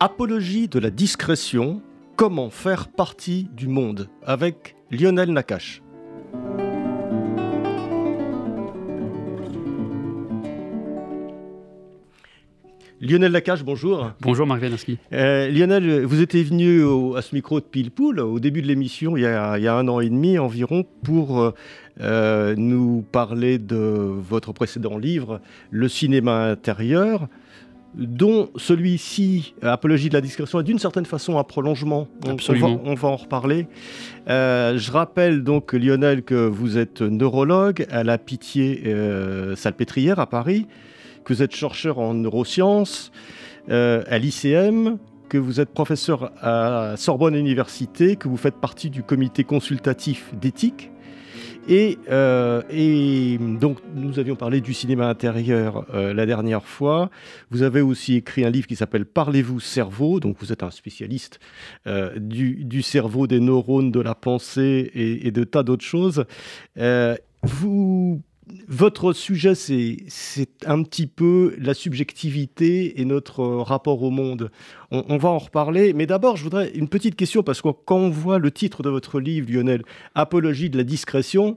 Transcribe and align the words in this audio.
apologie 0.00 0.68
de 0.68 0.78
la 0.78 0.90
discrétion, 0.90 1.82
comment 2.16 2.50
faire 2.50 2.88
partie 2.88 3.48
du 3.54 3.66
monde 3.66 4.08
avec 4.24 4.76
Lionel 4.90 5.32
Nakache. 5.32 5.82
Lionel 13.00 13.30
Lacache, 13.30 13.64
bonjour. 13.64 14.10
Bonjour 14.20 14.46
Marc 14.46 14.60
Wielinski. 14.60 14.98
Euh, 15.12 15.48
Lionel, 15.48 16.04
vous 16.04 16.20
étiez 16.20 16.42
venu 16.42 16.82
à 17.16 17.22
ce 17.22 17.34
micro 17.34 17.60
de 17.60 17.64
Pile 17.64 17.90
au 18.20 18.40
début 18.40 18.60
de 18.60 18.66
l'émission, 18.66 19.16
il, 19.16 19.22
y 19.22 19.26
a 19.26 19.74
un 19.74 19.88
an 19.88 20.00
et 20.00 20.08
demi 20.08 20.38
environ, 20.38 20.84
pour 21.04 21.40
euh, 21.40 21.54
euh, 22.00 22.54
nous 22.56 23.04
parler 23.12 23.58
de 23.58 23.76
votre 23.76 24.52
précédent 24.52 24.98
livre, 24.98 25.40
Le 25.70 25.88
cinéma 25.88 26.50
intérieur, 26.50 27.28
dont 27.94 28.50
celui-ci, 28.56 29.54
Apologie 29.62 30.08
de 30.08 30.14
la 30.14 30.20
discrétion, 30.20 30.60
est 30.60 30.64
d'une 30.64 30.78
certaine 30.78 31.06
façon 31.06 31.38
un 31.38 31.44
prolongement. 31.44 32.08
On, 32.26 32.32
Absolument. 32.32 32.80
On 32.84 32.94
va, 32.94 33.08
en 33.08 33.16
reparler. 33.16 33.66
je 34.26 34.90
rappelle 34.90 35.42
donc, 35.42 35.72
Lionel, 35.72 36.22
que 36.22 36.34
vous 36.34 36.78
êtes 36.78 37.00
neurologue 37.02 37.86
à 37.90 38.04
la 38.04 38.18
Pitié 38.18 38.94
Salpêtrière 39.56 40.18
à 40.18 40.26
Paris 40.26 40.66
que 41.28 41.34
vous 41.34 41.42
êtes 41.42 41.54
chercheur 41.54 41.98
en 41.98 42.14
neurosciences 42.14 43.12
euh, 43.68 44.02
à 44.08 44.18
l'ICM, 44.18 44.96
que 45.28 45.36
vous 45.36 45.60
êtes 45.60 45.68
professeur 45.68 46.32
à 46.40 46.94
Sorbonne 46.96 47.34
Université, 47.34 48.16
que 48.16 48.28
vous 48.28 48.38
faites 48.38 48.56
partie 48.56 48.88
du 48.88 49.02
comité 49.02 49.44
consultatif 49.44 50.32
d'éthique. 50.34 50.90
Et, 51.68 51.98
euh, 52.10 52.62
et, 52.70 53.38
donc, 53.38 53.78
nous 53.94 54.18
avions 54.18 54.36
parlé 54.36 54.62
du 54.62 54.72
cinéma 54.72 55.06
intérieur 55.08 55.84
euh, 55.92 56.14
la 56.14 56.24
dernière 56.24 56.64
fois. 56.64 57.10
Vous 57.50 57.62
avez 57.62 57.82
aussi 57.82 58.16
écrit 58.16 58.44
un 58.44 58.50
livre 58.50 58.66
qui 58.66 58.76
s'appelle 58.76 59.04
Parlez-vous 59.04 59.60
cerveau. 59.60 60.18
Donc, 60.18 60.36
vous 60.40 60.52
êtes 60.52 60.62
un 60.62 60.70
spécialiste 60.70 61.40
du, 62.16 62.64
du, 62.64 62.82
cerveau, 62.82 63.26
des 63.26 63.40
neurones, 63.40 63.90
de 63.90 64.00
la 64.00 64.14
pensée 64.14 64.90
et, 64.94 65.26
et 65.26 65.30
de 65.30 65.44
tas 65.44 65.62
d'autres 65.62 65.84
choses. 65.84 66.24
vous 67.42 67.87
votre 68.78 69.12
sujet, 69.12 69.56
c'est 69.56 70.48
un 70.64 70.84
petit 70.84 71.08
peu 71.08 71.56
la 71.58 71.74
subjectivité 71.74 73.00
et 73.00 73.04
notre 73.04 73.42
rapport 73.42 74.04
au 74.04 74.10
monde. 74.10 74.52
On, 74.92 75.16
va 75.16 75.30
en 75.30 75.38
reparler, 75.38 75.92
mais 75.94 76.06
d'abord, 76.06 76.36
je 76.36 76.44
voudrais 76.44 76.70
une 76.70 76.88
petite 76.88 77.16
question, 77.16 77.42
parce 77.42 77.60
que 77.60 77.70
quand 77.70 77.96
on 77.96 78.08
voit 78.08 78.38
le 78.38 78.52
titre 78.52 78.84
de 78.84 78.88
votre 78.88 79.18
livre, 79.18 79.50
Lionel, 79.50 79.82
Apologie 80.14 80.70
de 80.70 80.76
la 80.76 80.84
discrétion, 80.84 81.56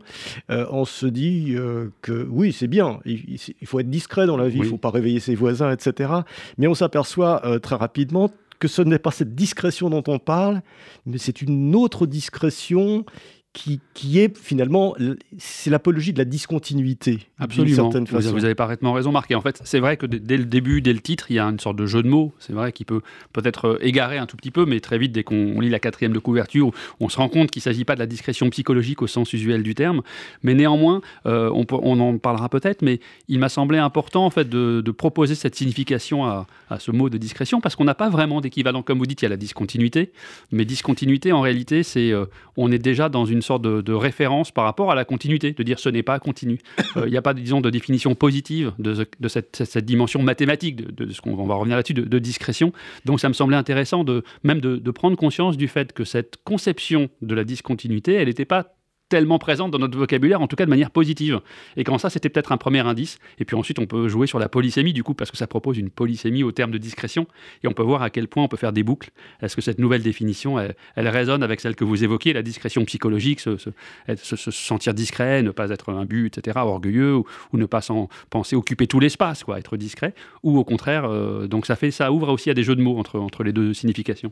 euh, 0.50 0.66
on 0.72 0.84
se 0.84 1.06
dit 1.06 1.54
euh, 1.56 1.90
que 2.02 2.28
oui, 2.32 2.54
c'est 2.54 2.68
bien, 2.68 3.00
il, 3.06 3.38
faut 3.66 3.80
être 3.80 3.90
discret 3.92 4.26
dans 4.26 4.36
la 4.36 4.50
vie, 4.50 4.58
il 4.58 4.64
ne 4.64 4.70
faut 4.70 4.78
pas 4.78 4.90
réveiller 4.90 5.20
ses 5.20 5.36
voisins, 5.36 5.72
etc. 5.72 6.12
Mais 6.58 6.66
on 6.66 6.74
s'aperçoit 6.74 7.46
euh, 7.46 7.60
très 7.60 7.76
rapidement 7.76 8.32
que 8.58 8.68
ce 8.68 8.82
n'est 8.82 9.00
pas 9.00 9.12
cette 9.12 9.36
discrétion 9.36 9.92
dont 9.92 10.04
on 10.08 10.18
parle, 10.18 10.64
mais 11.06 11.20
c'est 11.20 11.44
une 11.44 11.76
autre 11.76 12.08
discrétion 12.08 13.06
qui, 13.54 13.82
qui, 13.94 14.20
est 14.20 14.38
finalement, 14.38 14.96
c'est 15.38 15.70
l'apologie 15.70 16.14
de 16.14 16.18
la 16.18 16.26
discontinuité. 16.26 17.20
Absolument. 17.38 17.90
Vous, 17.90 18.06
vous, 18.32 18.46
avez 18.46 18.56
parfaitement 18.56 18.94
raison, 18.94 19.12
Marc. 19.12 19.30
Et 19.32 19.36
en 19.36 19.42
fait, 19.42 19.62
c'est 19.66 19.80
vrai 19.80 19.98
que 19.98 20.06
dès 20.06 20.38
le 20.38 20.46
début, 20.46 20.82
dès 20.82 20.94
le 20.94 21.02
titre, 21.02 21.26
il 21.30 21.36
y 21.36 21.40
a 21.40 21.46
une 21.46 21.60
sorte 21.60 21.76
de 21.76 21.86
jeu 21.86 22.02
de 22.02 22.08
mots. 22.08 22.34
C'est 22.40 22.54
vrai 22.54 22.72
qui 22.72 22.86
peut 22.86 23.02
peut-être 23.34 23.66
euh, 23.66 23.78
égarer 23.82 24.18
un 24.18 24.26
tout 24.26 24.38
petit 24.38 24.52
peu, 24.52 24.66
mais 24.66 24.80
très 24.80 24.98
vite, 24.98 25.12
dès 25.12 25.24
qu'on 25.24 25.60
lit 25.60 25.70
la 25.70 25.80
quatrième 25.80 26.14
de 26.14 26.20
couverture, 26.20 26.72
on 27.02 27.10
se 27.10 27.18
rend 27.18 27.28
compte 27.28 27.52
qu'il 27.52 27.60
ne 27.60 27.64
s'agit 27.64 27.84
pas 27.84 27.96
de 27.96 28.00
la 28.00 28.06
discrétion 28.06 28.50
psychologique 28.50 29.02
au 29.02 29.08
sens 29.08 29.34
usuel 29.34 29.64
du 29.64 29.76
terme. 29.76 30.02
Mais 30.44 30.54
néanmoins, 30.54 31.02
euh, 31.26 31.50
on, 31.54 31.66
on, 31.72 32.00
en 32.00 32.18
parlera 32.20 32.48
peut-être, 32.48 32.82
mais 32.82 33.02
il 33.28 33.40
m'a 33.40 33.50
semblé 33.50 33.80
important 33.80 34.26
en 34.26 34.30
fait 34.30 34.48
de, 34.48 34.82
de 34.82 34.92
proposer 34.92 35.36
cette 35.36 35.56
signification 35.56 36.26
à, 36.26 36.48
à, 36.70 36.80
ce 36.80 36.92
mot 36.92 37.10
de 37.10 37.18
discrétion 37.18 37.60
parce 37.60 37.76
qu'on 37.76 37.84
n'a 37.84 37.96
pas 37.96 38.10
vraiment 38.10 38.40
d'équivalent. 38.40 38.82
Comme 38.82 38.98
vous 38.98 39.06
dites, 39.06 39.22
il 39.22 39.26
y 39.26 39.28
a 39.28 39.30
la 39.30 39.38
discontinuité, 39.38 40.12
mais 40.52 40.64
discontinuité, 40.64 41.34
en 41.34 41.42
réalité, 41.42 41.84
c'est 41.84 42.12
euh, 42.12 42.26
on 42.56 42.72
est 42.72 42.80
déjà 42.80 43.10
dans 43.10 43.26
une 43.26 43.41
sorte 43.42 43.62
de, 43.62 43.94
référence 43.94 44.52
par 44.52 44.64
rapport 44.66 44.92
à 44.92 44.96
la 44.96 45.06
continuité, 45.06 45.52
de 45.52 45.64
dire 45.64 45.80
ce 45.80 45.90
n'est 45.90 46.04
pas 46.04 46.20
continu. 46.20 46.60
Euh, 46.98 47.04
il 47.06 47.12
n'y 47.12 47.18
a 47.18 47.22
pas, 47.22 47.34
disons, 47.34 47.62
de 47.62 47.70
définition 47.70 48.16
positive 48.16 48.74
de, 48.78 49.06
cette, 49.30 49.78
dimension 49.78 50.22
mathématique, 50.22 50.76
de, 50.76 51.10
ce 51.10 51.22
qu'on 51.22 51.46
va 51.46 51.56
revenir 51.56 51.78
là-dessus, 51.78 51.94
de, 51.94 52.20
discrétion. 52.20 52.74
Donc 53.06 53.22
ça 53.22 53.30
me 53.30 53.34
semblait 53.34 53.56
intéressant 53.56 54.04
de 54.04 54.24
même 54.44 54.60
de, 54.60 54.92
prendre 54.92 55.16
conscience 55.16 55.56
du 55.56 55.70
fait 55.70 55.94
que 55.94 56.04
cette 56.04 56.38
conception 56.44 57.10
de 57.22 57.34
la 57.34 57.46
discontinuité, 57.46 58.14
elle 58.14 58.28
n'était 58.28 58.44
pas 58.44 58.76
tellement 59.12 59.40
présente 59.40 59.72
dans 59.72 59.78
notre 59.78 59.98
vocabulaire, 59.98 60.42
en 60.42 60.48
tout 60.48 60.56
cas 60.56 60.64
de 60.64 60.70
manière 60.70 60.90
positive. 60.90 61.42
Et 61.76 61.84
quand 61.84 61.98
ça, 61.98 62.10
c'était 62.10 62.30
peut-être 62.30 62.54
un 62.54 62.58
premier 62.58 62.80
indice. 62.80 63.20
Et 63.40 63.46
puis 63.46 63.58
ensuite, 63.58 63.78
on 63.78 63.86
peut 63.86 64.08
jouer 64.08 64.26
sur 64.26 64.40
la 64.40 64.48
polysémie, 64.48 64.94
du 64.94 65.04
coup, 65.04 65.14
parce 65.14 65.30
que 65.30 65.36
ça 65.36 65.48
propose 65.48 65.78
une 65.78 65.90
polysémie 65.90 66.44
au 66.44 66.54
terme 66.54 66.72
de 66.72 66.78
discrétion. 66.78 67.28
Et 67.62 67.68
on 67.68 67.74
peut 67.74 67.84
voir 67.84 68.04
à 68.04 68.10
quel 68.10 68.30
point 68.30 68.46
on 68.46 68.48
peut 68.48 68.56
faire 68.56 68.72
des 68.72 68.84
boucles. 68.84 69.12
Est-ce 69.42 69.58
que 69.58 69.62
cette 69.62 69.80
nouvelle 69.80 70.02
définition, 70.02 70.58
elle, 70.58 71.08
résonne 71.10 71.44
avec 71.44 71.60
celle 71.60 71.76
que 71.76 71.84
vous 71.84 72.06
évoquiez, 72.06 72.32
la 72.32 72.42
discrétion 72.42 72.86
psychologique, 72.86 73.42
se, 73.42 73.58
se, 73.58 74.52
sentir 74.52 74.94
discret, 74.94 75.44
ne 75.44 75.52
pas 75.52 75.70
être 75.72 75.92
un 75.92 76.06
but, 76.06 76.38
etc., 76.38 76.60
orgueilleux, 76.62 77.18
ou, 77.18 77.26
ne 77.52 77.66
pas 77.66 77.82
s'en 77.82 78.08
penser 78.30 78.56
occuper 78.56 78.88
tout 78.88 79.02
l'espace, 79.02 79.44
quoi, 79.44 79.60
être 79.60 79.76
discret. 79.76 80.14
Ou 80.44 80.58
au 80.58 80.64
contraire, 80.64 81.04
euh, 81.04 81.48
donc 81.48 81.66
ça 81.66 81.76
fait, 81.76 81.92
ça 81.92 82.14
ouvre 82.14 82.30
aussi 82.30 82.50
à 82.50 82.54
des 82.54 82.64
jeux 82.64 82.78
de 82.78 82.82
mots 82.82 82.98
entre, 82.98 83.20
entre 83.20 83.44
les 83.44 83.52
deux 83.52 83.74
significations. 83.74 84.32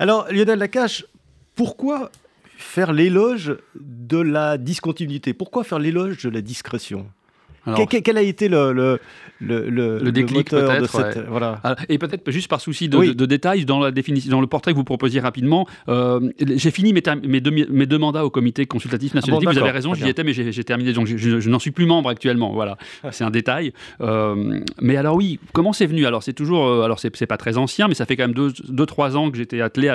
Alors, 0.00 0.26
Lionel 0.32 0.58
Lacache, 0.58 1.04
pourquoi 1.54 2.10
faire 2.56 2.92
l'éloge 2.92 3.56
de 3.74 4.18
la 4.18 4.58
discontinuité. 4.58 5.34
Pourquoi 5.34 5.64
faire 5.64 5.78
l'éloge 5.78 6.24
de 6.24 6.30
la 6.30 6.40
discrétion? 6.40 7.10
Quel, 7.74 8.18
a 8.18 8.22
été 8.22 8.48
le, 8.48 8.72
le, 8.72 9.00
le, 9.40 9.98
le 9.98 10.12
déclic 10.12 10.50
peut-être 10.50 11.24
voilà. 11.28 11.60
Ah, 11.64 11.76
Et 11.88 11.98
peut-être 11.98 12.30
juste 12.30 12.48
par 12.48 12.60
souci 12.60 12.88
de, 12.88 13.12
de, 13.12 13.26
détails, 13.26 13.64
dans, 13.64 13.80
la 13.80 13.90
définition, 13.90 14.30
dans 14.30 14.40
le 14.40 14.46
portrait 14.46 14.72
que 14.72 14.76
vous 14.76 14.84
proposiez 14.84 15.20
rapidement, 15.20 15.66
euh, 15.88 16.20
j'ai 16.40 16.70
fini 16.70 16.92
mes, 16.92 17.02
mes, 17.26 17.40
deux, 17.40 17.50
mes, 17.50 17.86
deux, 17.86 17.98
mandats 17.98 18.24
au 18.24 18.30
comité 18.30 18.66
consultatif 18.66 19.12
ah 19.14 19.18
national. 19.18 19.42
vous 19.42 19.58
avez 19.58 19.70
raison, 19.70 19.94
j'y 19.94 20.08
étais, 20.08 20.24
mais 20.24 20.32
j'ai 20.32 20.64
terminé, 20.64 20.92
donc 20.92 21.06
je, 21.06 21.48
n'en 21.48 21.58
suis 21.58 21.70
plus 21.70 21.86
membre 21.86 22.08
actuellement. 22.08 22.52
Voilà, 22.52 22.76
c'est 23.10 23.24
un 23.24 23.30
détail. 23.30 23.72
Euh, 24.00 24.60
mais 24.80 24.96
alors 24.96 25.16
oui, 25.16 25.40
comment 25.52 25.72
c'est 25.72 25.86
venu? 25.86 26.06
Alors 26.06 26.22
c'est 26.22 26.32
toujours, 26.32 26.66
euh, 26.66 26.82
alors 26.82 26.98
c'est 26.98 27.26
pas 27.26 27.36
très 27.36 27.58
ancien, 27.58 27.88
mais 27.88 27.94
ça 27.94 28.06
fait 28.06 28.16
quand 28.16 28.28
même 28.28 28.36
2-3 28.36 28.70
deux, 28.70 28.86
trois 28.86 29.16
ans 29.16 29.30
que 29.30 29.36
j'étais 29.36 29.60
attelé 29.60 29.88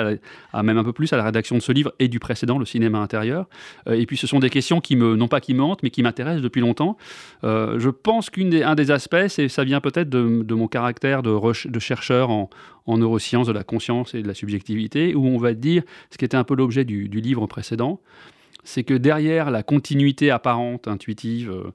à, 0.52 0.62
même 0.62 0.78
un 0.78 0.84
peu 0.84 0.92
plus 0.92 1.12
à 1.12 1.16
la 1.16 1.24
rédaction 1.24 1.56
de 1.56 1.62
ce 1.62 1.72
livre 1.72 1.92
et 1.98 2.08
du 2.08 2.20
précédent, 2.20 2.58
le 2.58 2.64
cinéma 2.64 2.98
intérieur. 2.98 3.46
et 3.90 4.06
puis 4.06 4.16
ce 4.16 4.26
sont 4.26 4.38
des 4.38 4.50
questions 4.50 4.80
qui 4.80 4.96
me, 4.96 5.16
non 5.16 5.28
pas 5.28 5.40
qui 5.40 5.54
me 5.54 5.62
hantent, 5.62 5.82
mais 5.82 5.90
qui 5.90 6.02
m'intéressent 6.02 6.42
depuis 6.42 6.60
longtemps. 6.60 6.96
Euh, 7.44 7.61
je 7.78 7.90
pense 7.90 8.30
qu'un 8.30 8.74
des, 8.74 8.90
aspects, 8.90 9.38
et 9.38 9.48
ça 9.48 9.64
vient 9.64 9.80
peut-être 9.80 10.08
de, 10.08 10.54
mon 10.54 10.68
caractère 10.68 11.22
de, 11.22 11.68
de 11.68 11.78
chercheur 11.78 12.30
en, 12.30 12.48
neurosciences 12.88 13.46
de 13.46 13.52
la 13.52 13.64
conscience 13.64 14.14
et 14.14 14.22
de 14.22 14.28
la 14.28 14.34
subjectivité, 14.34 15.14
où 15.14 15.26
on 15.26 15.38
va 15.38 15.54
dire, 15.54 15.82
ce 16.10 16.18
qui 16.18 16.24
était 16.24 16.36
un 16.36 16.44
peu 16.44 16.54
l'objet 16.54 16.84
du, 16.84 17.08
livre 17.08 17.46
précédent, 17.46 18.00
c'est 18.64 18.84
que 18.84 18.94
derrière 18.94 19.50
la 19.50 19.62
continuité 19.62 20.30
apparente, 20.30 20.86
intuitive, 20.86 21.50
euh, 21.50 21.72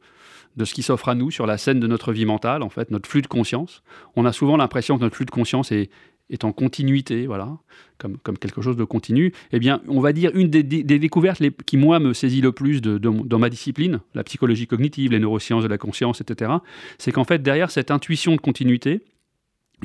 de 0.55 0.65
ce 0.65 0.73
qui 0.73 0.81
s'offre 0.81 1.09
à 1.09 1.15
nous 1.15 1.31
sur 1.31 1.45
la 1.45 1.57
scène 1.57 1.79
de 1.79 1.87
notre 1.87 2.11
vie 2.11 2.25
mentale, 2.25 2.63
en 2.63 2.69
fait, 2.69 2.91
notre 2.91 3.07
flux 3.07 3.21
de 3.21 3.27
conscience, 3.27 3.83
on 4.15 4.25
a 4.25 4.31
souvent 4.31 4.57
l'impression 4.57 4.97
que 4.97 5.03
notre 5.03 5.15
flux 5.15 5.25
de 5.25 5.31
conscience 5.31 5.71
est, 5.71 5.89
est 6.29 6.43
en 6.43 6.51
continuité, 6.51 7.25
voilà, 7.25 7.57
comme, 7.97 8.17
comme 8.17 8.37
quelque 8.37 8.61
chose 8.61 8.75
de 8.75 8.83
continu, 8.83 9.33
eh 9.51 9.59
bien, 9.59 9.81
on 9.87 10.01
va 10.01 10.13
dire 10.13 10.31
une 10.33 10.49
des, 10.49 10.61
découvertes 10.63 11.41
qui, 11.65 11.77
moi, 11.77 11.99
me 11.99 12.13
saisit 12.13 12.41
le 12.41 12.51
plus 12.51 12.81
dans 12.81 13.39
ma 13.39 13.49
discipline, 13.49 13.99
la 14.13 14.23
psychologie 14.23 14.67
cognitive, 14.67 15.11
les 15.11 15.19
neurosciences 15.19 15.63
de 15.63 15.69
la 15.69 15.77
conscience, 15.77 16.21
etc., 16.21 16.51
c'est 16.97 17.11
qu'en 17.11 17.23
fait, 17.23 17.41
derrière 17.41 17.71
cette 17.71 17.91
intuition 17.91 18.35
de 18.35 18.41
continuité, 18.41 19.01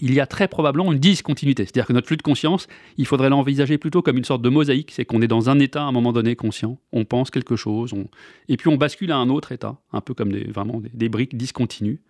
il 0.01 0.15
y 0.15 0.21
a 0.21 0.27
très 0.27 0.49
probablement 0.49 0.91
une 0.91 0.99
discontinuité. 0.99 1.65
C'est-à-dire 1.65 1.87
que 1.87 1.93
notre 1.93 2.07
flux 2.07 2.17
de 2.17 2.23
conscience, 2.23 2.67
il 2.97 3.07
faudrait 3.07 3.29
l'envisager 3.29 3.77
plutôt 3.77 4.01
comme 4.01 4.17
une 4.17 4.25
sorte 4.25 4.41
de 4.41 4.49
mosaïque. 4.49 4.91
C'est 4.91 5.05
qu'on 5.05 5.21
est 5.21 5.29
dans 5.29 5.51
un 5.51 5.59
état 5.59 5.83
à 5.83 5.85
un 5.85 5.93
moment 5.93 6.13
donné 6.13 6.35
conscient, 6.35 6.79
on 6.93 7.05
pense 7.05 7.31
quelque 7.31 7.57
chose, 7.57 7.93
et 8.49 8.57
puis 8.57 8.69
on 8.69 8.77
bascule 8.77 9.13
à 9.13 9.17
un 9.17 9.29
autre 9.29 9.53
état, 9.53 9.77
un 9.93 10.01
peu 10.01 10.15
comme 10.15 10.33
des, 10.33 10.45
vraiment 10.45 10.81
des, 10.95 11.09
briques 11.11 11.37
discontinues. 11.37 12.01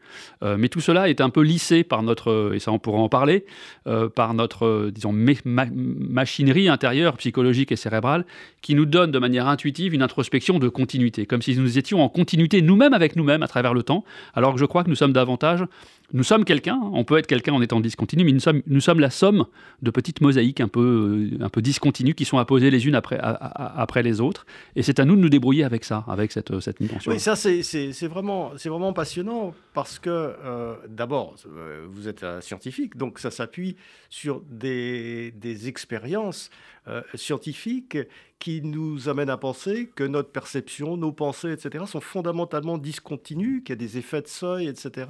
Euh, 0.44 0.56
mais 0.56 0.68
tout 0.68 0.80
cela 0.80 1.08
est 1.08 1.20
un 1.20 1.30
peu 1.30 1.42
lissé 1.42 1.82
par 1.82 2.04
notre, 2.04 2.52
et 2.54 2.60
ça 2.60 2.70
on 2.70 2.78
pourra 2.78 2.98
en 2.98 3.08
parler, 3.08 3.46
euh, 3.88 4.08
par 4.08 4.32
notre, 4.34 4.90
disons, 4.94 5.12
machinerie 5.12 6.68
intérieure, 6.68 7.16
psychologique 7.16 7.72
et 7.72 7.76
cérébrale, 7.76 8.24
qui 8.60 8.76
nous 8.76 8.86
donne 8.86 9.10
de 9.10 9.18
manière 9.18 9.48
intuitive 9.48 9.92
une 9.92 10.02
introspection 10.02 10.60
de 10.60 10.68
continuité, 10.68 11.26
comme 11.26 11.42
si 11.42 11.56
nous 11.56 11.78
étions 11.78 12.00
en 12.00 12.08
continuité 12.08 12.62
nous-mêmes 12.62 12.94
avec 12.94 13.16
nous-mêmes 13.16 13.42
à 13.42 13.48
travers 13.48 13.74
le 13.74 13.82
temps, 13.82 14.04
alors 14.34 14.54
que 14.54 14.60
je 14.60 14.66
crois 14.66 14.84
que 14.84 14.88
nous 14.88 14.94
sommes 14.94 15.12
davantage 15.12 15.64
nous 16.12 16.24
sommes 16.24 16.44
quelqu'un, 16.44 16.74
hein. 16.74 16.90
on 16.92 17.04
peut 17.04 17.18
être 17.18 17.26
quelqu'un 17.26 17.52
en 17.52 17.62
étant 17.62 17.80
discontinu, 17.80 18.24
mais 18.24 18.32
nous 18.32 18.40
sommes, 18.40 18.62
nous 18.66 18.80
sommes 18.80 19.00
la 19.00 19.10
somme 19.10 19.46
de 19.80 19.90
petites 19.90 20.20
mosaïques 20.20 20.60
un 20.60 20.68
peu, 20.68 21.30
euh, 21.40 21.44
un 21.44 21.48
peu 21.48 21.62
discontinues 21.62 22.14
qui 22.14 22.24
sont 22.24 22.38
apposées 22.38 22.70
les 22.70 22.86
unes 22.86 22.94
après, 22.94 23.18
après 23.20 24.02
les 24.02 24.20
autres. 24.20 24.46
Et 24.76 24.82
c'est 24.82 25.00
à 25.00 25.04
nous 25.04 25.16
de 25.16 25.20
nous 25.20 25.28
débrouiller 25.28 25.64
avec 25.64 25.84
ça, 25.84 26.04
avec 26.08 26.32
cette, 26.32 26.60
cette 26.60 26.76
Oui, 27.06 27.18
ça 27.18 27.36
c'est 27.36 28.06
vraiment, 28.06 28.52
vraiment 28.64 28.92
passionnant 28.92 29.54
parce 29.74 29.98
que 29.98 30.10
euh, 30.10 30.74
d'abord, 30.88 31.36
euh, 31.46 31.86
vous 31.90 32.08
êtes 32.08 32.24
un 32.24 32.40
scientifique, 32.40 32.96
donc 32.96 33.18
ça 33.18 33.30
s'appuie 33.30 33.76
sur 34.10 34.42
des, 34.50 35.32
des 35.32 35.68
expériences 35.68 36.50
scientifiques 37.14 37.96
qui 38.42 38.60
nous 38.60 39.08
amènent 39.08 39.30
à 39.30 39.36
penser 39.36 39.88
que 39.94 40.02
notre 40.02 40.30
perception, 40.30 40.96
nos 40.96 41.12
pensées, 41.12 41.52
etc., 41.52 41.84
sont 41.86 42.00
fondamentalement 42.00 42.76
discontinues, 42.76 43.62
qu'il 43.62 43.74
y 43.74 43.74
a 43.74 43.76
des 43.76 43.98
effets 43.98 44.20
de 44.20 44.26
seuil, 44.26 44.66
etc. 44.66 45.06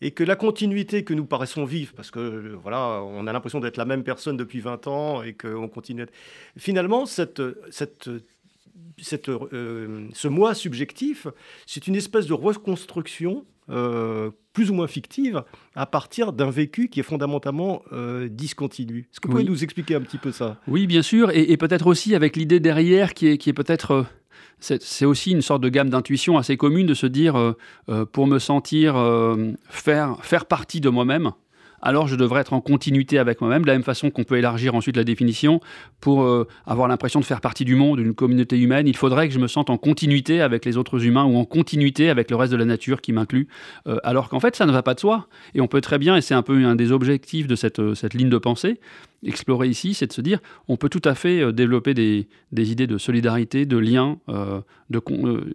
Et 0.00 0.12
que 0.12 0.21
la 0.24 0.36
continuité 0.36 1.04
que 1.04 1.14
nous 1.14 1.24
paraissons 1.24 1.64
vivre, 1.64 1.92
parce 1.94 2.10
que 2.10 2.56
voilà, 2.62 3.02
on 3.02 3.26
a 3.26 3.32
l'impression 3.32 3.60
d'être 3.60 3.76
la 3.76 3.84
même 3.84 4.04
personne 4.04 4.36
depuis 4.36 4.60
20 4.60 4.86
ans 4.86 5.22
et 5.22 5.34
qu'on 5.34 5.68
continue. 5.68 6.06
Finalement, 6.56 7.06
cette, 7.06 7.42
cette 7.70 8.08
cette, 8.98 9.28
euh, 9.28 10.08
ce 10.12 10.28
moi 10.28 10.54
subjectif, 10.54 11.26
c'est 11.66 11.86
une 11.86 11.96
espèce 11.96 12.26
de 12.26 12.34
reconstruction 12.34 13.44
euh, 13.70 14.30
plus 14.52 14.70
ou 14.70 14.74
moins 14.74 14.86
fictive 14.86 15.44
à 15.74 15.86
partir 15.86 16.32
d'un 16.32 16.50
vécu 16.50 16.88
qui 16.88 17.00
est 17.00 17.04
fondamentalement 17.04 17.82
euh, 17.92 18.28
discontinu. 18.28 19.08
Est-ce 19.12 19.20
que 19.20 19.28
vous 19.28 19.32
pouvez 19.32 19.44
nous 19.44 19.62
expliquer 19.64 19.94
un 19.94 20.00
petit 20.00 20.18
peu 20.18 20.32
ça? 20.32 20.60
Oui, 20.66 20.86
bien 20.86 21.02
sûr, 21.02 21.30
et, 21.32 21.56
peut-être 21.56 21.86
aussi 21.86 22.14
avec 22.14 22.36
l'idée 22.36 22.60
derrière 22.60 23.14
qui 23.14 23.28
est, 23.28 23.38
qui 23.38 23.50
est 23.50 23.54
peut-être... 23.54 24.06
c'est 24.60 25.04
aussi 25.04 25.32
une 25.32 25.42
sorte 25.42 25.62
de 25.62 25.68
gamme 25.68 25.90
d'intuition 25.90 26.38
assez 26.38 26.56
commune 26.56 26.86
de 26.86 26.94
se 26.94 27.06
dire, 27.06 27.54
pour 28.12 28.26
me 28.26 28.38
sentir 28.38 28.94
faire, 29.68 30.16
faire 30.22 30.46
partie 30.46 30.80
de 30.80 30.88
moi-même, 30.88 31.32
alors 31.82 32.06
je 32.06 32.14
devrais 32.14 32.40
être 32.40 32.52
en 32.52 32.60
continuité 32.60 33.18
avec 33.18 33.40
moi-même, 33.40 33.62
de 33.62 33.66
la 33.66 33.72
même 33.74 33.82
façon 33.82 34.10
qu'on 34.10 34.22
peut 34.22 34.38
élargir 34.38 34.74
ensuite 34.74 34.96
la 34.96 35.04
définition 35.04 35.60
pour 36.00 36.22
euh, 36.22 36.46
avoir 36.64 36.86
l'impression 36.88 37.18
de 37.18 37.24
faire 37.24 37.40
partie 37.40 37.64
du 37.64 37.74
monde, 37.74 37.98
d'une 37.98 38.14
communauté 38.14 38.56
humaine. 38.58 38.86
Il 38.86 38.96
faudrait 38.96 39.28
que 39.28 39.34
je 39.34 39.40
me 39.40 39.48
sente 39.48 39.68
en 39.68 39.76
continuité 39.76 40.40
avec 40.40 40.64
les 40.64 40.76
autres 40.76 41.04
humains 41.04 41.24
ou 41.24 41.36
en 41.36 41.44
continuité 41.44 42.08
avec 42.08 42.30
le 42.30 42.36
reste 42.36 42.52
de 42.52 42.56
la 42.56 42.64
nature 42.64 43.00
qui 43.00 43.12
m'inclut, 43.12 43.48
euh, 43.88 43.96
alors 44.04 44.28
qu'en 44.28 44.40
fait 44.40 44.54
ça 44.54 44.64
ne 44.64 44.72
va 44.72 44.82
pas 44.82 44.94
de 44.94 45.00
soi. 45.00 45.26
Et 45.54 45.60
on 45.60 45.66
peut 45.66 45.80
très 45.80 45.98
bien, 45.98 46.16
et 46.16 46.20
c'est 46.20 46.34
un 46.34 46.42
peu 46.42 46.64
un 46.64 46.76
des 46.76 46.92
objectifs 46.92 47.48
de 47.48 47.56
cette, 47.56 47.80
euh, 47.80 47.94
cette 47.96 48.14
ligne 48.14 48.30
de 48.30 48.38
pensée, 48.38 48.78
explorer 49.24 49.68
ici, 49.68 49.94
c'est 49.94 50.06
de 50.06 50.12
se 50.12 50.20
dire, 50.20 50.40
on 50.68 50.76
peut 50.76 50.88
tout 50.88 51.02
à 51.04 51.14
fait 51.14 51.40
euh, 51.40 51.52
développer 51.52 51.94
des, 51.94 52.26
idées 52.52 52.86
de 52.86 52.98
solidarité, 52.98 53.66
de 53.66 53.76
lien, 53.76 54.18
euh, 54.28 54.60
euh, 54.94 55.54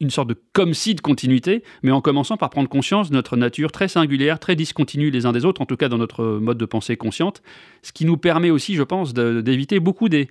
une 0.00 0.10
sorte 0.10 0.28
de 0.28 0.36
comme 0.52 0.74
si 0.74 0.94
de 0.94 1.00
continuité, 1.00 1.62
mais 1.82 1.92
en 1.92 2.00
commençant 2.00 2.36
par 2.36 2.50
prendre 2.50 2.68
conscience 2.68 3.10
de 3.10 3.14
notre 3.14 3.36
nature 3.36 3.72
très 3.72 3.88
singulière, 3.88 4.38
très 4.38 4.56
discontinue 4.56 5.10
les 5.10 5.26
uns 5.26 5.32
des 5.32 5.44
autres, 5.44 5.60
en 5.60 5.66
tout 5.66 5.76
cas 5.76 5.88
dans 5.88 5.98
notre 5.98 6.24
mode 6.24 6.58
de 6.58 6.66
pensée 6.66 6.96
consciente, 6.96 7.42
ce 7.82 7.92
qui 7.92 8.04
nous 8.04 8.16
permet 8.16 8.50
aussi, 8.50 8.74
je 8.74 8.82
pense, 8.82 9.14
d'éviter 9.14 9.80
beaucoup 9.80 10.08
des, 10.08 10.28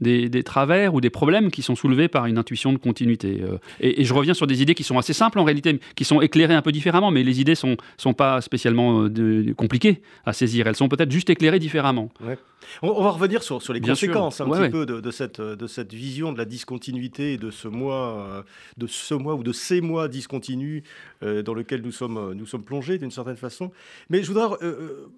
des, 0.00 0.42
travers 0.42 0.94
ou 0.94 1.00
des 1.00 1.10
problèmes 1.10 1.50
qui 1.50 1.62
sont 1.62 1.76
soulevés 1.76 2.08
par 2.08 2.26
une 2.26 2.38
intuition 2.38 2.72
de 2.72 2.78
continuité. 2.78 3.42
Euh. 3.42 3.58
et, 3.80 4.04
je 4.04 4.14
reviens 4.14 4.34
sur 4.34 4.46
des 4.46 4.60
idées 4.62 4.74
qui 4.74 4.82
sont 4.82 4.98
assez 4.98 5.12
simples 5.12 5.38
en 5.38 5.44
réalité, 5.44 5.78
qui 5.94 6.04
sont 6.04 6.20
éclairées 6.20 6.54
un 6.54 6.62
peu 6.62 6.72
différemment, 6.72 7.10
mais 7.10 7.22
les 7.22 7.40
idées 7.40 7.54
sont 7.54 7.76
sont 7.96 8.14
pas 8.14 8.40
spécialement 8.40 9.04
euh, 9.04 9.54
compliquées 9.56 10.02
à 10.24 10.32
saisir. 10.32 10.66
Elles 10.66 10.76
sont 10.76 10.88
peut-être 10.88 11.10
juste 11.10 11.30
éclairées 11.30 11.58
différemment. 11.58 12.10
On, 12.82 13.02
va 13.02 13.10
revenir 13.10 13.42
sur, 13.42 13.60
sur 13.60 13.74
les 13.74 13.80
conséquences 13.80 14.40
un 14.40 14.48
petit 14.48 14.70
peu 14.70 14.86
de, 14.86 15.10
cette, 15.10 15.40
de 15.40 15.66
cette 15.66 15.92
vision 15.92 16.32
de 16.32 16.38
la 16.38 16.46
discontinuité 16.46 17.34
et 17.34 17.38
de 17.38 17.50
ce 17.50 17.68
mois, 17.68 18.26
euh, 18.28 18.42
de 18.78 18.86
ce 18.86 19.14
mois 19.14 19.34
ou 19.34 19.42
de 19.42 19.52
ces 19.52 19.80
mois 19.80 20.08
discontinus 20.08 20.82
dans 21.22 21.54
lequel 21.54 21.80
nous 21.80 21.92
sommes, 21.92 22.34
nous 22.34 22.44
sommes 22.44 22.64
plongés 22.64 22.98
d'une 22.98 23.10
certaine 23.10 23.36
façon. 23.36 23.70
Mais 24.10 24.22
je 24.22 24.30
voudrais 24.30 24.56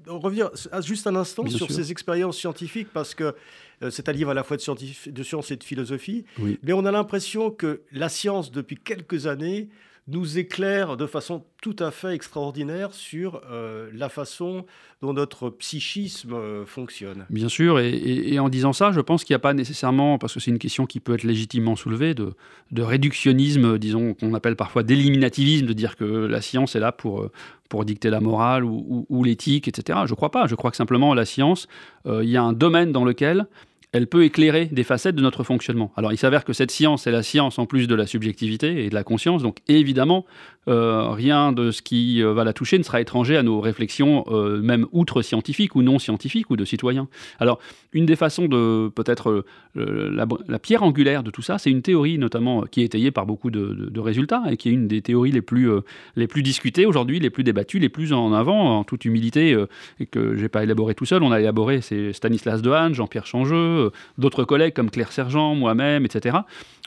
revenir 0.07 0.51
juste 0.85 1.09
un 1.09 1.17
instant 1.17 1.47
sur 1.49 1.71
ces 1.71 1.91
expériences 1.91 2.37
scientifiques 2.37 2.89
parce 2.93 3.15
que 3.15 3.35
euh, 3.76 3.76
c'est 3.91 4.09
un 4.09 4.13
livre 4.13 4.31
à 4.31 4.35
la 4.35 4.43
fois 4.43 4.57
de, 4.57 5.11
de 5.11 5.23
science 5.23 5.51
et 5.51 5.57
de 5.57 5.65
philosophie. 5.65 6.25
Mais 6.63 6.73
on 6.73 6.85
a 6.85 6.91
l'impression 6.93 7.51
que 7.51 7.83
la 7.93 8.09
science, 8.09 8.51
depuis 8.51 8.77
quelques 8.77 9.27
années, 9.27 9.69
nous 10.09 10.39
éclaire 10.39 10.97
de 10.97 11.07
façon 11.07 11.45
tout 11.61 11.75
à 11.81 11.91
fait 11.91 12.15
extraordinaire 12.15 12.93
sur 12.93 13.41
euh, 13.51 13.91
la 13.93 14.09
façon 14.09 14.65
dont 15.03 15.13
notre 15.13 15.51
psychisme 15.51 16.33
euh, 16.33 16.65
fonctionne. 16.65 17.27
Bien 17.29 17.49
sûr, 17.49 17.81
et, 17.81 18.39
en 18.39 18.49
disant 18.49 18.73
ça, 18.73 18.93
je 18.93 19.01
pense 19.01 19.25
qu'il 19.25 19.35
n'y 19.35 19.37
a 19.37 19.41
pas 19.41 19.53
nécessairement, 19.53 20.19
parce 20.19 20.35
que 20.35 20.41
c'est 20.41 20.53
une 20.53 20.61
question 20.61 20.87
qui 20.87 21.01
peut 21.01 21.15
être 21.15 21.25
légitimement 21.25 21.75
soulevée, 21.75 22.15
de, 22.15 22.35
réductionnisme, 22.77 23.79
disons, 23.79 24.15
qu'on 24.15 24.33
appelle 24.35 24.55
parfois 24.55 24.85
d'éliminativisme, 24.85 25.67
de 25.67 25.73
dire 25.73 25.97
que 25.97 26.05
la 26.05 26.41
science 26.41 26.77
est 26.77 26.81
là 26.81 26.93
pour, 26.93 27.29
pour 27.69 27.85
dicter 27.85 28.09
la 28.09 28.21
morale 28.21 28.65
ou, 28.65 29.25
l'éthique, 29.25 29.67
etc. 29.67 30.01
Je 30.05 30.13
ne 30.13 30.17
crois 30.17 30.31
pas. 30.31 30.47
Je 30.47 30.55
crois 30.55 30.71
que 30.71 30.77
simplement 30.77 31.15
la 31.15 31.25
science, 31.25 31.67
il 32.07 32.29
y 32.29 32.37
a 32.37 32.43
un 32.43 32.53
domaine 32.53 32.93
dans 32.93 33.05
lequel 33.05 33.47
elle 33.97 34.07
peut 34.07 34.25
éclairer 34.25 34.67
des 34.67 34.85
facettes 34.85 35.15
de 35.15 35.23
notre 35.23 35.43
fonctionnement. 35.43 35.91
Alors 35.97 36.13
il 36.13 36.19
s'avère 36.19 36.45
que 36.45 36.53
cette 36.53 36.71
science 36.71 37.07
est 37.07 37.11
la 37.11 37.23
science 37.23 37.59
en 37.59 37.65
plus 37.65 37.89
de 37.89 37.95
la 37.95 38.07
subjectivité 38.07 38.85
et 38.85 38.91
de 38.91 38.95
la 38.95 39.05
conscience, 39.05 39.43
donc 39.43 39.61
évidemment, 39.69 40.27
euh, 40.69 41.11
rien 41.11 41.53
de 41.53 41.71
ce 41.71 41.81
qui 41.81 42.23
euh, 42.23 42.33
va 42.33 42.43
la 42.43 42.53
toucher 42.53 42.77
ne 42.77 42.83
sera 42.83 43.01
étranger 43.01 43.37
à 43.37 43.45
nos 43.45 43.61
réflexions, 43.61 44.25
euh, 44.29 44.61
même 44.61 44.87
outre 44.91 45.23
scientifiques 45.23 45.77
ou 45.77 45.83
non 45.83 46.01
scientifiques 46.01 46.51
ou 46.51 46.57
de 46.57 46.65
citoyens. 46.65 47.07
Alors 47.39 47.61
une 47.93 48.05
des 48.05 48.17
façons 48.17 48.49
de 48.49 48.89
peut-être 48.89 49.45
la, 49.75 50.59
pierre 50.59 50.83
angulaire 50.83 51.23
de 51.23 51.31
tout 51.31 51.43
ça, 51.43 51.59
c'est 51.59 51.71
une 51.71 51.83
théorie 51.83 52.19
notamment 52.19 52.63
qui 52.63 52.83
est 52.83 52.85
étayée 52.85 53.11
par 53.11 53.27
beaucoup 53.27 53.51
de, 53.51 54.01
résultats 54.01 54.43
et 54.51 54.57
qui 54.57 54.69
est 54.69 54.73
une 54.73 54.89
des 54.89 55.01
théories 55.01 55.33
les 55.33 55.43
plus, 55.43 55.71
les 56.17 56.27
plus 56.27 56.43
discutées 56.43 56.85
aujourd'hui, 56.85 57.19
les 57.19 57.31
plus 57.31 57.45
débattues, 57.45 57.79
les 57.79 57.89
plus 57.89 58.13
en 58.13 58.33
avant, 58.33 58.79
en 58.79 58.85
toute 58.85 59.05
humilité, 59.05 59.57
et 59.99 60.07
que 60.07 60.37
j'ai 60.37 60.49
pas 60.49 60.63
élaboré 60.63 60.95
tout 60.95 61.07
seul. 61.07 61.23
On 61.23 61.33
a 61.33 61.41
élaboré, 61.41 61.81
c'est 61.81 62.13
Stanislas 62.13 62.63
Dehaene, 62.63 62.95
Jean-Pierre 62.95 63.27
Changeux, 63.27 63.86
euh, 63.87 63.91
d'autres 64.19 64.45
collègues 64.45 64.75
comme 64.75 64.91
Claire 64.91 65.13
Sergent, 65.13 65.55
moi-même, 65.55 66.05
etc. 66.05 66.39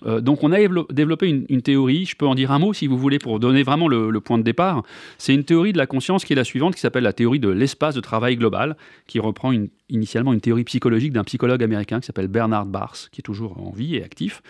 Euh, 0.05 0.21
donc 0.21 0.43
on 0.43 0.51
a 0.51 0.57
développé 0.89 1.27
une, 1.27 1.61
théorie, 1.61 2.05
je 2.05 2.15
peux 2.15 2.27
en 2.27 2.35
dire 2.35 2.51
un 2.51 2.59
mot 2.59 2.73
si 2.73 2.87
vous 2.87 2.97
voulez 2.97 3.19
pour 3.19 3.39
donner 3.39 3.63
vraiment 3.63 3.87
le, 3.87 4.19
point 4.19 4.37
de 4.37 4.43
départ. 4.43 4.83
C'est 5.17 5.33
une 5.33 5.43
théorie 5.43 5.73
de 5.73 5.77
la 5.77 5.87
conscience 5.87 6.25
qui 6.25 6.33
est 6.33 6.35
la 6.35 6.43
suivante, 6.43 6.75
qui 6.75 6.81
s'appelle 6.81 7.03
la 7.03 7.13
théorie 7.13 7.39
de 7.39 7.49
l'espace 7.49 7.95
de 7.95 8.01
travail 8.01 8.35
global, 8.37 8.77
qui 9.07 9.19
reprend 9.19 9.53
initialement 9.89 10.33
une 10.33 10.41
théorie 10.41 10.63
psychologique 10.63 11.13
d'un 11.13 11.23
psychologue 11.23 11.63
américain 11.63 11.99
qui 11.99 12.05
s'appelle 12.05 12.27
Bernard 12.27 12.65
Bars, 12.65 12.95
qui 13.11 13.21
est 13.21 13.23
toujours 13.23 13.57
en 13.59 13.71
vie 13.71 13.95
et 13.95 14.03
actif. 14.03 14.41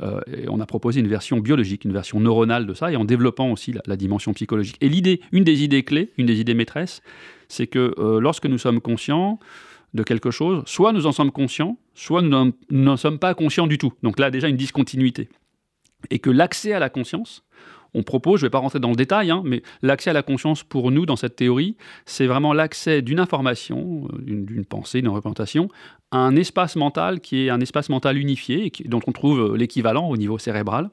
Euh, 0.00 0.20
et 0.26 0.48
on 0.48 0.60
a 0.60 0.66
proposé 0.66 1.00
une 1.00 1.08
version 1.08 1.38
biologique, 1.38 1.84
une 1.84 1.92
version 1.92 2.20
neuronale 2.20 2.66
de 2.66 2.74
ça, 2.74 2.90
et 2.90 2.96
en 2.96 3.04
développant 3.04 3.50
aussi 3.52 3.74
la, 3.86 3.96
dimension 3.96 4.34
psychologique. 4.34 4.76
Et 4.80 4.88
l'idée, 4.88 5.20
une 5.32 5.44
des 5.44 5.62
idées 5.62 5.84
clés, 5.84 6.10
une 6.18 6.26
des 6.26 6.40
idées 6.40 6.54
maîtresses, 6.54 7.02
c'est 7.48 7.68
que 7.68 7.94
lorsque 8.20 8.46
nous 8.46 8.58
sommes 8.58 8.80
conscients, 8.80 9.38
de 9.96 10.02
quelque 10.02 10.30
chose, 10.30 10.62
soit 10.66 10.92
nous 10.92 11.06
en 11.06 11.12
sommes 11.12 11.32
conscients, 11.32 11.76
soit 11.96 12.22
nous 12.22 12.52
n'en 12.70 12.96
sommes 12.96 13.18
pas 13.18 13.34
conscients 13.34 13.66
du 13.66 13.78
tout. 13.78 13.92
Donc 14.02 14.20
là, 14.20 14.30
déjà, 14.30 14.48
une 14.48 14.56
discontinuité. 14.56 15.28
Et 16.10 16.18
que 16.18 16.30
l'accès 16.30 16.72
à 16.72 16.78
la 16.78 16.90
conscience, 16.90 17.42
on 17.94 18.02
propose, 18.02 18.40
je 18.40 18.44
ne 18.44 18.48
vais 18.48 18.50
pas 18.50 18.58
rentrer 18.58 18.78
dans 18.78 18.90
le 18.90 18.96
détail, 18.96 19.30
hein, 19.30 19.42
mais 19.44 19.62
l'accès 19.80 20.10
à 20.10 20.12
la 20.12 20.22
conscience 20.22 20.62
pour 20.62 20.90
nous, 20.90 21.06
dans 21.06 21.16
cette 21.16 21.34
théorie, 21.34 21.76
c'est 22.04 22.26
vraiment 22.26 22.52
l'accès 22.52 23.00
d'une 23.00 23.18
information, 23.18 24.08
euh, 24.12 24.18
d'une 24.20 24.66
pensée, 24.66 25.00
d'une 25.00 25.10
représentation, 25.10 25.68
à 26.10 26.18
un 26.18 26.36
espace 26.36 26.76
mental 26.76 27.20
qui 27.20 27.46
est 27.46 27.50
un 27.50 27.60
espace 27.60 27.88
mental 27.88 28.18
unifié, 28.18 28.66
et 28.66 28.88
dont 28.88 29.00
on 29.06 29.12
trouve 29.12 29.40
euh, 29.40 29.56
l'équivalent 29.56 30.08
au 30.10 30.18
niveau 30.18 30.36
cérébral. 30.36 30.90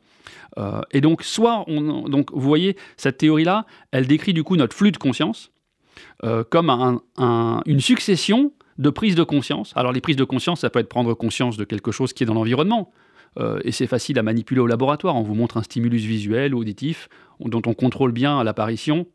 Euh, 0.57 0.81
et 0.91 1.01
donc, 1.01 1.23
soit 1.23 1.65
on, 1.67 2.07
donc, 2.07 2.31
vous 2.31 2.39
voyez, 2.39 2.77
cette 2.95 3.17
théorie-là, 3.17 3.65
elle 3.91 4.07
décrit 4.07 4.33
du 4.33 4.43
coup 4.43 4.55
notre 4.55 4.75
flux 4.75 4.91
de 4.91 4.97
conscience 4.97 5.51
comme 6.49 7.01
une 7.65 7.79
succession 7.79 8.53
de 8.77 8.89
prise 8.89 9.15
de 9.15 9.23
conscience. 9.23 9.73
Alors 9.75 9.91
les 9.91 10.01
prises 10.01 10.15
de 10.15 10.23
conscience, 10.23 10.61
ça 10.61 10.69
peut 10.69 10.79
être 10.79 10.89
prendre 10.89 11.13
conscience 11.13 11.57
de 11.57 11.63
quelque 11.63 11.91
chose 11.91 12.13
qui 12.13 12.23
est 12.23 12.25
dans 12.25 12.33
l'environnement. 12.33 12.91
Euh, 13.39 13.59
et 13.63 13.71
c'est 13.71 13.87
facile 13.87 14.19
à 14.19 14.23
manipuler 14.23 14.61
au 14.61 14.67
laboratoire. 14.67 15.15
On 15.15 15.23
vous 15.23 15.35
montre 15.35 15.57
un 15.57 15.63
stimulus 15.63 16.03
visuel 16.03 16.53
ou 16.53 16.59
auditif 16.59 17.09
dont 17.39 17.61
on 17.65 17.73
contrôle 17.73 18.11
bien 18.11 18.43
l'apparition 18.43 19.07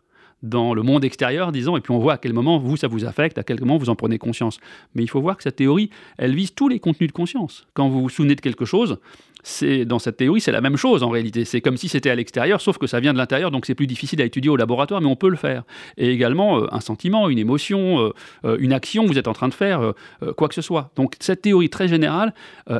dans 0.43 0.73
le 0.73 0.83
monde 0.83 1.05
extérieur, 1.05 1.50
disons, 1.50 1.77
et 1.77 1.81
puis 1.81 1.93
on 1.93 1.99
voit 1.99 2.15
à 2.15 2.19
quel 2.19 2.33
moment 2.33 2.59
vous, 2.59 2.77
ça 2.77 2.87
vous 2.87 3.05
affecte, 3.05 3.38
à 3.38 3.43
quel 3.43 3.59
moment 3.59 3.77
vous 3.77 3.91
en 3.91 3.97
prenez 3.97 4.19
conscience. 4.19 4.59
Mais 4.95 5.03
il 5.03 5.09
faut 5.09 5.21
voir 5.21 5.37
que 5.37 5.43
cette 5.43 5.57
théorie, 5.57 5.91
elle 6.17 6.35
vise 6.35 6.55
tous 6.55 6.69
les 6.69 6.79
contenus 6.79 7.09
de 7.09 7.12
conscience. 7.12 7.67
Quand 7.75 7.88
vous 7.88 8.03
vous 8.03 8.09
souvenez 8.09 8.37
de 8.37 8.41
quelque 8.41 8.65
chose, 8.65 8.99
c'est 9.42 9.85
dans 9.85 9.99
cette 9.99 10.16
théorie, 10.16 10.40
c'est 10.40 10.52
la 10.52 10.61
même 10.61 10.76
chose 10.76 11.02
en 11.02 11.11
réalité. 11.11 11.45
C'est 11.45 11.61
comme 11.61 11.76
si 11.76 11.88
c'était 11.88 12.11
à 12.11 12.14
l'extérieur, 12.14 12.61
sauf 12.61 12.78
que 12.78 12.87
ça 12.87 13.00
vient 13.00 13.12
de 13.12 13.18
l'intérieur, 13.18 13.50
donc 13.50 13.66
c'est 13.66 13.75
plus 13.75 13.87
difficile 13.87 14.21
à 14.21 14.25
étudier 14.25 14.50
au 14.50 14.57
laboratoire, 14.57 15.00
mais 15.00 15.07
on 15.07 15.16
peut 15.16 15.28
le 15.28 15.37
faire. 15.37 15.64
Et 15.97 16.11
également 16.11 16.59
euh, 16.59 16.66
un 16.73 16.80
sentiment, 16.80 17.28
une 17.28 17.38
émotion, 17.38 18.00
euh, 18.00 18.11
euh, 18.45 18.57
une 18.61 18.73
action, 18.73 19.07
vous 19.07 19.18
êtes 19.18 19.28
en 19.28 19.33
train 19.33 19.49
de 19.49 19.54
faire 19.54 19.92
quoi 20.37 20.49
que 20.49 20.54
ce 20.54 20.62
soit. 20.62 20.90
Donc 20.97 21.14
cette 21.21 21.42
théorie 21.42 21.71
très 21.71 21.88
générale, 21.88 22.35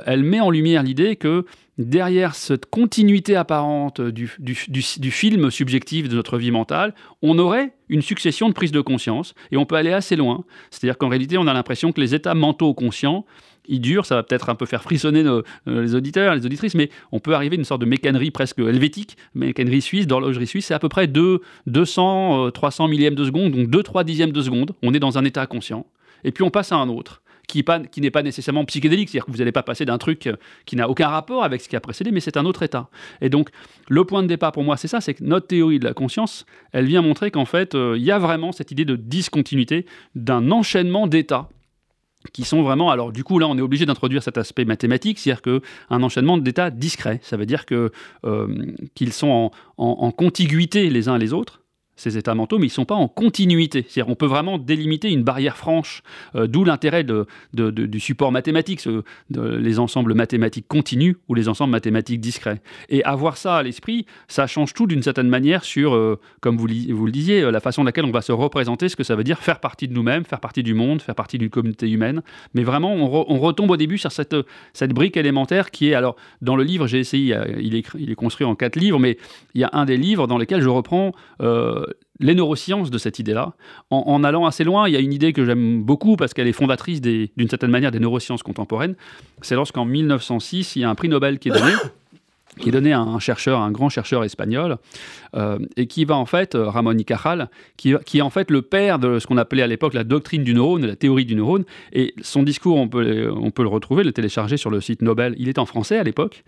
elle 0.07 0.23
met 0.23 0.41
en 0.41 0.51
lumière 0.51 0.83
l'idée 0.83 1.17
que 1.17 1.45
derrière 1.79 2.35
cette 2.35 2.67
continuité 2.67 3.37
apparente 3.37 4.01
du, 4.01 4.31
du, 4.39 5.11
film 5.11 5.51
subjectif 5.51 6.09
de 6.09 6.17
notre 6.17 6.39
vie 6.39 6.51
mentale, 6.51 6.95
on 7.23 7.39
aurait 7.39 7.73
une 7.89 8.03
succession 8.03 8.49
de 8.49 8.55
prises 8.55 8.73
de 8.73 8.81
conscience, 8.81 9.35
et 9.53 9.57
on 9.57 9.65
peut 9.65 9.77
aller 9.77 9.93
assez 9.93 10.17
loin. 10.17 10.45
C'est-à-dire 10.71 10.99
qu'en 10.99 11.09
réalité, 11.09 11.39
on 11.39 11.47
a 11.47 11.55
l'impression 11.55 11.93
que 11.93 12.01
les 12.01 12.15
états 12.15 12.35
mentaux 12.35 12.75
conscients 12.75 13.25
il 13.69 13.81
dure, 13.81 14.07
ça 14.07 14.17
va 14.17 14.23
peut-être 14.23 14.49
un 14.49 14.55
peu 14.55 14.67
faire 14.67 14.83
frissonner 14.83 15.25
les 15.67 15.95
auditeurs, 15.95 16.35
les 16.35 16.45
auditrices, 16.47 16.75
mais 16.75 16.91
on 17.13 17.21
peut 17.21 17.35
arriver 17.35 17.57
à 17.57 17.59
une 17.59 17.65
sorte 17.65 17.81
de 17.81 17.87
mécanerie 17.87 18.31
presque 18.31 18.59
helvétique, 18.59 19.17
mécanerie 19.35 19.83
suisse, 19.83 20.07
d'horlogerie 20.07 20.47
suisse, 20.47 20.67
c'est 20.67 20.75
à 20.75 20.79
peu 20.79 20.89
près 20.89 21.07
2, 21.07 21.41
200, 21.67 22.51
300 22.51 22.89
millièmes 22.89 23.15
de 23.15 23.25
seconde, 23.25 23.53
donc 23.53 23.69
2-3 23.69 24.05
dixièmes 24.05 24.33
de 24.33 24.43
seconde, 24.43 24.73
on 24.83 24.95
est 24.95 25.01
dans 25.01 25.19
un 25.19 25.25
état 25.25 25.43
inconscient, 25.43 25.87
et 26.25 26.33
puis 26.33 26.43
on 26.43 26.51
passe 26.51 26.73
à 26.73 26.77
un 26.77 26.89
autre 26.89 27.23
qui, 27.49 27.65
qui 27.91 28.01
n'est 28.01 28.11
pas 28.13 28.23
nécessairement 28.23 28.65
psychédélique, 28.67 29.09
c'est-à-dire 29.09 29.27
que 29.27 29.33
vous 29.33 29.39
n'allez 29.39 29.53
pas 29.53 29.65
passer 29.65 29.85
d'un 29.85 29.99
truc 29.99 30.29
euh, 30.29 30.37
qui 30.67 30.77
n'a 30.77 30.89
aucun 30.89 31.09
rapport 31.09 31.43
avec 31.43 31.61
ce 31.61 31.69
qui 31.69 31.75
a 31.75 31.81
précédé, 31.81 32.13
mais 32.13 32.21
c'est 32.21 32.37
un 32.37 32.45
autre 32.45 32.63
état. 32.63 32.89
Et 33.21 33.31
donc, 33.31 33.49
le 33.89 34.05
point 34.05 34.23
de 34.23 34.29
départ 34.29 34.53
pour 34.53 34.63
moi, 34.63 34.77
c'est 34.77 34.87
ça, 34.87 35.01
c'est 35.01 35.15
que 35.15 35.25
notre 35.25 35.49
théorie 35.49 35.81
de 35.81 35.85
la 35.85 35.95
conscience, 35.95 36.47
elle 36.73 36.85
vient 36.85 37.03
montrer 37.03 37.31
qu'en 37.31 37.47
fait, 37.47 37.75
euh, 37.75 37.97
il 37.97 38.05
y 38.05 38.13
a 38.13 38.19
vraiment 38.19 38.53
cette 38.53 38.71
idée 38.71 38.85
de 38.85 38.97
discontinuité, 38.97 39.87
d'un 40.15 40.51
enchaînement 40.51 41.07
d'états 41.07 41.49
qui 42.33 42.45
sont 42.45 42.63
vraiment. 42.63 42.91
Alors, 42.91 43.13
du 43.13 43.25
coup, 43.25 43.39
là, 43.39 43.47
on 43.49 43.57
est 43.59 43.63
obligé 43.63 43.87
d'introduire 43.87 44.23
cet 44.23 44.39
aspect 44.39 44.65
mathématique, 44.65 45.19
c'est-à-dire 45.19 45.43
qu'un 45.43 46.03
enchaînement 46.03 46.39
d'états 46.39 46.71
discrets. 46.71 47.21
Ça 47.23 47.37
veut 47.37 47.47
dire 47.47 47.65
euh, 47.73 47.89
qu'ils 48.95 49.13
sont 49.13 49.51
en, 49.77 50.11
contiguïté 50.11 50.91
les 50.91 51.09
uns 51.09 51.19
les 51.19 51.33
autres, 51.33 51.63
ces 51.99 52.17
états 52.17 52.35
mentaux, 52.35 52.59
mais 52.59 52.67
ils 52.67 52.71
ne 52.71 52.75
sont 52.75 52.85
pas 52.85 52.95
en 52.95 53.09
continuité. 53.09 53.85
C'est-à-dire 53.89 54.11
on 54.11 54.15
peut 54.15 54.27
vraiment 54.27 54.57
délimiter 54.57 55.11
une 55.11 55.25
barrière 55.25 55.57
franche, 55.57 56.03
euh, 56.37 56.47
d'où 56.47 56.65
l'intérêt 56.65 57.05
du 57.53 58.01
support 58.01 58.33
mathématique, 58.33 58.89
les 59.31 59.79
ensembles 59.79 60.15
mathématiques 60.15 60.67
continus 60.69 61.17
ou 61.29 61.35
les 61.35 61.49
ensembles 61.49 61.73
mathématiques 61.73 62.21
discrets. 62.21 62.63
Et 62.89 63.05
avoir 63.05 63.37
ça 63.37 63.57
à 63.57 63.63
l'esprit, 63.63 64.07
ça 64.29 64.47
change 64.47 64.75
tout 64.75 64.87
d'une 64.87 65.03
certaine 65.03 65.29
manière 65.29 65.65
sur, 65.65 65.95
euh, 65.95 66.19
comme 66.41 66.57
vous, 66.57 66.67
le 66.67 67.11
disiez, 67.11 67.43
euh, 67.43 67.51
la 67.51 67.61
façon 67.61 67.83
laquelle 67.83 68.05
on 68.05 68.13
va 68.13 68.23
se 68.23 68.33
représenter 68.33 68.89
ce 68.89 68.97
que 68.97 69.05
ça 69.05 69.17
veut 69.17 69.25
dire 69.25 69.41
faire 69.41 69.61
partie 69.61 69.89
de 69.89 69.93
nous-mêmes, 69.93 70.25
faire 70.25 70.41
partie 70.41 70.63
du 70.63 70.75
monde, 70.75 71.03
faire 71.03 71.17
partie 71.17 71.39
d'une 71.39 71.51
communauté 71.51 71.91
humaine. 71.91 72.23
Mais 72.55 72.63
vraiment, 72.63 72.95
on, 72.95 73.39
retombe 73.39 73.71
au 73.71 73.77
début 73.77 73.99
sur 73.99 74.13
cette, 74.13 74.35
brique 74.93 75.17
élémentaire 75.17 75.71
qui 75.71 75.91
est, 75.91 75.95
alors 75.95 76.17
dans 76.43 76.57
le 76.57 76.63
livre, 76.63 76.87
j'ai 76.87 76.99
essayé, 76.99 77.37
il 77.59 77.75
est 77.75 78.15
construit 78.15 78.47
en 78.47 78.55
quatre 78.55 78.77
livres, 78.77 78.99
mais 78.99 79.19
il 79.55 79.61
y 79.61 79.65
a 79.65 79.71
un 79.73 79.85
des 79.85 79.97
livres 79.97 80.27
dans 80.27 80.39
lesquels 80.39 80.61
je 80.61 80.69
reprends 80.69 81.13
les 82.21 82.35
neurosciences 82.35 82.91
de 82.91 82.99
cette 82.99 83.19
idée-là. 83.19 83.55
En, 83.91 84.25
allant 84.25 84.47
assez 84.47 84.65
loin, 84.65 84.89
il 84.89 84.95
y 84.95 84.97
a 84.97 85.01
une 85.01 85.13
idée 85.13 85.33
que 85.33 85.45
j'aime 85.45 85.83
beaucoup 85.83 86.17
parce 86.17 86.35
qu'elle 86.35 86.49
est 86.49 86.53
fondatrice 86.53 87.01
d'une 87.01 87.49
certaine 87.49 87.71
manière 87.71 87.91
des 87.91 88.01
neurosciences 88.01 88.43
contemporaines. 88.43 88.97
C'est 89.43 89.55
lorsqu'en 89.55 89.85
1906, 89.85 90.77
il 90.77 90.83
y 90.83 90.85
a 90.85 90.91
un 90.91 90.95
prix 90.95 91.09
Nobel 91.09 91.39
qui 91.39 91.49
est 91.49 91.53
donné 91.53 91.73
qui 92.59 92.69
est 92.69 92.73
donné 92.73 92.93
à 92.93 93.01
un 93.01 93.19
chercheur, 93.19 93.61
un 93.61 93.71
grand 93.71 93.89
chercheur 93.89 94.25
espagnol, 94.25 94.79
euh, 95.37 95.59
et 95.77 95.87
qui 95.87 96.05
va 96.05 96.17
en 96.17 96.27
fait, 96.27 96.55
euh, 96.55 96.69
Ramon 96.69 96.97
y 96.97 97.05
Cajal, 97.05 97.51
qui, 97.77 97.93
est 97.93 98.21
en 98.21 98.31
fait 98.31 98.51
le 98.51 98.63
père 98.63 98.99
de 98.99 99.19
ce 99.19 99.27
qu'on 99.27 99.37
appelait 99.37 99.63
à 99.63 99.67
l'époque 99.67 99.95
la 99.95 100.05
doctrine 100.05 100.45
du 100.45 100.55
neurone, 100.55 100.87
la 100.87 100.97
théorie 100.97 101.25
du 101.25 101.35
neurone. 101.35 101.65
Et 101.93 102.15
son 102.23 102.43
discours, 102.43 102.77
on 102.77 102.89
peut, 102.89 103.03
le 103.03 103.69
retrouver, 103.69 104.05
le 104.05 104.13
télécharger 104.13 104.57
sur 104.57 104.71
le 104.71 104.81
site 104.81 105.03
Nobel. 105.03 105.35
Il 105.39 105.49
est 105.49 105.59
en 105.59 105.67
français 105.67 105.99
à 105.99 106.03
l'époque, 106.03 106.45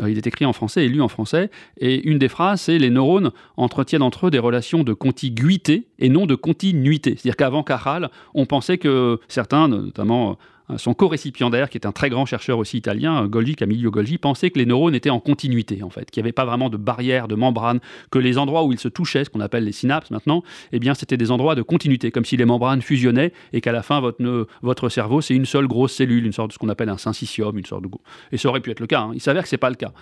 euh, 0.00 0.10
il 0.10 0.18
est 0.18 0.26
écrit 0.26 0.44
en 0.44 0.52
français 0.52 0.84
et 0.84 0.88
lu 0.88 1.00
en 1.00 1.08
français. 1.08 1.50
Et 1.78 2.06
une 2.08 2.18
des 2.18 2.28
phrases, 2.28 2.62
c'est 2.62 2.78
les 2.78 2.90
neurones 2.90 3.32
entretiennent 3.56 4.02
entre 4.02 4.26
eux 4.26 4.30
des 4.30 4.38
relations 4.38 4.84
de 4.84 4.92
contiguïté 4.92 5.88
et 5.98 6.08
non 6.08 6.26
de 6.26 6.34
continuité. 6.34 7.10
C'est-à-dire 7.10 7.36
qu'avant 7.36 7.62
Cajal, 7.62 8.10
on 8.34 8.46
pensait 8.46 8.78
que 8.78 9.20
certains, 9.28 9.68
notamment 9.68 10.38
son 10.76 10.94
co-récipiendaire, 10.94 11.68
qui 11.68 11.76
est 11.76 11.86
un 11.86 11.92
très 11.92 12.08
grand 12.08 12.24
chercheur 12.24 12.58
aussi 12.58 12.78
italien, 12.78 13.26
Golgi, 13.26 13.54
Camillo 13.54 13.90
Golgi, 13.90 14.18
pensait 14.18 14.50
que 14.50 14.58
les 14.58 14.66
neurones 14.66 14.94
étaient 14.94 15.10
en 15.10 15.20
continuité, 15.20 15.82
en 15.82 15.90
fait, 15.90 16.10
qu'il 16.10 16.22
n'y 16.22 16.26
avait 16.26 16.32
pas 16.32 16.44
vraiment 16.44 16.70
de 16.70 16.76
barrière, 16.76 17.28
de 17.28 17.34
membrane, 17.34 17.80
que 18.10 18.18
les 18.18 18.38
endroits 18.38 18.64
où 18.64 18.72
ils 18.72 18.78
se 18.78 18.88
touchaient, 18.88 19.24
ce 19.24 19.30
qu'on 19.30 19.40
appelle 19.40 19.64
les 19.64 19.72
synapses 19.72 20.10
maintenant, 20.10 20.42
eh 20.72 20.78
bien, 20.78 20.94
c'était 20.94 21.16
des 21.16 21.30
endroits 21.30 21.54
de 21.54 21.62
continuité, 21.62 22.10
comme 22.10 22.24
si 22.24 22.36
les 22.36 22.46
membranes 22.46 22.82
fusionnaient 22.82 23.32
et 23.52 23.60
qu'à 23.60 23.72
la 23.72 23.82
fin, 23.82 24.00
votre, 24.00 24.46
votre 24.62 24.88
cerveau, 24.88 25.20
c'est 25.20 25.34
une 25.34 25.46
seule 25.46 25.66
grosse 25.66 25.92
cellule, 25.92 26.24
une 26.24 26.32
sorte 26.32 26.48
de 26.48 26.52
ce 26.54 26.58
qu'on 26.58 26.68
appelle 26.68 26.88
un 26.88 26.98
syncytium, 26.98 27.58
une 27.58 27.66
sorte 27.66 27.82
de... 27.82 27.88
Et 28.32 28.38
ça 28.38 28.48
aurait 28.48 28.60
pu 28.60 28.70
être 28.70 28.80
le 28.80 28.86
cas. 28.86 29.00
Hein. 29.00 29.10
Il 29.14 29.20
s'avère 29.20 29.42
que 29.42 29.48
ce 29.48 29.54
n'est 29.54 29.58
pas 29.58 29.70
le 29.70 29.76
cas. 29.76 29.92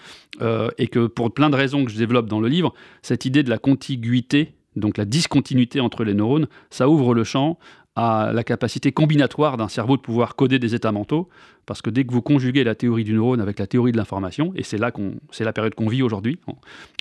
Euh, 0.41 0.71
et 0.79 0.87
que 0.89 1.07
pour 1.07 1.33
plein 1.33 1.51
de 1.51 1.57
raisons 1.57 1.85
que 1.85 1.91
je 1.91 1.99
développe 1.99 2.27
dans 2.27 2.41
le 2.41 2.49
livre, 2.49 2.73
cette 3.03 3.25
idée 3.25 3.43
de 3.43 3.51
la 3.51 3.59
contiguïté 3.59 4.55
donc 4.77 4.97
la 4.97 5.05
discontinuité 5.05 5.81
entre 5.81 6.05
les 6.05 6.15
neurones, 6.15 6.47
ça 6.71 6.89
ouvre 6.89 7.15
le 7.15 7.25
champ 7.25 7.59
à 7.95 8.31
la 8.33 8.43
capacité 8.43 8.91
combinatoire 8.91 9.57
d'un 9.57 9.69
cerveau 9.69 9.97
de 9.97 10.03
pouvoir 10.03 10.35
coder 10.35 10.59
des 10.59 10.75
états 10.75 10.93
mentaux, 10.93 11.29
parce 11.67 11.83
que 11.83 11.91
dès 11.91 12.05
que 12.05 12.13
vous 12.13 12.23
conjuguez 12.23 12.65
la 12.65 12.75
théorie 12.75 13.05
du 13.05 13.13
neurone 13.13 13.41
avec 13.41 13.59
la 13.59 13.67
théorie 13.67 13.93
de 13.93 13.97
l'information, 13.97 14.53
et 14.57 14.63
c'est 14.63 14.79
là 14.79 14.91
qu'on, 14.91 15.15
c'est 15.31 15.45
la 15.45 15.53
période 15.53 15.75
qu'on 15.75 15.89
vit 15.89 16.03
aujourd'hui 16.03 16.39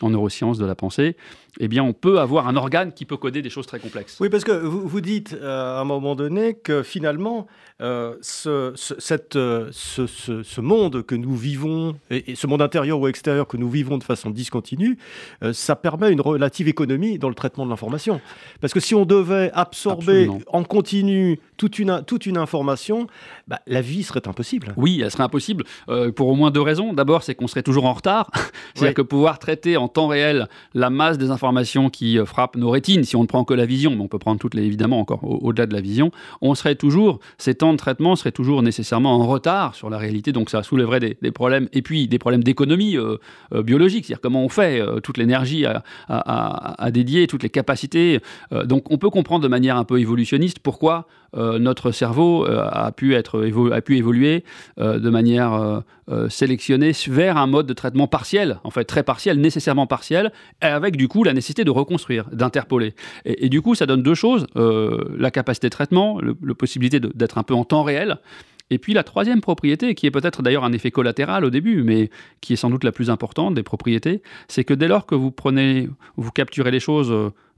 en, 0.01 0.09
neurosciences 0.09 0.57
de 0.57 0.65
la 0.65 0.75
pensée, 0.75 1.15
eh 1.59 1.67
bien 1.67 1.83
on 1.83 1.93
peut 1.93 2.19
avoir 2.19 2.47
un 2.47 2.55
organe 2.55 2.91
qui 2.93 3.05
peut 3.05 3.17
coder 3.17 3.41
des 3.41 3.49
choses 3.49 3.65
très 3.65 3.79
complexes. 3.79 4.17
Oui, 4.19 4.29
parce 4.29 4.43
que 4.43 4.51
vous, 4.51 4.87
vous 4.87 5.01
dites 5.01 5.33
euh, 5.33 5.77
à 5.77 5.81
un 5.81 5.83
moment 5.83 6.15
donné 6.15 6.53
que 6.53 6.83
finalement, 6.83 7.47
euh, 7.81 8.15
ce, 8.21 8.73
cette, 8.75 9.35
euh, 9.35 9.69
ce, 9.71 10.05
ce, 10.05 10.61
monde 10.61 11.03
que 11.03 11.15
nous 11.15 11.35
vivons, 11.35 11.95
et, 12.11 12.35
ce 12.35 12.45
monde 12.45 12.61
intérieur 12.61 12.99
ou 12.99 13.07
extérieur 13.07 13.47
que 13.47 13.57
nous 13.57 13.69
vivons 13.69 13.97
de 13.97 14.03
façon 14.03 14.29
discontinue, 14.29 14.97
ça 15.53 15.75
permet 15.75 16.11
une 16.11 16.21
relative 16.21 16.67
économie 16.67 17.17
dans 17.17 17.29
le 17.29 17.35
traitement 17.35 17.65
de 17.65 17.69
l'information. 17.69 18.21
Parce 18.59 18.73
que 18.73 18.79
si 18.79 18.93
on 18.93 19.05
devait 19.05 19.51
absorber 19.53 20.29
en 20.47 20.63
toute 21.61 21.77
une, 21.77 22.03
toute 22.03 22.25
une 22.25 22.37
information, 22.37 23.05
bah, 23.47 23.59
la 23.67 23.81
vie 23.81 24.01
serait 24.01 24.27
impossible. 24.27 24.73
Oui, 24.77 25.01
elle 25.03 25.11
serait 25.11 25.23
impossible 25.23 25.63
euh, 25.89 26.11
pour 26.11 26.27
au 26.27 26.33
moins 26.33 26.49
deux 26.49 26.61
raisons. 26.61 26.91
D'abord, 26.91 27.21
c'est 27.21 27.35
qu'on 27.35 27.47
serait 27.47 27.61
toujours 27.61 27.85
en 27.85 27.93
retard. 27.93 28.31
C'est-à-dire 28.73 28.95
que 28.95 29.03
pouvoir 29.03 29.37
traiter 29.37 29.77
en 29.77 29.87
temps 29.87 30.07
réel 30.07 30.47
la 30.73 30.89
masse 30.89 31.19
des 31.19 31.29
informations 31.29 31.91
qui 31.91 32.17
euh, 32.17 32.25
frappent 32.25 32.55
nos 32.55 32.71
rétines, 32.71 33.03
si 33.03 33.15
on 33.15 33.21
ne 33.21 33.27
prend 33.27 33.43
que 33.43 33.53
la 33.53 33.67
vision, 33.67 33.91
mais 33.91 34.01
on 34.01 34.07
peut 34.07 34.17
prendre 34.17 34.39
toutes 34.39 34.55
les, 34.55 34.63
évidemment 34.63 34.99
encore 34.99 35.23
au-delà 35.23 35.67
de 35.67 35.73
la 35.73 35.81
vision, 35.81 36.11
on 36.41 36.55
serait 36.55 36.73
toujours, 36.73 37.19
ces 37.37 37.53
temps 37.53 37.73
de 37.73 37.77
traitement 37.77 38.15
seraient 38.15 38.31
toujours 38.31 38.63
nécessairement 38.63 39.13
en 39.13 39.27
retard 39.27 39.75
sur 39.75 39.91
la 39.91 39.99
réalité. 39.99 40.31
Donc 40.31 40.49
ça 40.49 40.63
soulèverait 40.63 40.99
des, 40.99 41.31
problèmes, 41.31 41.69
et 41.73 41.83
puis 41.83 42.07
des 42.07 42.17
problèmes 42.17 42.43
d'économie 42.43 42.97
euh, 42.97 43.17
biologique. 43.53 44.05
C'est-à-dire 44.05 44.21
comment 44.21 44.43
on 44.43 44.49
fait 44.49 44.81
toute 45.03 45.17
l'énergie 45.17 45.67
à, 45.67 45.83
à, 46.07 46.89
dédier, 46.91 47.27
toutes 47.27 47.43
les 47.43 47.49
capacités. 47.49 48.19
donc 48.65 48.91
on 48.91 48.97
peut 48.97 49.09
comprendre 49.11 49.43
de 49.43 49.47
manière 49.47 49.77
un 49.77 49.83
peu 49.83 49.99
évolutionniste 49.99 50.59
pourquoi 50.71 51.05
euh, 51.35 51.59
notre 51.59 51.91
cerveau 51.91 52.45
euh, 52.45 52.65
a, 52.71 52.93
pu 52.93 53.13
être 53.13 53.45
a 53.73 53.81
pu 53.81 53.97
évoluer 53.97 54.45
euh, 54.79 54.99
de 54.99 55.09
manière 55.09 55.83
sélectionnée 56.29 56.93
vers 57.07 57.35
un 57.35 57.47
mode 57.47 57.67
de 57.67 57.73
traitement 57.73 58.07
partiel, 58.07 58.59
en 58.63 58.69
fait 58.69 58.85
très 58.85 59.03
partiel, 59.03 59.39
nécessairement 59.39 59.85
partiel, 59.85 60.31
avec 60.61 60.95
du 60.95 61.09
coup 61.09 61.25
la 61.25 61.33
nécessité 61.33 61.65
de 61.65 61.71
reconstruire, 61.71 62.29
d'interpoler. 62.31 62.95
Et, 63.25 63.49
du 63.49 63.61
coup, 63.61 63.75
ça 63.75 63.85
donne 63.85 64.03
deux 64.03 64.15
choses 64.15 64.45
la 64.55 65.31
capacité 65.31 65.67
de 65.67 65.71
traitement, 65.71 66.19
la 66.21 66.53
possibilité 66.53 66.99
d'être 66.99 67.37
un 67.37 67.43
peu 67.43 67.53
en 67.53 67.65
temps 67.65 67.83
réel. 67.83 68.17
Et 68.69 68.77
puis 68.77 68.93
la 68.93 69.03
troisième 69.03 69.41
propriété, 69.41 69.95
qui 69.95 70.05
est 70.05 70.11
peut-être 70.11 70.41
d'ailleurs 70.41 70.63
un 70.63 70.73
effet 70.73 70.91
collatéral 70.91 71.43
au 71.45 71.49
début, 71.49 71.83
mais 71.83 72.09
qui 72.39 72.53
est 72.53 72.57
sans 72.57 72.69
doute 72.69 72.85
la 72.85 72.93
plus 72.93 73.09
importante 73.09 73.53
des 73.55 73.63
propriétés, 73.63 74.21
c'est 74.47 74.63
que 74.63 74.73
dès 74.73 74.87
lors 74.87 75.05
que 75.05 75.15
vous 75.15 75.31
prenez, 75.31 75.89
vous 76.15 76.31
capturez 76.31 76.71
les 76.71 76.79
choses 76.79 77.13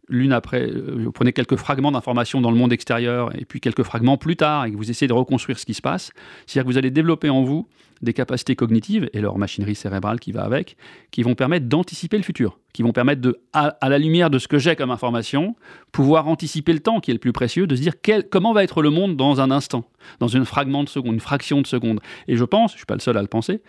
l'une 0.09 0.33
après, 0.33 0.69
euh, 0.69 1.03
vous 1.03 1.11
prenez 1.11 1.33
quelques 1.33 1.55
fragments 1.55 1.91
d'informations 1.91 2.41
dans 2.41 2.51
le 2.51 2.57
monde 2.57 2.73
extérieur 2.73 3.35
et 3.39 3.45
puis 3.45 3.59
quelques 3.59 3.83
fragments 3.83 4.17
plus 4.17 4.35
tard 4.35 4.65
et 4.65 4.71
que 4.71 4.77
vous 4.77 4.89
essayez 4.89 5.07
de 5.07 5.13
reconstruire 5.13 5.57
ce 5.59 5.65
qui 5.65 5.73
se 5.73 5.81
passe, 5.81 6.11
c'est-à-dire 6.45 6.67
que 6.67 6.71
vous 6.71 6.77
allez 6.77 6.91
développer 6.91 7.29
en 7.29 7.43
vous 7.43 7.67
des 8.01 8.13
capacités 8.13 8.55
cognitives 8.55 9.09
et 9.13 9.21
leur 9.21 9.37
machinerie 9.37 9.75
cérébrale 9.75 10.19
qui 10.19 10.33
va 10.33 10.43
avec, 10.43 10.75
qui 11.11 11.23
vont 11.23 11.35
permettre 11.35 11.67
d'anticiper 11.67 12.17
le 12.17 12.23
futur, 12.23 12.59
qui 12.73 12.83
vont 12.83 12.91
permettre 12.91 13.21
de, 13.21 13.39
à, 13.53 13.77
la 13.81 13.97
lumière 13.97 14.29
de 14.29 14.39
ce 14.39 14.49
que 14.49 14.59
j'ai 14.59 14.75
comme 14.75 14.91
information, 14.91 15.55
pouvoir 15.93 16.27
anticiper 16.27 16.73
le 16.73 16.79
temps 16.79 16.99
qui 16.99 17.11
est 17.11 17.13
le 17.13 17.19
plus 17.19 17.31
précieux, 17.31 17.65
de 17.65 17.75
se 17.75 17.81
dire 17.81 17.93
quel, 18.01 18.27
comment 18.27 18.51
va 18.51 18.63
être 18.63 18.81
le 18.81 18.89
monde 18.89 19.15
dans 19.15 19.39
un 19.39 19.51
instant, 19.51 19.85
dans 20.19 20.35
un 20.35 20.43
fragment 20.43 20.83
de 20.83 20.89
seconde, 20.89 21.13
une 21.13 21.21
fraction 21.21 21.61
de 21.61 21.67
seconde. 21.67 22.01
Et 22.27 22.35
je 22.35 22.43
pense, 22.43 22.71
je 22.71 22.75
ne 22.75 22.79
suis 22.79 22.85
pas 22.85 22.95
le 22.95 22.99
seul 22.99 23.17
à 23.17 23.21
le 23.21 23.27
penser, 23.27 23.61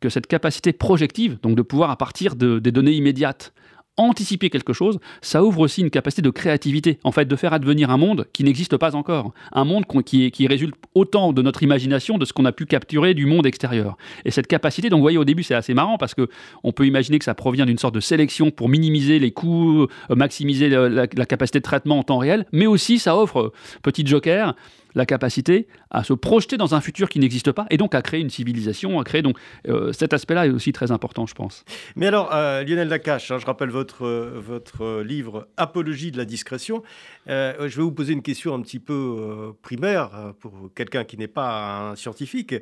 que 0.00 0.08
cette 0.08 0.26
capacité 0.26 0.72
projective, 0.72 1.38
donc 1.42 1.54
de 1.54 1.62
pouvoir 1.62 1.90
à 1.90 1.96
partir 1.96 2.34
de, 2.34 2.58
des 2.58 2.72
données 2.72 2.92
immédiates, 2.92 3.52
anticiper 3.96 4.48
quelque 4.48 4.72
chose, 4.72 4.98
ça 5.20 5.44
ouvre 5.44 5.60
aussi 5.60 5.82
une 5.82 5.90
capacité 5.90 6.22
de 6.22 6.30
créativité, 6.30 6.98
en 7.04 7.12
fait, 7.12 7.26
de 7.26 7.36
faire 7.36 7.52
advenir 7.52 7.90
un 7.90 7.98
monde 7.98 8.26
qui 8.32 8.42
n'existe 8.42 8.76
pas 8.76 8.96
encore. 8.96 9.32
Un 9.52 9.64
monde 9.64 9.84
qui, 10.04 10.46
résulte 10.46 10.74
autant 10.94 11.32
de 11.32 11.42
notre 11.42 11.62
imagination, 11.62 12.18
de 12.18 12.24
ce 12.24 12.32
qu'on 12.32 12.44
a 12.44 12.52
pu 12.52 12.66
capturer 12.66 13.14
du 13.14 13.26
monde 13.26 13.46
extérieur. 13.46 13.96
Et 14.24 14.30
cette 14.30 14.46
capacité, 14.46 14.88
donc 14.88 14.98
vous 14.98 15.04
voyez, 15.04 15.18
au 15.18 15.24
début, 15.24 15.42
c'est 15.42 15.54
assez 15.54 15.74
marrant 15.74 15.98
parce 15.98 16.14
que 16.14 16.28
on 16.64 16.72
peut 16.72 16.86
imaginer 16.86 17.18
que 17.18 17.24
ça 17.24 17.34
provient 17.34 17.66
d'une 17.66 17.78
sorte 17.78 17.94
de 17.94 18.00
sélection 18.00 18.50
pour 18.50 18.68
minimiser 18.68 19.18
les 19.18 19.30
coûts, 19.30 19.86
maximiser 20.10 20.68
la, 20.68 20.88
la 20.88 21.26
capacité 21.26 21.58
de 21.58 21.64
traitement 21.64 21.98
en 21.98 22.02
temps 22.02 22.18
réel, 22.18 22.46
mais 22.52 22.66
aussi 22.66 22.98
ça 22.98 23.16
offre, 23.16 23.40
euh, 23.40 23.52
petit 23.82 24.06
joker, 24.06 24.54
la 24.94 25.06
capacité 25.06 25.66
à 25.90 26.04
se 26.04 26.12
projeter 26.12 26.56
dans 26.56 26.74
un 26.74 26.80
futur 26.80 27.08
qui 27.08 27.18
n'existe 27.18 27.52
pas 27.52 27.66
et 27.70 27.76
donc 27.76 27.94
à 27.94 28.02
créer 28.02 28.20
une 28.20 28.30
civilisation, 28.30 29.00
à 29.00 29.04
créer 29.04 29.22
donc 29.22 29.38
euh, 29.68 29.92
cet 29.92 30.12
aspect-là 30.12 30.46
est 30.46 30.50
aussi 30.50 30.72
très 30.72 30.90
important, 30.90 31.26
je 31.26 31.34
pense. 31.34 31.64
Mais 31.96 32.06
alors, 32.06 32.34
euh, 32.34 32.62
Lionel 32.64 32.88
Lacache, 32.88 33.30
hein, 33.30 33.38
je 33.38 33.46
rappelle 33.46 33.70
votre, 33.70 34.06
votre 34.06 35.02
livre 35.02 35.48
Apologie 35.56 36.10
de 36.10 36.18
la 36.18 36.24
discrétion. 36.24 36.82
Euh, 37.28 37.68
je 37.68 37.76
vais 37.76 37.82
vous 37.82 37.92
poser 37.92 38.12
une 38.12 38.22
question 38.22 38.54
un 38.54 38.62
petit 38.62 38.78
peu 38.78 39.54
primaire 39.62 40.34
pour 40.40 40.70
quelqu'un 40.74 41.04
qui 41.04 41.16
n'est 41.16 41.28
pas 41.28 41.90
un 41.90 41.96
scientifique. 41.96 42.54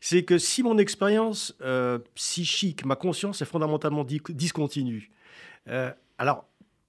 C'est 0.00 0.22
que 0.22 0.38
si 0.38 0.62
mon 0.62 0.78
expérience 0.78 1.56
psychique, 2.14 2.84
ma 2.84 2.96
conscience 2.96 3.42
est 3.42 3.46
fondamentalement 3.46 4.04
discontinue, 4.04 5.10
alors 6.18 6.46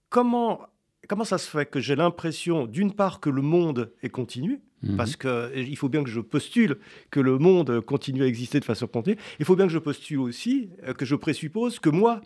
comment 0.09 0.61
comment 1.07 1.23
ça 1.23 1.37
se 1.37 1.49
fait 1.49 1.65
que 1.65 1.79
j'ai 1.79 1.95
l'impression, 1.95 2.65
d'une 2.65 2.93
part, 2.93 3.19
que 3.19 3.29
le 3.29 3.41
monde 3.41 3.91
est 4.01 4.09
continu, 4.09 4.61
Mhm. 4.85 4.97
Parce 4.97 5.15
qu'il 5.15 5.77
faut 5.77 5.89
bien 5.89 6.03
que 6.03 6.09
je 6.09 6.19
postule 6.19 6.77
que 7.11 7.19
le 7.19 7.37
monde 7.37 7.81
continue 7.81 8.23
à 8.23 8.27
exister 8.27 8.59
de 8.59 8.65
façon 8.65 8.87
continue. 8.87 9.17
Il 9.39 9.45
faut 9.45 9.55
bien 9.55 9.65
que 9.67 9.73
je 9.73 9.79
postule 9.79 10.19
aussi, 10.19 10.69
que 10.97 11.05
je 11.05 11.15
présuppose 11.15 11.79
que 11.79 11.89
moi, 11.89 12.21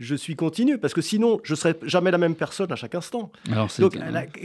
je 0.00 0.14
suis 0.14 0.34
continu, 0.34 0.78
parce 0.78 0.92
que 0.92 1.00
sinon, 1.00 1.40
je 1.44 1.52
ne 1.52 1.56
serais 1.56 1.76
jamais 1.84 2.10
la 2.10 2.18
même 2.18 2.34
personne 2.34 2.70
à 2.72 2.76
chaque 2.76 2.94
instant. 2.94 3.30
Donc, 3.78 3.96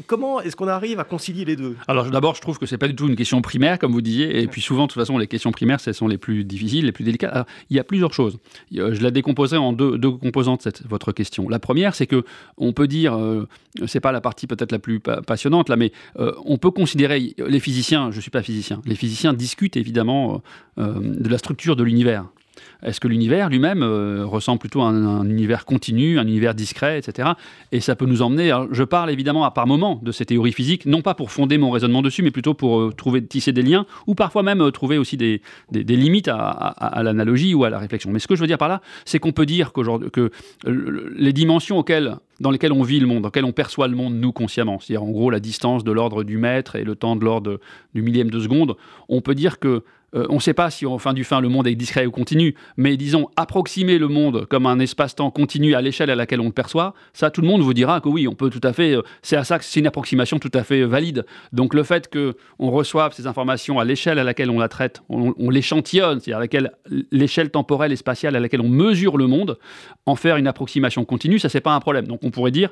comment 0.05 0.41
est-ce 0.41 0.55
qu'on 0.55 0.67
arrive 0.67 0.99
à 0.99 1.03
concilier 1.03 1.45
les 1.45 1.55
deux? 1.55 1.75
Alors, 1.87 2.09
d'abord, 2.09 2.35
je 2.35 2.41
trouve 2.41 2.59
que 2.59 2.65
ce 2.65 2.75
n'est 2.75 2.77
pas 2.77 2.87
du 2.87 2.95
tout 2.95 3.07
une 3.07 3.15
question 3.15 3.41
primaire, 3.41 3.79
comme 3.79 3.91
vous 3.91 4.01
disiez, 4.01 4.41
et 4.41 4.47
puis 4.47 4.61
souvent, 4.61 4.83
de 4.83 4.91
toute 4.91 5.01
façon, 5.01 5.17
les 5.17 5.27
questions 5.27 5.51
primaires, 5.51 5.79
ce 5.79 5.91
sont 5.91 6.07
les 6.07 6.17
plus 6.17 6.43
difficiles, 6.43 6.85
les 6.85 6.91
plus 6.91 7.03
délicates. 7.03 7.47
il 7.69 7.77
y 7.77 7.79
a 7.79 7.83
plusieurs 7.83 8.13
choses. 8.13 8.37
Je 8.71 9.01
la 9.01 9.11
décomposerai 9.11 9.57
en 9.57 9.73
deux, 9.73 9.97
deux 9.97 10.11
composantes, 10.11 10.61
cette, 10.61 10.85
votre 10.87 11.11
question. 11.11 11.49
La 11.49 11.59
première, 11.59 11.95
c'est 11.95 12.07
que 12.07 12.23
on 12.57 12.73
peut 12.73 12.87
dire, 12.87 13.15
euh, 13.15 13.47
c'est 13.87 13.99
pas 13.99 14.11
la 14.11 14.21
partie 14.21 14.47
peut-être 14.47 14.71
la 14.71 14.79
plus 14.79 14.99
passionnante, 14.99 15.69
là, 15.69 15.75
mais 15.75 15.91
euh, 16.19 16.33
on 16.45 16.57
peut 16.57 16.71
considérer, 16.71 17.33
les 17.37 17.59
physiciens, 17.59 18.11
je 18.11 18.17
ne 18.17 18.21
suis 18.21 18.31
pas 18.31 18.43
physicien, 18.43 18.81
les 18.85 18.95
physiciens 18.95 19.33
discutent 19.33 19.77
évidemment 19.77 20.41
euh, 20.77 20.93
de 20.99 21.29
la 21.29 21.37
structure 21.37 21.75
de 21.75 21.83
l'univers. 21.83 22.25
Est-ce 22.83 22.99
que 22.99 23.07
l'univers 23.07 23.49
lui-même 23.49 23.83
euh, 23.83 24.25
ressemble 24.25 24.59
plutôt 24.59 24.81
à 24.81 24.87
un, 24.87 25.29
univers 25.29 25.65
continu, 25.65 26.19
un 26.19 26.27
univers 26.27 26.55
discret, 26.55 26.97
etc. 26.99 27.29
Et 27.71 27.81
ça 27.81 27.95
peut 27.95 28.05
nous 28.05 28.21
emmener. 28.21 28.53
je 28.71 28.83
parle 28.83 29.11
évidemment 29.11 29.43
à 29.43 29.51
par 29.51 29.67
moment 29.67 29.99
de 30.01 30.11
ces 30.11 30.25
théories 30.25 30.53
physiques, 30.53 30.85
non 30.85 31.01
pas 31.01 31.13
pour 31.13 31.31
fonder 31.31 31.57
mon 31.57 31.71
raisonnement 31.71 32.01
dessus, 32.01 32.23
mais 32.23 32.31
plutôt 32.31 32.53
pour 32.53 32.79
euh, 32.79 32.93
trouver, 32.95 33.25
tisser 33.25 33.51
des 33.51 33.61
liens, 33.61 33.85
ou 34.07 34.15
parfois 34.15 34.43
même 34.43 34.61
euh, 34.61 34.71
trouver 34.71 34.97
aussi 34.97 35.17
des, 35.17 35.41
limites 35.71 36.29
à, 36.29 37.01
l'analogie 37.03 37.53
ou 37.53 37.63
à 37.63 37.69
la 37.69 37.79
réflexion. 37.79 38.11
Mais 38.11 38.19
ce 38.19 38.27
que 38.27 38.35
je 38.35 38.41
veux 38.41 38.47
dire 38.47 38.57
par 38.57 38.69
là, 38.69 38.81
c'est 39.05 39.19
qu'on 39.19 39.31
peut 39.31 39.45
dire 39.45 39.71
que 39.73 40.31
les 40.65 41.33
dimensions 41.33 41.83
dans 42.39 42.51
lesquelles 42.51 42.73
on 42.73 42.83
vit 42.83 42.99
le 42.99 43.07
monde, 43.07 43.23
dans 43.23 43.27
lesquelles 43.29 43.45
on 43.45 43.51
perçoit 43.51 43.87
le 43.87 43.95
monde, 43.95 44.15
nous, 44.15 44.31
consciemment, 44.31 44.79
c'est-à-dire 44.79 45.03
en 45.03 45.11
gros 45.11 45.29
la 45.29 45.39
distance 45.39 45.83
de 45.83 45.91
l'ordre 45.91 46.23
du 46.23 46.37
mètre 46.37 46.75
et 46.75 46.83
le 46.83 46.95
temps 46.95 47.15
de 47.15 47.23
l'ordre 47.23 47.59
du 47.93 48.01
millième 48.01 48.29
de 48.29 48.39
seconde, 48.39 48.75
on 49.07 49.21
peut 49.21 49.35
dire 49.35 49.59
que 49.59 49.83
euh, 50.15 50.25
on 50.29 50.35
ne 50.35 50.39
sait 50.39 50.53
pas 50.53 50.69
si 50.69 50.85
en 50.85 50.97
fin 50.97 51.13
du 51.13 51.23
fin 51.23 51.41
le 51.41 51.49
monde 51.49 51.67
est 51.67 51.75
discret 51.75 52.05
ou 52.05 52.11
continu, 52.11 52.55
mais 52.77 52.97
disons 52.97 53.29
approximer 53.35 53.97
le 53.97 54.07
monde 54.07 54.45
comme 54.45 54.65
un 54.65 54.79
espace-temps 54.79 55.31
continu 55.31 55.75
à 55.75 55.81
l'échelle 55.81 56.09
à 56.09 56.15
laquelle 56.15 56.41
on 56.41 56.45
le 56.45 56.51
perçoit, 56.51 56.93
ça 57.13 57.29
tout 57.29 57.41
le 57.41 57.47
monde 57.47 57.61
vous 57.61 57.73
dira 57.73 58.01
que 58.01 58.09
oui, 58.09 58.27
on 58.27 58.35
peut 58.35 58.49
tout 58.49 58.61
à 58.63 58.73
fait, 58.73 58.95
euh, 58.95 59.01
c'est 59.21 59.35
à 59.35 59.43
ça 59.43 59.59
que 59.59 59.65
c'est 59.65 59.79
une 59.79 59.87
approximation 59.87 60.39
tout 60.39 60.51
à 60.53 60.63
fait 60.63 60.83
valide. 60.83 61.25
Donc 61.53 61.73
le 61.73 61.83
fait 61.83 62.09
que 62.09 62.35
on 62.57 62.71
reçoive 62.71 63.13
ces 63.13 63.27
informations 63.27 63.79
à 63.79 63.85
l'échelle 63.85 64.19
à 64.19 64.23
laquelle 64.23 64.49
on 64.49 64.59
la 64.59 64.67
traite, 64.67 65.01
on, 65.09 65.49
l'échantillonne, 65.49 66.19
c'est-à-dire 66.19 66.69
l'échelle 67.11 67.49
temporelle 67.49 67.91
et 67.91 67.95
spatiale 67.95 68.35
à 68.35 68.39
laquelle 68.39 68.61
on 68.61 68.69
mesure 68.69 69.17
le 69.17 69.27
monde, 69.27 69.57
en 70.05 70.15
faire 70.15 70.37
une 70.37 70.47
approximation 70.47 71.05
continue, 71.05 71.39
ça 71.39 71.49
c'est 71.49 71.61
pas 71.61 71.73
un 71.73 71.79
problème. 71.79 72.07
Donc 72.07 72.19
on 72.23 72.31
pourrait 72.31 72.51
dire, 72.51 72.69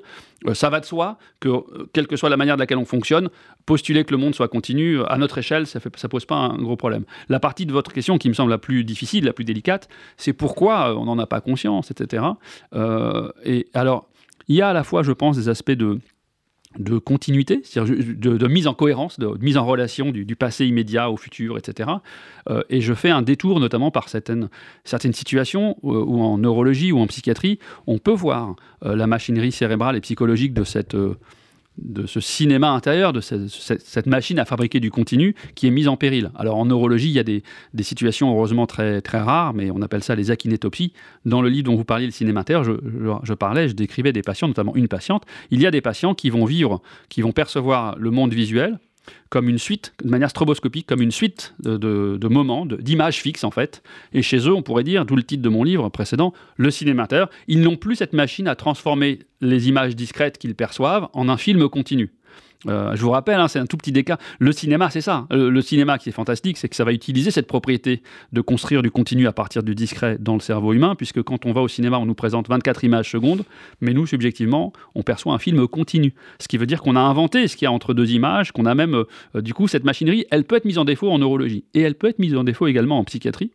euh, 0.48 0.53
ça 0.53 0.70
va 0.70 0.79
de 0.79 0.86
soi 0.86 1.17
que 1.39 1.50
quelle 1.94 2.08
que 2.08 2.15
soit 2.15 2.29
la 2.29 2.38
manière 2.38 2.56
de 2.56 2.62
laquelle 2.62 2.77
on 2.77 2.86
fonctionne, 2.86 3.29
postuler 3.65 4.03
que 4.03 4.12
le 4.12 4.17
monde 4.17 4.36
soit 4.36 4.48
continu 4.48 5.01
à 5.08 5.17
notre 5.17 5.38
échelle, 5.38 5.67
ça 5.67 5.79
ne 5.84 6.08
pose 6.08 6.25
pas 6.25 6.36
un 6.36 6.58
gros 6.58 6.75
problème. 6.75 7.03
La 7.29 7.39
partie 7.39 7.65
de 7.65 7.72
votre 7.72 7.93
question 7.93 8.17
qui 8.17 8.29
me 8.29 8.34
semble 8.34 8.51
la 8.51 8.57
plus 8.57 8.84
difficile, 8.84 9.25
la 9.25 9.34
plus 9.34 9.46
délicate, 9.46 9.89
c'est 10.17 10.34
pourquoi 10.34 10.98
on 10.98 11.05
n'en 11.05 11.19
a 11.19 11.27
pas 11.27 11.41
conscience, 11.41 11.91
etc. 11.91 12.24
Euh, 12.74 13.29
et 13.43 13.67
alors, 13.74 14.10
il 14.48 14.55
y 14.55 14.62
a 14.62 14.69
à 14.69 14.74
la 14.74 14.84
fois, 14.84 15.03
je 15.03 15.12
pense, 15.12 15.36
des 15.36 15.50
aspects 15.50 15.72
de, 15.72 16.00
de 16.79 16.98
continuité, 16.98 17.62
c'est-à-dire 17.63 17.96
de, 18.17 18.48
mise 18.48 18.67
en 18.67 18.74
cohérence, 18.74 19.19
de, 19.19 19.27
mise 19.41 19.57
en 19.57 19.65
relation 19.65 20.12
du, 20.12 20.36
passé 20.36 20.65
immédiat 20.65 21.10
au 21.10 21.17
futur, 21.17 21.57
etc. 21.57 21.89
Euh, 22.50 22.63
et 22.69 22.81
je 22.81 22.93
fais 22.93 23.10
un 23.10 23.22
détour 23.22 23.60
notamment 23.60 23.91
par 23.91 24.10
certaines, 24.10 24.50
certaines 24.84 25.13
situations 25.13 25.77
où, 25.84 26.22
en 26.22 26.38
neurologie 26.38 26.91
ou 26.91 27.00
en 27.00 27.07
psychiatrie, 27.07 27.60
on 27.88 27.98
peut 27.98 28.12
voir 28.12 28.55
euh, 28.86 28.96
la 28.96 29.07
machinerie 29.07 29.51
cérébrale 29.51 29.96
et 29.96 30.01
psychologique 30.01 30.53
de 30.53 30.63
cette 30.63 30.96
de 31.77 32.05
ce 32.05 32.19
cinéma 32.19 32.72
intérieur, 32.72 33.13
de 33.13 33.22
cette, 33.22 34.07
machine 34.07 34.39
à 34.39 34.46
fabriquer 34.46 34.79
du 34.79 34.91
continu 34.91 35.36
qui 35.55 35.67
est 35.67 35.72
mise 35.72 35.88
en 35.88 35.98
péril. 35.98 36.31
Alors 36.36 36.57
en 36.57 36.65
neurologie, 36.65 37.10
il 37.10 37.13
y 37.13 37.19
a 37.19 37.24
des, 37.24 37.43
situations 37.81 38.31
heureusement 38.31 38.67
très, 38.67 39.01
très 39.01 39.19
rares, 39.19 39.53
mais 39.53 39.72
on 39.72 39.81
appelle 39.81 40.03
ça 40.03 40.15
les 40.15 40.31
akinétopies. 40.31 40.93
Dans 41.25 41.41
le 41.41 41.50
livre 41.50 41.65
dont 41.65 41.75
vous 41.75 41.86
parliez, 41.86 42.05
le 42.05 42.12
cinéma 42.12 42.41
intérieur, 42.41 42.63
je, 42.63 43.34
parlais, 43.34 43.69
je 43.69 43.74
décrivais 43.74 44.13
des 44.13 44.22
patients, 44.22 44.48
notamment 44.48 44.75
une 44.75 44.88
patiente. 44.88 45.24
Il 45.51 45.62
y 45.62 45.67
a 45.67 45.72
des 45.72 45.81
patients 45.81 46.13
qui 46.13 46.29
vont 46.29 46.46
vivre, 46.46 46.81
qui 47.10 47.22
vont 47.22 47.31
percevoir 47.31 47.98
le 47.98 48.12
monde 48.12 48.34
visuel 48.34 48.79
comme 49.29 49.49
une 49.49 49.57
suite, 49.57 49.93
de 50.03 50.09
manière 50.09 50.29
stroboscopique, 50.29 50.88
comme 50.88 51.01
une 51.01 51.12
suite 51.12 51.53
de, 51.60 52.27
moments, 52.27 52.65
d'images 52.65 53.17
fixes 53.17 53.43
en 53.43 53.51
fait. 53.51 53.84
Et 54.13 54.21
chez 54.21 54.38
eux, 54.47 54.53
on 54.53 54.62
pourrait 54.62 54.84
dire, 54.84 55.05
d'où 55.05 55.15
le 55.15 55.23
titre 55.23 55.43
de 55.43 55.49
mon 55.49 55.63
livre 55.63 55.89
précédent, 55.89 56.34
le 56.55 56.71
cinémateur, 56.71 57.29
ils 57.47 57.62
n'ont 57.62 57.77
plus 57.77 57.95
cette 57.95 58.13
machine 58.13 58.47
à 58.47 58.55
transformer 58.55 59.19
les 59.41 59.67
images 59.67 59.95
discrètes 59.95 60.38
qu'ils 60.38 60.55
perçoivent 60.55 61.10
en 61.13 61.29
un 61.29 61.38
film 61.38 61.67
continu. 61.69 62.12
Euh, 62.65 62.96
je 62.96 63.02
vous 63.02 63.12
rappelle, 63.12 63.39
hein, 63.39 63.48
c'est 63.48 63.60
un 63.60 63.65
tout 63.65 63.78
petit 63.78 63.91
déca. 63.91 64.17
Le 64.39 64.52
cinéma, 64.52 64.89
c'est 64.89 65.02
ça. 65.02 65.28
Euh, 65.32 65.50
le, 65.50 65.62
cinéma 65.62 65.98
qui 65.98 66.10
est 66.10 66.13
fantastique, 66.13 66.58
c'est 66.58 66.70
que 66.70 66.76
ça 66.76 66.84
va 66.84 66.91
utiliser 66.91 67.32
cette 67.32 67.48
propriété 67.48 68.02
de 68.34 68.41
construire 68.41 68.82
du 68.82 68.89
continu 68.89 69.28
à 69.28 69.32
partir 69.32 69.63
du 69.63 69.76
discret 69.76 70.17
dans 70.20 70.34
le 70.34 70.39
cerveau 70.39 70.74
humain, 70.74 70.96
puisque 70.96 71.22
quand 71.22 71.46
on 71.46 71.52
va 71.52 71.62
au 71.62 71.67
cinéma, 71.67 71.98
on 72.00 72.06
nous 72.06 72.15
présente 72.15 72.48
24 72.48 72.84
images 72.84 73.12
secondes, 73.12 73.43
mais 73.82 73.93
nous, 73.93 74.08
subjectivement, 74.08 74.74
on 74.96 75.04
perçoit 75.04 75.34
un 75.34 75.39
film 75.39 75.67
continu. 75.67 76.13
Ce 76.39 76.48
qui 76.48 76.58
veut 76.58 76.65
dire 76.65 76.82
qu'on 76.82 76.96
a 76.96 77.02
inventé 77.02 77.48
ce 77.48 77.56
qu'il 77.56 77.65
y 77.65 77.67
a 77.67 77.72
entre 77.72 77.93
deux 77.93 78.12
images, 78.12 78.52
qu'on 78.52 78.65
a 78.65 78.76
même, 78.76 79.04
euh, 79.36 79.41
du 79.41 79.54
coup, 79.54 79.67
cette 79.67 79.84
machinerie, 79.84 80.26
elle 80.32 80.43
peut 80.43 80.56
être 80.56 80.65
mise 80.65 80.78
en 80.78 80.86
défaut 80.86 81.12
en 81.12 81.20
neurologie. 81.20 81.65
Et 81.74 81.82
elle 81.82 81.96
peut 81.96 82.08
être 82.08 82.20
mise 82.20 82.36
en 82.36 82.43
défaut 82.43 82.67
également 82.67 82.98
en 82.98 83.04
psychiatrie. 83.04 83.52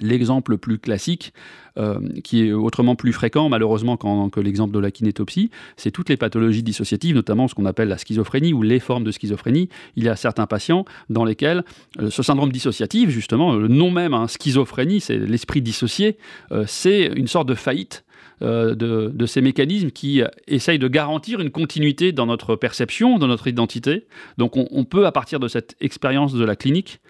L'exemple 0.00 0.52
le 0.52 0.58
plus 0.58 0.78
classique, 0.78 1.32
euh, 1.78 1.98
qui 2.24 2.46
est 2.46 2.52
autrement 2.52 2.96
plus 2.96 3.12
fréquent 3.12 3.50
malheureusement 3.50 3.96
que 3.96 4.40
l'exemple 4.40 4.72
de 4.72 4.78
la 4.78 4.90
kinétopsie, 4.90 5.50
c'est 5.76 5.90
toutes 5.90 6.08
les 6.08 6.16
pathologies 6.16 6.62
dissociatives, 6.62 7.14
notamment 7.14 7.48
ce 7.48 7.54
qu'on 7.54 7.66
appelle 7.66 7.88
la 7.88 7.98
schizophrénie 7.98 8.54
ou 8.54 8.62
les 8.62 8.80
formes 8.80 9.04
de 9.04 9.10
schizophrénie. 9.10 9.68
Il 9.94 10.04
y 10.04 10.08
a 10.08 10.16
certains 10.16 10.46
patients 10.46 10.86
dans 11.10 11.24
lesquels 11.24 11.64
euh, 12.00 12.08
ce 12.10 12.22
syndrome 12.22 12.50
dissociatif, 12.50 13.10
justement, 13.10 13.54
le 13.54 13.68
nom 13.68 13.90
même, 13.90 14.14
hein, 14.14 14.26
schizophrénie, 14.26 15.00
c'est 15.00 15.18
l'esprit 15.18 15.60
dissocié, 15.60 16.16
euh, 16.50 16.64
c'est 16.66 17.06
une 17.14 17.26
sorte 17.28 17.48
de 17.48 17.54
faillite 17.54 18.04
de, 18.42 19.26
ces 19.26 19.40
mécanismes 19.40 19.90
qui 19.90 20.20
essayent 20.46 20.78
de 20.78 20.88
garantir 20.88 21.40
une 21.40 21.50
continuité 21.50 22.12
dans 22.12 22.26
notre 22.26 22.54
perception, 22.54 23.18
dans 23.18 23.28
notre 23.28 23.46
identité. 23.46 24.06
Donc 24.36 24.58
on 24.58 24.84
peut, 24.84 25.06
à 25.06 25.12
partir 25.12 25.40
de 25.40 25.48
cette 25.48 25.74
expérience 25.80 26.34
de 26.34 26.44
la 26.44 26.54
clinique, 26.54 27.00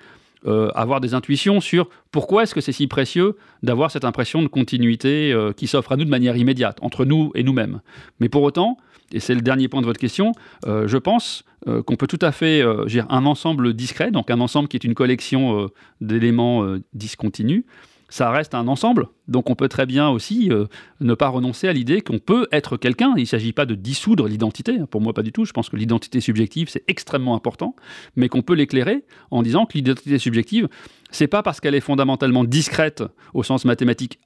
euh, 0.47 0.71
avoir 0.75 1.01
des 1.01 1.15
intuitions 1.15 1.61
sur 1.61 1.89
pourquoi 2.13 2.45
est-ce 2.45 2.55
que 2.55 2.61
c'est 2.61 2.73
si 2.73 2.87
précieux 2.87 3.37
d'avoir 3.63 3.91
cette 3.91 4.05
impression 4.05 4.43
de 4.43 4.47
continuité 4.47 5.33
euh, 5.33 5.53
qui 5.53 5.67
s'offre 5.67 5.93
à 5.93 5.97
nous 5.97 6.05
de 6.05 6.11
manière 6.11 6.37
immédiate, 6.37 6.79
entre 6.83 7.05
nous 7.05 7.33
et 7.35 7.43
nous-mêmes. 7.43 7.81
Mais 8.21 8.29
pour 8.29 8.43
autant, 8.43 8.77
et 9.13 9.21
c'est 9.21 9.35
le 9.35 9.41
dernier 9.41 9.69
point 9.69 9.81
de 9.81 9.87
votre 9.87 10.01
question, 10.01 10.33
euh, 10.67 10.87
je 10.87 10.99
pense 10.99 11.45
qu'on 11.87 11.97
peut 11.97 12.07
tout 12.07 12.19
à 12.21 12.31
fait 12.31 12.63
gérer 12.87 13.09
un 13.11 13.27
ensemble 13.27 13.75
discret, 13.75 14.13
donc 14.13 14.31
un 14.31 14.41
ensemble 14.41 14.69
qui 14.69 14.77
est 14.77 14.85
une 14.85 14.95
collection 14.95 15.69
d'éléments 16.01 16.65
discontinus, 16.93 17.65
ça 18.09 18.31
reste 18.31 18.55
un 18.55 18.69
ensemble. 18.69 19.09
Donc 19.29 19.51
on 19.51 19.55
peut 19.55 19.69
très 19.69 19.87
bien 19.87 20.09
aussi 20.09 20.51
euh, 20.51 20.67
ne 21.01 21.15
pas 21.15 21.29
renoncer 21.29 21.69
à 21.69 21.73
l'idée 21.73 22.01
qu'on 22.01 22.19
peut 22.19 22.47
être 22.53 22.77
quelqu'un. 22.77 23.15
Il 23.17 23.23
ne 23.23 23.27
s'agit 23.27 23.53
pas 23.53 23.67
de 23.67 23.75
dissoudre 23.75 24.29
l'identité, 24.29 24.79
pour 24.91 25.01
moi 25.01 25.13
pas 25.13 25.23
du 25.23 25.33
tout. 25.33 25.45
Je 25.45 25.53
pense 25.53 25.69
que 25.69 25.77
l'identité 25.77 26.21
subjective, 26.21 26.69
c'est 26.69 26.85
extrêmement 26.89 27.35
important, 27.35 27.75
mais 28.15 28.29
qu'on 28.29 28.43
peut 28.43 28.55
l'éclairer 28.55 29.05
en 29.31 29.43
disant 29.43 29.67
que 29.67 29.75
l'identité 29.75 30.19
subjective, 30.19 30.69
c'est 31.11 31.29
pas 31.29 31.43
parce 31.43 31.61
qu'elle 31.61 31.75
est 31.75 31.81
fondamentalement 31.81 32.45
discrète 32.45 33.03
au 33.35 33.43
sens 33.43 33.65
mathématique 33.65 34.19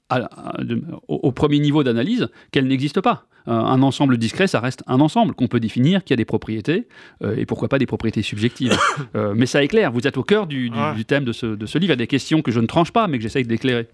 au, 1.09 1.33
premier 1.33 1.59
niveau 1.59 1.85
d'analyse 1.85 2.29
qu'elle 2.53 2.67
n'existe 2.67 3.01
pas. 3.01 3.27
un 3.47 3.83
ensemble 3.83 4.19
discret, 4.19 4.47
ça 4.47 4.61
reste 4.61 4.83
un 4.87 5.01
ensemble 5.01 5.35
qu'on 5.35 5.47
peut 5.47 5.61
définir, 5.61 6.05
qui 6.05 6.13
a 6.13 6.17
des 6.17 6.25
propriétés, 6.25 6.89
euh, 7.23 7.37
et 7.37 7.47
pourquoi 7.47 7.69
pas 7.69 7.79
des 7.79 7.87
propriétés 7.87 8.23
subjectives. 8.23 8.77
Euh, 9.17 9.35
mais 9.35 9.47
ça 9.47 9.63
éclaire, 9.63 9.91
vous 9.91 10.07
êtes 10.07 10.19
au 10.19 10.23
cœur 10.23 10.47
du, 10.47 10.71
thème 11.07 11.25
de 11.25 11.33
ce, 11.33 11.47
de 11.47 11.67
ce 11.67 11.79
livre, 11.79 11.91
il 11.91 11.93
y 11.93 11.93
a 11.95 11.97
des 11.97 12.07
questions 12.07 12.43
que 12.43 12.53
je 12.53 12.61
ne 12.61 12.67
tranche 12.67 12.93
pas, 12.93 13.09
mais 13.09 13.17
que 13.17 13.23
j'essaye 13.23 13.45
d'éclairer. 13.45 13.89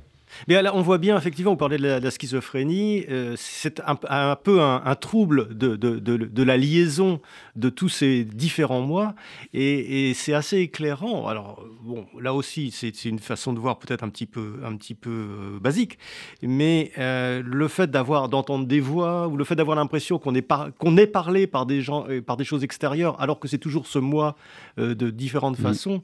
Mais 0.48 0.60
là, 0.62 0.74
on 0.74 0.82
voit 0.82 0.98
bien, 0.98 1.16
effectivement, 1.16 1.52
vous 1.52 1.56
parlez 1.56 1.78
de 1.78 1.86
la, 1.86 2.10
schizophrénie, 2.10 3.04
euh, 3.08 3.34
c'est 3.36 3.80
un, 3.86 3.96
peu 4.36 4.60
un, 4.60 4.94
trouble 4.94 5.56
de, 5.56 5.76
de, 5.76 5.98
de, 5.98 6.42
la 6.42 6.56
liaison 6.56 7.20
de 7.56 7.68
tous 7.68 7.88
ces 7.88 8.24
différents 8.24 8.80
mois, 8.80 9.14
et, 9.52 10.12
c'est 10.14 10.34
assez 10.34 10.58
éclairant. 10.58 11.26
Alors, 11.26 11.64
bon, 11.82 12.06
là 12.20 12.34
aussi, 12.34 12.70
c'est 12.70 13.04
une 13.04 13.18
façon 13.18 13.52
de 13.52 13.58
voir 13.58 13.78
peut-être 13.78 14.04
un 14.04 14.08
petit 14.08 14.26
peu, 14.26 14.60
un 14.64 14.76
petit 14.76 14.94
peu 14.94 15.10
euh, 15.10 15.58
basique, 15.60 15.98
mais 16.42 16.92
euh, 16.98 17.42
le 17.44 17.68
fait 17.68 17.90
d'avoir, 17.90 18.28
d'entendre 18.28 18.66
des 18.66 18.80
voix, 18.80 19.28
ou 19.28 19.36
le 19.36 19.44
fait 19.44 19.56
d'avoir 19.56 19.76
l'impression 19.76 20.18
qu'on 20.18 20.34
est, 20.34 20.46
qu'on 20.78 20.96
est 20.96 21.06
parlé 21.06 21.46
par 21.46 21.66
des 21.66 21.80
gens, 21.80 22.06
par 22.26 22.36
des 22.36 22.44
choses 22.44 22.64
extérieures, 22.64 23.20
alors 23.20 23.38
que 23.38 23.48
c'est 23.48 23.58
toujours 23.58 23.86
ce 23.86 23.98
moi 23.98 24.36
de 24.76 25.10
différentes 25.10 25.58
mmh. 25.58 25.62
façons 25.62 26.02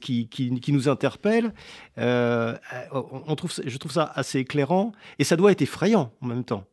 qui, 0.00 0.28
qui, 0.28 0.60
qui, 0.60 0.72
nous 0.72 0.88
interpelle, 0.88 1.52
on 1.96 3.34
trouve 3.36 3.52
je 3.68 3.78
trouve 3.78 3.92
ça 3.92 4.10
assez 4.14 4.40
éclairant 4.40 4.92
et 5.18 5.24
ça 5.24 5.36
doit 5.36 5.52
être 5.52 5.62
effrayant 5.62 6.12
en 6.20 6.26
même 6.26 6.44
temps. 6.44 6.64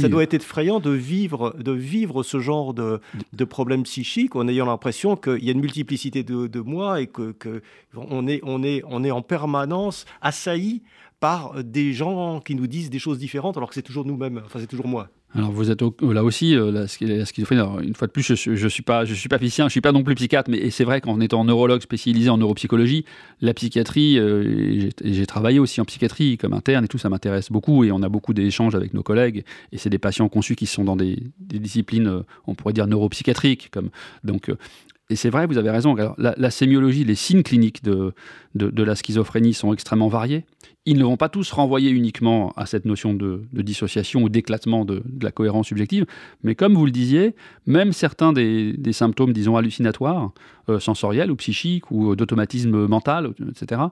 Ça 0.00 0.08
doit 0.08 0.22
être 0.22 0.34
effrayant 0.34 0.78
de 0.78 0.90
vivre, 0.90 1.56
de 1.58 1.72
vivre 1.72 2.22
ce 2.22 2.38
genre 2.38 2.72
de, 2.72 3.00
de 3.32 3.44
problème 3.44 3.82
psychique 3.82 4.36
en 4.36 4.46
ayant 4.46 4.66
l'impression 4.66 5.16
qu'il 5.16 5.42
y 5.44 5.48
a 5.48 5.52
une 5.52 5.60
multiplicité 5.60 6.22
de, 6.22 6.46
de 6.46 6.60
moi 6.60 7.00
et 7.00 7.08
que, 7.08 7.32
que, 7.32 7.62
on, 7.96 8.28
est, 8.28 8.40
on, 8.44 8.62
est, 8.62 8.82
on 8.86 9.02
est 9.02 9.10
en 9.10 9.22
permanence 9.22 10.04
assailli 10.20 10.82
par 11.18 11.64
des 11.64 11.92
gens 11.92 12.40
qui 12.40 12.54
nous 12.54 12.68
disent 12.68 12.90
des 12.90 13.00
choses 13.00 13.18
différentes 13.18 13.56
alors 13.56 13.68
que 13.68 13.74
c'est 13.74 13.82
toujours 13.82 14.04
nous-mêmes, 14.04 14.40
enfin 14.44 14.60
c'est 14.60 14.68
toujours 14.68 14.86
moi. 14.86 15.08
Alors 15.34 15.50
vous 15.50 15.70
êtes 15.70 15.80
là 16.02 16.24
aussi 16.24 16.54
euh, 16.54 16.70
la, 16.70 16.86
schizophrénie. 16.86 17.62
une 17.82 17.94
fois 17.94 18.06
de 18.06 18.12
plus, 18.12 18.34
je, 18.34 18.54
je 18.54 18.68
suis 18.68 18.82
pas, 18.82 19.06
je 19.06 19.14
suis 19.14 19.30
pas 19.30 19.38
physicien, 19.38 19.66
je 19.66 19.70
suis 19.70 19.80
pas 19.80 19.92
non 19.92 20.02
plus 20.02 20.14
psychiatre, 20.14 20.50
mais 20.50 20.70
c'est 20.70 20.84
vrai 20.84 21.00
qu'en 21.00 21.20
étant 21.20 21.44
neurologue 21.44 21.80
spécialisé 21.80 22.28
en 22.28 22.36
neuropsychologie, 22.36 23.06
la 23.40 23.54
psychiatrie, 23.54 24.18
euh, 24.18 24.90
j'ai 25.02 25.26
travaillé 25.26 25.58
aussi 25.58 25.80
en 25.80 25.86
psychiatrie 25.86 26.36
comme 26.36 26.52
interne 26.52 26.84
et 26.84 26.88
tout, 26.88 26.98
ça 26.98 27.08
m'intéresse 27.08 27.50
beaucoup 27.50 27.82
et 27.84 27.92
on 27.92 28.02
a 28.02 28.10
beaucoup 28.10 28.34
d'échanges 28.34 28.74
avec 28.74 28.92
nos 28.92 29.02
collègues 29.02 29.44
et 29.72 29.78
c'est 29.78 29.90
des 29.90 29.98
patients 29.98 30.28
conçus 30.28 30.54
qui 30.54 30.66
sont 30.66 30.84
dans 30.84 30.96
des, 30.96 31.16
disciplines, 31.38 32.08
euh, 32.08 32.22
on 32.46 32.54
pourrait 32.54 32.74
dire 32.74 32.86
neuropsychiatriques, 32.86 33.70
comme 33.70 33.88
donc. 34.24 34.50
Et 35.12 35.16
c'est 35.16 35.30
vrai, 35.30 35.46
vous 35.46 35.58
avez 35.58 35.70
raison. 35.70 35.94
Alors, 35.96 36.14
la, 36.18 36.50
sémiologie, 36.50 37.04
les 37.04 37.14
signes 37.14 37.42
cliniques 37.42 37.84
de, 37.84 38.14
de, 38.54 38.70
de 38.70 38.82
la 38.82 38.94
schizophrénie 38.94 39.54
sont 39.54 39.72
extrêmement 39.72 40.08
variés 40.08 40.44
ils 40.84 40.98
ne 40.98 41.04
vont 41.04 41.16
pas 41.16 41.28
tous 41.28 41.52
renvoyer 41.52 41.90
uniquement 41.90 42.52
à 42.56 42.66
cette 42.66 42.86
notion 42.86 43.14
de, 43.14 43.42
dissociation 43.52 44.22
ou 44.22 44.28
d'éclatement 44.28 44.84
de, 44.84 45.02
la 45.20 45.30
cohérence 45.30 45.68
subjective, 45.68 46.06
mais 46.42 46.56
comme 46.56 46.74
vous 46.74 46.84
le 46.84 46.90
disiez, 46.90 47.36
même 47.66 47.92
certains 47.92 48.32
des, 48.32 48.92
symptômes, 48.92 49.32
disons, 49.32 49.56
hallucinatoires, 49.56 50.32
euh, 50.68 50.80
sensoriels 50.80 51.30
ou 51.30 51.36
psychiques 51.36 51.90
ou 51.90 52.14
d'automatisme 52.16 52.86
mental, 52.86 53.30
etc., 53.48 53.82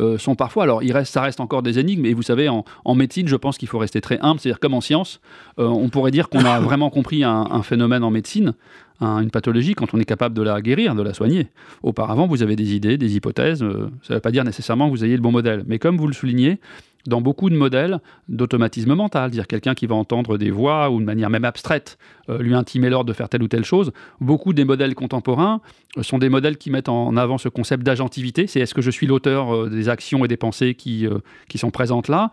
euh, 0.00 0.18
sont 0.18 0.34
parfois, 0.34 0.64
alors 0.64 0.82
il 0.82 0.92
reste, 0.92 1.12
ça 1.12 1.22
reste 1.22 1.40
encore 1.40 1.62
des 1.62 1.78
énigmes, 1.78 2.04
et 2.04 2.14
vous 2.14 2.22
savez, 2.22 2.48
en, 2.48 2.94
médecine, 2.94 3.26
je 3.26 3.36
pense 3.36 3.56
qu'il 3.56 3.68
faut 3.68 3.78
rester 3.78 4.00
très 4.00 4.18
humble, 4.20 4.40
c'est-à-dire 4.40 4.60
comme 4.60 4.74
en 4.74 4.80
science, 4.80 5.20
euh, 5.58 5.66
on 5.66 5.88
pourrait 5.88 6.10
dire 6.10 6.28
qu'on 6.28 6.44
a 6.44 6.60
vraiment 6.68 6.90
compris 6.90 7.24
un, 7.24 7.62
phénomène 7.62 8.04
en 8.04 8.10
médecine, 8.10 8.52
une 9.00 9.30
pathologie 9.30 9.74
quand 9.74 9.92
on 9.94 9.98
est 9.98 10.04
capable 10.04 10.34
de 10.34 10.42
la 10.42 10.60
guérir, 10.62 10.94
de 10.94 11.02
la 11.02 11.14
soigner. 11.14 11.48
Auparavant, 11.82 12.26
vous 12.26 12.42
avez 12.42 12.56
des 12.56 12.74
idées, 12.74 12.96
des 12.96 13.16
hypothèses, 13.16 13.58
ça 13.58 13.64
ne 13.64 14.14
veut 14.14 14.20
pas 14.20 14.30
dire 14.30 14.44
nécessairement 14.44 14.86
que 14.86 14.96
vous 14.96 15.04
ayez 15.04 15.16
le 15.16 15.22
bon 15.22 15.32
modèle, 15.32 15.64
mais 15.66 15.78
comme 15.78 15.96
vous 15.96 16.06
le 16.06 16.12
soulignez, 16.12 16.58
dans 17.06 17.20
beaucoup 17.20 17.50
de 17.50 17.56
modèles 17.56 18.00
d'automatisme 18.28 18.94
mental, 18.94 19.30
dire 19.30 19.46
quelqu'un 19.46 19.74
qui 19.74 19.86
va 19.86 19.94
entendre 19.94 20.38
des 20.38 20.50
voix 20.50 20.90
ou 20.90 21.00
de 21.00 21.04
manière 21.04 21.30
même 21.30 21.44
abstraite 21.44 21.98
euh, 22.30 22.38
lui 22.38 22.54
intimer 22.54 22.88
l'ordre 22.88 23.08
de 23.08 23.12
faire 23.12 23.28
telle 23.28 23.42
ou 23.42 23.48
telle 23.48 23.64
chose. 23.64 23.92
Beaucoup 24.20 24.52
des 24.52 24.64
modèles 24.64 24.94
contemporains 24.94 25.60
euh, 25.98 26.02
sont 26.02 26.18
des 26.18 26.28
modèles 26.28 26.56
qui 26.56 26.70
mettent 26.70 26.88
en 26.88 27.16
avant 27.16 27.38
ce 27.38 27.48
concept 27.48 27.82
d'agentivité, 27.82 28.46
c'est 28.46 28.60
est-ce 28.60 28.74
que 28.74 28.82
je 28.82 28.90
suis 28.90 29.06
l'auteur 29.06 29.54
euh, 29.54 29.68
des 29.68 29.88
actions 29.88 30.24
et 30.24 30.28
des 30.28 30.36
pensées 30.36 30.74
qui, 30.74 31.06
qui 31.48 31.58
sont 31.58 31.70
présentes 31.70 32.08
là, 32.08 32.30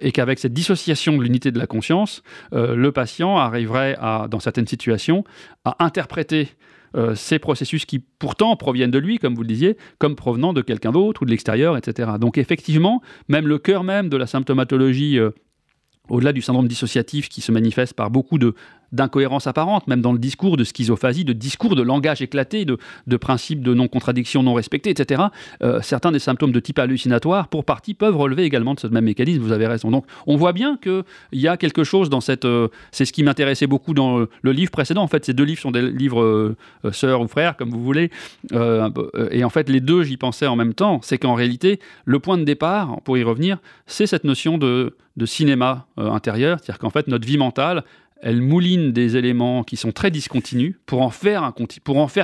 et 0.00 0.12
qu'avec 0.12 0.38
cette 0.38 0.52
dissociation 0.52 1.16
de 1.16 1.22
l'unité 1.22 1.52
de 1.52 1.58
la 1.58 1.66
conscience, 1.66 2.22
le 2.52 2.90
patient 2.90 3.36
arriverait 3.36 3.96
dans 4.30 4.40
certaines 4.40 4.66
situations, 4.66 5.24
à 5.64 5.76
interpréter 5.84 6.48
euh, 6.96 7.14
ces 7.14 7.38
processus 7.38 7.84
qui 7.84 7.98
pourtant 7.98 8.56
proviennent 8.56 8.90
de 8.90 8.98
lui, 8.98 9.18
comme 9.18 9.34
vous 9.34 9.42
le 9.42 9.48
disiez, 9.48 9.76
comme 9.98 10.16
provenant 10.16 10.52
de 10.52 10.62
quelqu'un 10.62 10.92
d'autre 10.92 11.22
ou 11.22 11.24
de 11.24 11.30
l'extérieur, 11.30 11.76
etc. 11.76 12.12
Donc 12.20 12.38
effectivement, 12.38 13.02
même 13.28 13.46
le 13.46 13.58
cœur 13.58 13.84
même 13.84 14.08
de 14.08 14.16
la 14.16 14.26
symptomatologie 14.26 15.18
euh, 15.18 15.30
au-delà 16.08 16.32
du 16.32 16.42
syndrome 16.42 16.68
dissociatif 16.68 17.28
qui 17.28 17.40
se 17.40 17.52
manifeste 17.52 17.94
par 17.94 18.10
beaucoup 18.10 18.38
de 18.38 18.54
d'incohérences 18.92 19.46
apparentes, 19.46 19.86
même 19.86 20.00
dans 20.00 20.12
le 20.12 20.18
discours 20.18 20.56
de 20.56 20.64
schizophasie, 20.64 21.24
de 21.24 21.32
discours 21.32 21.76
de 21.76 21.82
langage 21.82 22.22
éclaté, 22.22 22.64
de, 22.64 22.78
de 23.06 23.16
principes 23.16 23.62
de 23.62 23.74
non-contradiction 23.74 24.42
non 24.42 24.54
respectés, 24.54 24.90
etc., 24.90 25.24
euh, 25.62 25.80
certains 25.82 26.12
des 26.12 26.18
symptômes 26.18 26.52
de 26.52 26.60
type 26.60 26.78
hallucinatoire, 26.78 27.48
pour 27.48 27.64
partie, 27.64 27.94
peuvent 27.94 28.16
relever 28.16 28.44
également 28.44 28.74
de 28.74 28.80
ce 28.80 28.86
même 28.86 29.04
mécanisme, 29.04 29.40
vous 29.42 29.52
avez 29.52 29.66
raison. 29.66 29.90
Donc 29.90 30.06
on 30.26 30.36
voit 30.36 30.52
bien 30.52 30.76
qu'il 30.76 31.04
y 31.32 31.48
a 31.48 31.56
quelque 31.56 31.84
chose 31.84 32.10
dans 32.10 32.20
cette... 32.20 32.44
Euh, 32.44 32.68
c'est 32.92 33.04
ce 33.04 33.12
qui 33.12 33.22
m'intéressait 33.22 33.66
beaucoup 33.66 33.94
dans 33.94 34.18
le, 34.42 34.52
livre 34.52 34.70
précédent, 34.70 35.02
en 35.02 35.08
fait 35.08 35.24
ces 35.24 35.34
deux 35.34 35.44
livres 35.44 35.60
sont 35.60 35.70
des 35.70 35.82
livres 35.90 36.22
euh, 36.22 36.56
sœurs 36.92 37.20
ou 37.20 37.28
frères, 37.28 37.56
comme 37.56 37.70
vous 37.70 37.82
voulez, 37.82 38.10
et 38.52 39.44
en 39.44 39.50
fait 39.50 39.68
les 39.68 39.80
deux, 39.80 40.02
j'y 40.02 40.16
pensais 40.16 40.46
en 40.46 40.56
même 40.56 40.74
temps, 40.74 41.00
c'est 41.02 41.18
qu'en 41.18 41.34
réalité, 41.34 41.80
le 42.04 42.18
point 42.18 42.38
de 42.38 42.44
départ, 42.44 43.00
pour 43.02 43.18
y 43.18 43.22
revenir, 43.22 43.58
c'est 43.86 44.06
cette 44.06 44.24
notion 44.24 44.58
de 44.58 44.96
de 45.18 45.26
cinéma 45.26 45.86
euh, 45.98 46.10
intérieur, 46.10 46.58
c'est-à-dire 46.58 46.78
qu'en 46.78 46.90
fait 46.90 47.08
notre 47.08 47.26
vie 47.26 47.36
mentale, 47.36 47.84
elle 48.20 48.42
mouline 48.42 48.92
des 48.92 49.16
éléments 49.16 49.62
qui 49.62 49.76
sont 49.76 49.92
très 49.92 50.10
discontinus 50.10 50.74
pour 50.86 51.02
en 51.02 51.10
faire, 51.10 51.52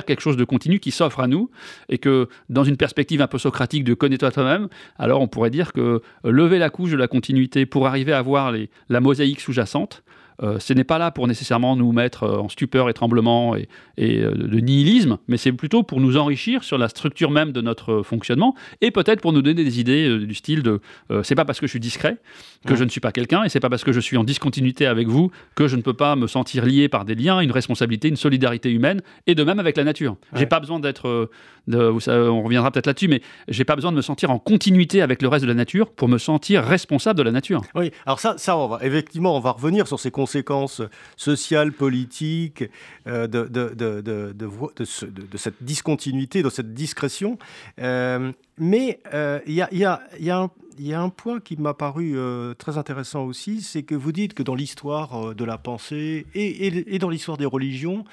quelque 0.05 0.21
chose 0.21 0.37
de 0.37 0.43
continu 0.43 0.79
qui 0.79 0.91
s'offre 0.91 1.19
à 1.19 1.27
nous, 1.27 1.49
et 1.89 1.97
que 1.97 2.27
dans 2.49 2.63
une 2.63 2.77
perspective 2.77 3.21
un 3.21 3.27
peu 3.27 3.37
socratique 3.37 3.83
de 3.83 3.93
connais-toi 3.93 4.31
toi-même, 4.31 4.67
alors 4.97 5.21
on 5.21 5.27
pourrait 5.27 5.49
dire 5.49 5.73
que 5.73 6.01
lever 6.23 6.59
la 6.59 6.69
couche 6.69 6.91
de 6.91 6.97
la 6.97 7.07
continuité 7.07 7.65
pour 7.65 7.87
arriver 7.87 8.13
à 8.13 8.21
voir 8.21 8.53
la 8.89 8.99
mosaïque 8.99 9.39
sous-jacente, 9.39 10.03
euh, 10.43 10.59
ce 10.59 10.73
n'est 10.73 10.83
pas 10.83 10.97
là 10.97 11.11
pour 11.11 11.27
nécessairement 11.27 11.75
nous 11.75 11.91
mettre 11.91 12.23
euh, 12.23 12.37
en 12.37 12.49
stupeur 12.49 12.89
et 12.89 12.93
tremblement 12.93 13.55
et, 13.55 13.67
euh, 13.99 14.31
de 14.31 14.59
nihilisme, 14.59 15.17
mais 15.27 15.37
c'est 15.37 15.51
plutôt 15.51 15.83
pour 15.83 15.99
nous 15.99 16.17
enrichir 16.17 16.63
sur 16.63 16.77
la 16.77 16.89
structure 16.89 17.31
même 17.31 17.51
de 17.51 17.61
notre 17.61 18.01
fonctionnement 18.03 18.55
et 18.81 18.91
peut-être 18.91 19.21
pour 19.21 19.33
nous 19.33 19.41
donner 19.41 19.63
des 19.63 19.79
idées 19.79 20.19
du 20.19 20.33
style 20.33 20.63
de 20.63 20.79
c'est 21.23 21.35
pas 21.35 21.45
parce 21.45 21.59
que 21.59 21.67
je 21.67 21.71
suis 21.71 21.79
discret 21.79 22.17
que 22.65 22.75
je 22.75 22.83
ne 22.83 22.89
suis 22.89 22.99
pas 22.99 23.11
quelqu'un 23.11 23.43
et 23.43 23.49
c'est 23.49 23.59
pas 23.59 23.69
parce 23.69 23.83
que 23.83 23.91
je 23.91 23.99
suis 23.99 24.17
en 24.17 24.23
discontinuité 24.23 24.85
avec 24.85 25.07
vous 25.07 25.31
que 25.55 25.67
je 25.67 25.75
ne 25.75 25.81
peux 25.81 25.93
pas 25.93 26.15
me 26.15 26.27
sentir 26.27 26.65
lié 26.65 26.89
par 26.89 27.05
des 27.05 27.15
liens, 27.15 27.39
une 27.39 27.51
responsabilité, 27.51 28.07
une 28.07 28.15
solidarité 28.15 28.71
humaine 28.71 29.01
et 29.27 29.35
de 29.35 29.43
même 29.43 29.59
avec 29.59 29.77
la 29.77 29.83
nature. 29.83 30.17
J'ai 30.33 30.45
pas 30.45 30.59
besoin 30.59 30.79
d'être, 30.79 31.29
on 31.67 32.41
reviendra 32.43 32.71
peut-être 32.71 32.87
là-dessus, 32.87 33.07
mais 33.07 33.21
j'ai 33.47 33.65
pas 33.65 33.75
besoin 33.75 33.91
de 33.91 33.97
me 33.97 34.01
sentir 34.01 34.31
en 34.31 34.39
continuité 34.39 35.01
avec 35.01 35.21
le 35.21 35.27
reste 35.27 35.43
de 35.43 35.49
la 35.49 35.55
nature 35.55 35.91
pour 35.91 36.07
me 36.07 36.17
sentir 36.17 36.63
responsable 36.63 37.17
de 37.17 37.23
la 37.23 37.31
nature. 37.31 37.61
Oui, 37.75 37.91
alors 38.05 38.19
ça, 38.19 38.35
ça 38.37 38.57
on 38.57 38.67
va, 38.67 38.79
effectivement, 38.81 39.35
on 39.35 39.39
va 39.39 39.51
revenir 39.51 39.87
sur 39.87 39.99
ces 39.99 40.11
conséquences 40.25 40.81
sociales, 41.17 41.71
politiques, 41.71 42.63
euh, 43.05 43.27
de, 43.27 43.43
de, 43.43 43.69
de, 43.75 44.01
de, 44.01 45.37
cette 45.37 45.61
discontinuité, 45.61 46.41
de 46.41 46.49
cette 46.49 46.73
discrétion. 46.73 47.37
Euh, 47.79 48.31
mais 48.57 48.99
euh, 49.13 49.39
il 49.45 49.53
y, 49.53 49.61
a, 49.61 49.71
y, 49.71 49.83
a, 49.85 50.01
y, 50.19 50.31
a 50.31 50.49
y, 50.79 50.93
a, 50.93 50.99
un 50.99 51.09
point 51.09 51.39
qui 51.39 51.57
m'a 51.57 51.75
paru 51.75 52.17
très 52.57 52.79
intéressant 52.79 53.23
aussi, 53.25 53.61
c'est 53.61 53.83
que 53.83 53.93
vous 53.93 54.11
dites 54.11 54.33
que 54.33 54.41
dans 54.41 54.55
l'histoire 54.55 55.35
de 55.35 55.45
la 55.45 55.59
pensée 55.59 56.25
et, 56.33 56.95
et, 56.95 56.97
dans 56.97 57.09
l'histoire 57.09 57.37
des 57.37 57.45
religions, 57.45 58.03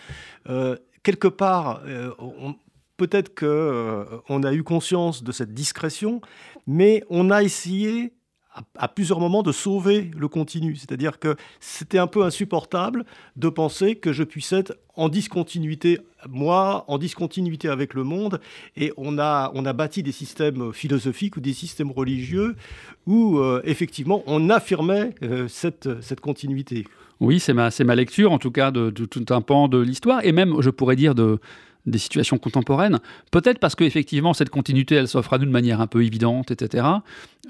quelque 1.03 1.29
part, 1.29 1.83
peut-être 2.98 3.35
qu'on 3.35 4.42
a 4.42 4.53
eu 4.53 4.62
conscience 4.62 5.25
de 5.25 5.33
cette 5.33 5.55
discrétion, 5.55 6.20
mais 6.66 7.05
on 7.09 7.31
a 7.31 7.42
essayé 7.42 8.12
à, 8.76 8.88
plusieurs 8.88 9.20
moments 9.20 9.42
de 9.42 9.52
sauver 9.52 10.10
le 10.16 10.28
continu. 10.28 10.76
C'est-à-dire 10.76 11.18
que 11.18 11.36
c'était 11.60 11.98
un 11.98 12.06
peu 12.06 12.22
insupportable 12.24 13.04
de 13.36 13.48
penser 13.48 13.96
que 13.96 14.12
je 14.12 14.24
puisse 14.24 14.52
être 14.52 14.76
en 14.94 15.08
discontinuité, 15.08 15.98
moi, 16.28 16.84
en 16.88 16.98
discontinuité 16.98 17.68
avec 17.68 17.94
le 17.94 18.04
monde. 18.04 18.40
Et 18.76 18.92
on 18.96 19.18
a, 19.18 19.50
on 19.54 19.64
a 19.64 19.72
bâti 19.72 20.02
des 20.02 20.12
systèmes 20.12 20.72
philosophiques 20.72 21.36
ou 21.36 21.40
des 21.40 21.54
systèmes 21.54 21.90
religieux 21.90 22.56
où, 23.06 23.38
euh, 23.38 23.62
effectivement, 23.64 24.22
on 24.26 24.50
affirmait 24.50 25.14
euh, 25.22 25.48
cette, 25.48 26.02
cette 26.02 26.20
continuité. 26.20 26.84
Oui, 27.20 27.40
c'est 27.40 27.54
ma, 27.54 27.70
ma 27.84 27.94
lecture, 27.94 28.32
en 28.32 28.38
tout 28.38 28.50
cas, 28.50 28.70
de, 28.70 28.90
de 28.90 29.04
tout 29.04 29.24
un 29.30 29.40
pan 29.40 29.68
de 29.68 29.78
l'histoire, 29.78 30.24
et 30.24 30.32
même, 30.32 30.60
je 30.60 30.70
pourrais 30.70 30.96
dire, 30.96 31.14
de 31.14 31.38
des 31.86 31.98
situations 31.98 32.38
contemporaines. 32.38 33.00
Peut-être 33.30 33.58
parce 33.58 33.74
qu'effectivement, 33.74 34.34
cette 34.34 34.50
continuité, 34.50 34.94
elle 34.94 35.08
s'offre 35.08 35.32
à 35.32 35.38
nous 35.38 35.46
de 35.46 35.50
manière 35.50 35.80
un 35.80 35.86
peu 35.86 36.04
évidente, 36.04 36.50
etc. 36.50 36.84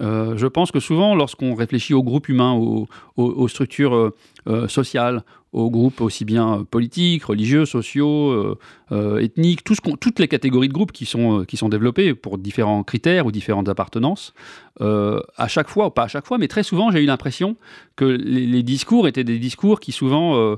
Euh, 0.00 0.36
je 0.36 0.46
pense 0.46 0.70
que 0.70 0.80
souvent, 0.80 1.14
lorsqu'on 1.14 1.54
réfléchit 1.54 1.94
aux 1.94 2.02
groupes 2.02 2.28
humains, 2.28 2.54
aux, 2.54 3.48
structures 3.48 3.94
euh, 3.94 4.14
euh, 4.46 4.68
sociales, 4.68 5.22
aux 5.52 5.70
groupes 5.70 6.00
aussi 6.00 6.24
bien 6.24 6.66
politiques, 6.70 7.24
religieux, 7.24 7.66
sociaux, 7.66 8.56
ethniques, 8.90 9.62
toutes 9.64 10.18
les 10.18 10.26
catégories 10.26 10.68
de 10.68 10.72
groupes 10.72 10.92
qui 10.92 11.04
sont, 11.04 11.44
développées 11.68 12.14
pour 12.14 12.38
différents 12.38 12.82
critères 12.82 13.26
ou 13.26 13.32
différentes 13.32 13.68
appartenances, 13.68 14.32
à 14.80 15.48
chaque 15.48 15.68
fois, 15.68 15.88
ou 15.88 15.90
pas 15.90 16.04
à 16.04 16.08
chaque 16.08 16.26
fois, 16.26 16.38
mais 16.38 16.48
très 16.48 16.62
souvent, 16.62 16.90
j'ai 16.90 17.02
eu 17.02 17.04
l'impression 17.04 17.56
que 17.96 18.06
les, 18.06 18.62
discours 18.62 19.06
étaient 19.06 19.24
des 19.24 19.38
discours 19.38 19.78
qui 19.78 19.92
souvent... 19.92 20.56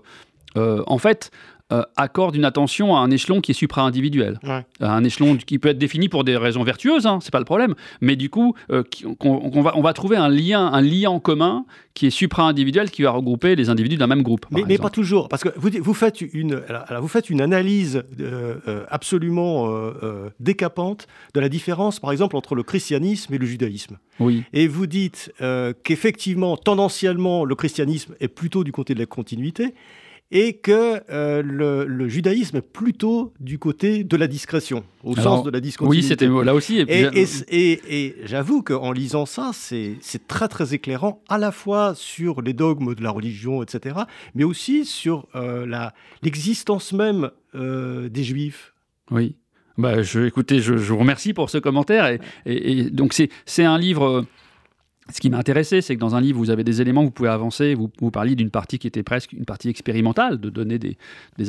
en 0.57 0.99
fait, 0.99 1.33
euh, 1.73 1.83
accorde 1.97 2.37
une 2.37 2.45
attention 2.45 2.95
à 2.95 3.01
un 3.01 3.11
échelon 3.11 3.41
qui 3.41 3.53
est 3.53 3.55
supra-individuel. 3.55 4.39
Un 4.81 5.03
échelon 5.03 5.39
qui 5.39 5.59
peut 5.59 5.71
être 5.71 5.79
défini 5.79 6.11
pour 6.11 6.23
des 6.23 6.37
raisons 6.37 6.63
vertueuses, 6.63 7.07
hein, 7.07 7.21
c'est 7.23 7.31
pas 7.31 7.39
le 7.39 7.47
problème, 7.47 7.75
mais 8.03 8.17
du 8.17 8.29
coup, 8.29 8.55
euh, 8.71 8.83
on, 9.21 9.63
va, 9.63 9.73
on 9.75 9.81
va 9.81 9.95
trouver 9.95 10.19
un 10.19 10.29
lien, 10.29 10.67
un 10.67 10.83
lien 10.83 11.09
en 11.09 11.21
commun 11.21 11.65
qui 11.95 12.07
est 12.07 12.11
supra-individuel, 12.11 12.91
qui 12.91 13.01
va 13.01 13.13
regrouper 13.13 13.57
les 13.57 13.71
individus 13.71 13.97
d'un 13.97 14.07
même 14.07 14.23
groupe. 14.23 14.45
Mais, 14.51 14.77
pas 14.77 14.91
toujours, 14.91 15.31
parce 15.31 15.43
que 15.43 15.49
vous, 15.57 15.71
vous, 15.81 15.95
faites, 15.95 16.21
une, 16.21 16.61
vous 17.01 17.09
faites 17.09 17.31
une 17.31 17.41
analyse 17.41 18.05
euh, 18.21 18.85
absolument 18.91 19.73
décapante 20.41 21.07
de 21.33 21.41
la 21.41 21.49
différence, 21.49 21.99
par 21.99 22.13
exemple, 22.13 22.37
entre 22.37 22.55
le 22.55 22.63
christianisme 22.63 23.33
et 23.33 23.39
le 23.39 23.47
judaïsme. 23.47 23.97
Oui. 24.21 24.43
Et 24.53 24.69
vous 24.69 24.87
dites 24.87 25.33
qu'effectivement, 25.83 26.59
tendanciellement, 26.59 27.47
le 27.47 27.55
christianisme 27.55 28.15
est 28.21 28.29
plutôt 28.29 28.65
du 28.65 28.73
côté 28.73 28.93
de 28.93 28.99
la 28.99 29.07
continuité, 29.07 29.73
et 30.31 30.55
que 30.55 31.01
euh, 31.11 31.43
le, 31.43 32.09
judaïsme 32.09 32.57
est 32.57 32.63
plutôt 32.63 33.33
du 33.41 33.59
côté 33.59 34.05
de 34.05 34.17
la 34.17 34.27
discrétion, 34.27 34.85
au 35.03 35.15
sens 35.17 35.45
de 35.45 35.51
la 35.51 35.61
discontinuité. 35.61 36.03
Oui, 36.03 36.09
c'était 36.09 36.27
là 36.27 36.55
aussi. 36.55 36.85
Et, 36.89 38.17
j'avoue 38.25 38.63
qu'en 38.63 38.93
lisant 38.93 39.27
ça, 39.27 39.51
c'est 39.53 40.27
très 40.27 40.49
très 40.49 40.75
éclairant, 40.75 41.23
à 41.29 41.39
la 41.39 41.53
fois 41.53 41.95
sur 41.95 42.43
les 42.43 42.53
dogmes 42.53 42.95
de 42.95 43.03
la 43.03 43.11
religion, 43.11 43.63
etc., 43.63 43.97
mais 44.35 44.45
aussi 44.45 44.85
sur 44.85 45.27
euh, 45.35 45.67
l'existence 46.23 46.93
même 46.93 47.31
euh, 47.55 48.09
des 48.09 48.25
juifs. 48.25 48.75
Oui. 49.11 49.37
Bah, 49.77 50.03
je, 50.03 50.21
écoutez, 50.21 50.61
je, 50.61 50.77
je, 50.77 50.93
vous 50.93 50.99
remercie 50.99 51.35
pour 51.35 51.51
ce 51.51 51.59
commentaire. 51.59 52.07
Et, 52.07 52.21
et 52.47 52.91
donc, 52.91 53.13
c'est 53.13 53.65
un 53.65 53.77
livre 53.77 54.25
ce 55.13 55.21
qui 55.21 55.29
m'a 55.29 55.37
intéressé, 55.37 55.83
c'est 55.83 55.95
que 55.95 56.01
dans 56.01 56.15
un 56.15 56.21
livre, 56.21 56.39
vous 56.39 56.49
avez 56.49 56.65
des 56.65 56.81
éléments, 56.81 57.05
vous 57.05 57.11
pouvez 57.11 57.29
avancer, 57.29 57.75
vous, 57.75 58.11
parliez 58.11 58.35
d'une 58.37 58.51
partie 58.51 58.79
qui 58.79 58.87
était 58.87 59.03
presque 59.03 59.33
une 59.33 59.45
partie 59.45 59.69
expérimentale, 59.69 60.41
de 60.41 60.49
donner 60.49 60.79
des, 60.79 60.97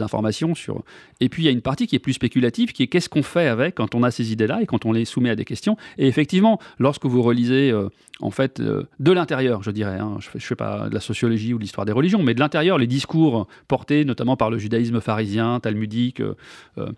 informations 0.02 0.56
sur... 0.56 0.84
Et 1.22 1.30
puis 1.30 1.44
il 1.44 1.46
y 1.46 1.50
a 1.50 1.52
une 1.52 1.62
partie 1.62 1.88
qui 1.88 1.96
est 1.96 2.00
plus 2.00 2.12
spéculative, 2.12 2.74
qui 2.74 2.84
est 2.84 2.88
qu'est-ce 2.88 3.08
qu'on 3.08 3.24
fait 3.24 3.48
avec 3.48 3.76
quand 3.76 3.96
on 3.96 4.04
a 4.04 4.12
ces 4.12 4.34
idées-là 4.34 4.62
et 4.62 4.66
quand 4.66 4.86
on 4.86 4.92
les 4.92 5.06
soumet 5.06 5.30
à 5.30 5.38
des 5.38 5.46
questions. 5.46 5.78
Et 5.98 6.08
effectivement, 6.08 6.60
lorsque 6.80 7.06
vous 7.06 7.22
relisez, 7.22 7.72
euh, 7.72 7.88
en 8.20 8.30
fait, 8.30 8.60
euh, 8.60 8.84
de 9.00 9.12
l'intérieur, 9.14 9.64
je 9.64 9.72
dirais, 9.72 10.00
hein, 10.00 10.18
je 10.20 10.28
ne 10.34 10.40
fais, 10.40 10.56
pas 10.56 10.90
de 10.90 10.94
la 10.94 11.00
sociologie 11.00 11.54
ou 11.54 11.58
de 11.58 11.62
l'histoire 11.62 11.86
des 11.86 11.94
religions, 11.94 12.22
mais 12.22 12.34
de 12.34 12.42
l'intérieur, 12.42 12.78
les 12.78 12.88
discours 12.88 13.48
portés 13.70 14.04
notamment 14.04 14.36
par 14.36 14.50
le 14.50 14.58
judaïsme 14.58 15.00
pharisien, 15.00 15.62
talmudique, 15.62 16.22
euh, 16.22 16.92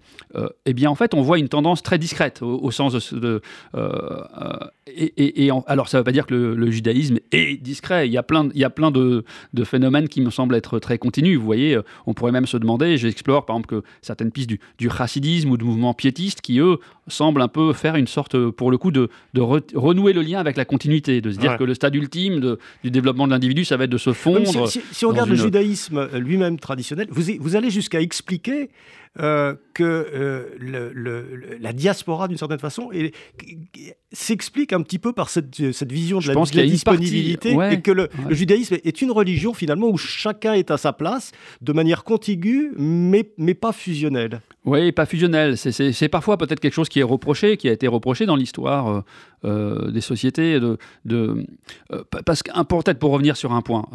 eh 0.65 0.74
bien 0.74 0.89
en 0.89 0.96
fait, 0.96 1.13
on 1.13 1.22
voit 1.22 1.38
une 1.38 1.50
tendance 1.50 1.84
très 1.84 2.00
discrète 2.00 2.41
au, 2.41 2.72
sens 2.72 3.13
de... 3.13 3.41
et, 4.88 5.52
alors 5.67 5.88
ça 5.88 5.98
ne 5.98 6.00
veut 6.00 6.04
pas 6.04 6.12
dire 6.12 6.26
que 6.26 6.34
le 6.34 6.46
le, 6.55 6.71
judaïsme 6.71 7.17
est 7.31 7.62
discret. 7.62 8.07
Il 8.07 8.13
y 8.13 8.17
a 8.17 8.23
plein, 8.23 8.49
il 8.53 8.60
y 8.60 8.63
a 8.63 8.69
plein 8.69 8.91
de, 8.91 9.23
phénomènes 9.63 10.07
qui 10.07 10.21
me 10.21 10.29
semblent 10.29 10.55
être 10.55 10.79
très 10.79 10.97
continus. 10.97 11.38
Vous 11.38 11.45
voyez, 11.45 11.75
euh, 11.75 11.83
on 12.05 12.13
pourrait 12.13 12.31
même 12.31 12.45
se 12.45 12.57
demander, 12.57 12.97
j'explore 12.97 13.45
par 13.45 13.55
exemple 13.55 13.81
que 13.81 13.88
certaines 14.01 14.31
pistes 14.31 14.49
du, 14.49 14.60
du 14.77 14.89
chassidisme 14.89 15.51
ou 15.51 15.57
de 15.57 15.63
mouvements 15.63 15.93
piétistes 15.93 16.41
qui, 16.41 16.60
eux, 16.60 16.77
semblent 17.07 17.41
un 17.41 17.47
peu 17.47 17.73
faire 17.73 17.95
une 17.95 18.07
sorte, 18.07 18.38
pour 18.49 18.71
le 18.71 18.77
coup, 18.77 18.91
de, 18.91 19.10
renouer 19.75 20.13
le 20.13 20.21
lien 20.21 20.39
avec 20.39 20.57
la 20.57 20.65
continuité, 20.65 21.21
de 21.21 21.31
se 21.31 21.38
dire 21.38 21.57
que 21.57 21.63
le 21.63 21.73
stade 21.73 21.95
ultime 21.95 22.57
du 22.83 22.91
développement 22.91 23.27
de 23.27 23.31
l'individu, 23.31 23.65
ça 23.65 23.77
va 23.77 23.86
être 23.86 23.89
de 23.89 23.97
se 23.97 24.13
fondre. 24.13 24.67
Si, 24.67 25.05
on 25.05 25.10
regarde 25.10 25.29
le 25.29 25.36
judaïsme 25.36 26.07
lui-même 26.17 26.60
traditionnel, 26.60 27.07
vous, 27.10 27.23
vous 27.39 27.55
allez 27.55 27.69
jusqu'à 27.69 28.01
expliquer 28.01 28.69
euh, 29.19 29.56
que 29.73 29.84
euh, 29.84 31.58
la 31.60 31.73
diaspora, 31.73 32.27
d'une 32.27 32.38
certaine 32.38 32.60
façon, 32.60 32.89
s'explique 34.12 34.73
un 34.73 34.82
petit 34.82 34.99
peu 34.99 35.12
par 35.12 35.30
cette, 35.30 35.56
vision 35.91 36.19
de 36.19 36.56
la, 36.56 36.65
disponibilité 36.65 37.56
et 37.71 37.82
que 37.82 37.91
le, 37.91 38.10
judaïsme 38.30 38.75
est 38.84 39.01
une 39.01 39.12
religion 39.12 39.53
finalement 39.53 39.88
où 39.88 39.97
chacun 39.97 40.53
est 40.53 40.69
à 40.71 40.77
sa 40.77 40.93
place 40.93 41.32
de 41.62 41.73
manière 41.73 42.03
contiguë 42.03 42.73
mais, 42.77 43.32
mais 43.38 43.53
pas 43.53 43.71
fusionnelle. 43.71 44.41
Oui, 44.65 44.91
pas 44.91 45.06
fusionnelle. 45.06 45.58
C'est 45.58 46.10
parfois 46.10 46.38
peut-être 46.38 46.60
quelque 46.60 46.73
chose 46.73 46.89
qui 46.89 46.99
est 46.99 47.03
reproché, 47.03 47.58
qui 47.58 47.69
a 47.69 47.71
été 47.71 47.88
reproché 47.88 48.25
dans 48.25 48.36
l'histoire 48.36 49.03
euh, 49.45 49.91
des 49.91 50.01
sociétés. 50.01 50.60
De, 50.60 50.77
de 51.06 51.45
parce 52.25 52.43
que, 52.43 52.51
peut-être 52.63 52.99
pour 52.99 53.12
revenir 53.12 53.36
sur 53.36 53.51
un 53.51 53.62
point, 53.62 53.86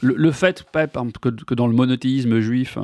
le, 0.00 0.32
fait 0.32 0.64
que, 0.72 1.28
que, 1.28 1.54
dans 1.54 1.66
le 1.66 1.74
monothéisme 1.74 2.40
juif, 2.40 2.78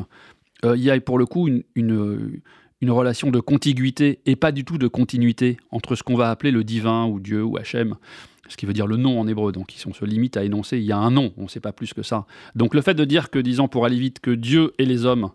euh, 0.64 0.76
il 0.76 0.82
y 0.82 0.90
a 0.90 1.00
pour 1.00 1.18
le 1.18 1.26
coup 1.26 1.48
une, 1.74 2.40
relation 2.82 3.30
de 3.30 3.40
contiguïté 3.40 4.20
et 4.26 4.36
pas 4.36 4.52
du 4.52 4.64
tout 4.64 4.78
de 4.78 4.88
continuité 4.88 5.56
entre 5.70 5.94
ce 5.94 6.02
qu'on 6.02 6.16
va 6.16 6.30
appeler 6.30 6.50
le 6.50 6.64
divin 6.64 7.06
ou 7.06 7.20
Dieu 7.20 7.42
ou 7.42 7.56
Hachem 7.56 7.96
ce 8.48 8.56
qui 8.56 8.66
veut 8.66 8.72
dire 8.72 8.86
le 8.86 8.96
nom 8.96 9.20
en 9.20 9.28
hébreu. 9.28 9.52
Donc, 9.52 9.74
on 9.86 9.92
se 9.92 10.04
limite 10.04 10.36
à 10.36 10.44
énoncer, 10.44 10.78
il 10.78 10.84
y 10.84 10.92
a 10.92 10.96
un 10.96 11.10
nom, 11.10 11.32
on 11.36 11.44
ne 11.44 11.48
sait 11.48 11.60
pas 11.60 11.72
plus 11.72 11.92
que 11.92 12.02
ça. 12.02 12.26
Donc, 12.54 12.74
le 12.74 12.80
fait 12.80 12.94
de 12.94 13.04
dire 13.04 13.30
que, 13.30 13.38
disons, 13.38 13.68
pour 13.68 13.84
aller 13.84 13.98
vite, 13.98 14.20
que 14.20 14.30
Dieu 14.30 14.72
et 14.78 14.86
les 14.86 15.04
hommes, 15.04 15.30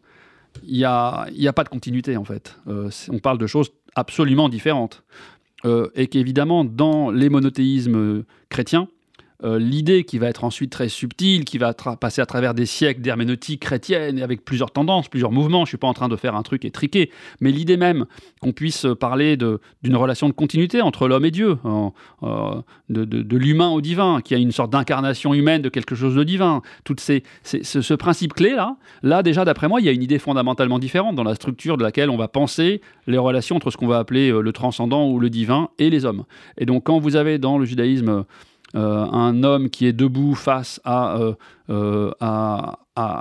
il 0.64 0.78
n'y 0.78 0.84
a, 0.84 1.28
a 1.46 1.54
pas 1.54 1.64
de 1.64 1.70
continuité, 1.70 2.18
en 2.18 2.26
fait. 2.26 2.58
Euh, 2.68 2.90
on 3.10 3.20
parle 3.20 3.38
de 3.38 3.48
choses 3.48 3.72
absolument 3.96 4.50
différentes. 4.50 5.04
Euh, 5.66 5.90
et 5.96 6.08
qu'évidemment, 6.08 6.66
dans 6.66 7.10
les 7.10 7.30
monothéismes 7.30 8.24
chrétiens, 8.50 8.88
euh, 9.44 9.60
l'idée 9.60 10.04
qui 10.04 10.20
va 10.20 10.28
être 10.28 10.44
ensuite 10.44 10.72
très 10.72 10.90
subtile, 10.90 11.44
qui 11.46 11.58
va 11.58 11.74
passer 11.74 12.22
à 12.22 12.26
travers 12.26 12.54
des 12.54 12.66
siècles 12.66 13.02
d'herméneutique 13.02 13.62
chrétienne 13.62 14.20
et 14.20 14.24
avec 14.24 14.46
plusieurs 14.46 14.72
tendances, 14.72 15.10
plusieurs 15.10 15.32
mouvements. 15.32 15.60
Je 15.60 15.64
ne 15.64 15.68
suis 15.70 15.78
pas 15.78 15.88
en 15.88 15.94
train 15.94 16.10
de 16.10 16.16
faire 16.16 16.36
un 16.36 16.44
truc 16.44 16.66
étriqué, 16.66 17.12
mais 17.42 17.52
l'idée 17.52 17.78
même 17.78 18.06
qu'on 18.42 18.52
puisse 18.52 18.86
parler 19.00 19.38
d'une 19.38 19.96
relation 19.96 20.28
de 20.28 20.34
continuité 20.34 20.82
entre 20.82 21.08
l'homme 21.08 21.26
et 21.26 21.32
Dieu, 21.32 21.58
euh, 22.24 22.62
de, 22.90 23.38
l'humain 23.38 23.70
au 23.70 23.82
divin, 23.82 24.22
qui 24.22 24.36
a 24.36 24.38
une 24.38 24.52
sorte 24.52 24.72
d'incarnation 24.72 25.34
humaine 25.34 25.62
de 25.62 25.70
quelque 25.70 25.96
chose 25.96 26.16
de 26.16 26.24
divin. 26.24 26.62
Tout 26.84 26.96
ces, 27.00 27.24
ce, 27.44 27.94
principe 27.94 28.34
clé 28.34 28.52
là, 28.52 28.78
là 29.02 29.24
déjà 29.24 29.46
d'après 29.46 29.68
moi, 29.68 29.82
il 29.82 29.86
y 29.86 29.90
a 29.90 29.92
une 29.92 30.04
idée 30.04 30.20
fondamentalement 30.20 30.80
différente 30.80 31.16
dans 31.16 31.24
la 31.24 31.36
structure 31.36 31.78
de 31.78 31.84
laquelle 31.84 32.10
on 32.10 32.18
va 32.18 32.28
penser 32.28 32.82
les 33.08 33.18
relations 33.18 33.56
entre 33.56 33.72
ce 33.72 33.78
qu'on 33.78 33.88
va 33.88 34.00
appeler 34.00 34.32
euh, 34.32 34.42
le 34.42 34.54
transcendant 34.54 35.10
ou 35.10 35.20
le 35.20 35.30
divin 35.30 35.70
et 35.80 35.90
les 35.90 36.06
hommes. 36.06 36.24
Et 36.58 36.66
donc 36.66 36.84
quand 36.84 37.00
vous 37.00 37.16
avez 37.16 37.38
dans 37.38 37.58
le 37.58 37.66
judaïsme 37.66 38.10
euh, 38.10 38.24
un 38.74 39.44
homme 39.44 39.70
qui 39.70 39.86
est 39.86 39.94
debout 39.94 40.36
face 40.36 40.82
à, 40.84 41.18
euh, 41.18 41.34
euh, 41.70 42.12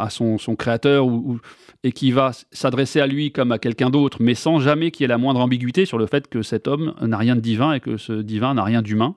son, 0.09 0.57
créateur 0.57 1.07
et 1.85 1.93
qui 1.93 2.11
va 2.11 2.33
s'adresser 2.51 3.01
à 3.01 3.07
lui 3.07 3.33
comme 3.33 3.53
à 3.53 3.59
quelqu'un 3.59 3.91
d'autre, 3.91 4.19
mais 4.21 4.35
sans 4.35 4.61
jamais 4.61 4.91
qu'il 4.91 5.05
y 5.05 5.07
ait 5.07 5.09
la 5.09 5.19
moindre 5.19 5.41
ambiguïté 5.41 5.85
sur 5.85 5.99
le 5.99 6.07
fait 6.07 6.29
que 6.29 6.43
cet 6.43 6.69
homme 6.69 6.95
n'a 7.01 7.17
rien 7.17 7.37
de 7.37 7.41
divin 7.41 7.73
et 7.73 7.81
que 7.81 7.97
ce 7.97 8.13
divin 8.13 8.55
n'a 8.55 8.65
rien 8.65 8.83
d'humain. 8.83 9.17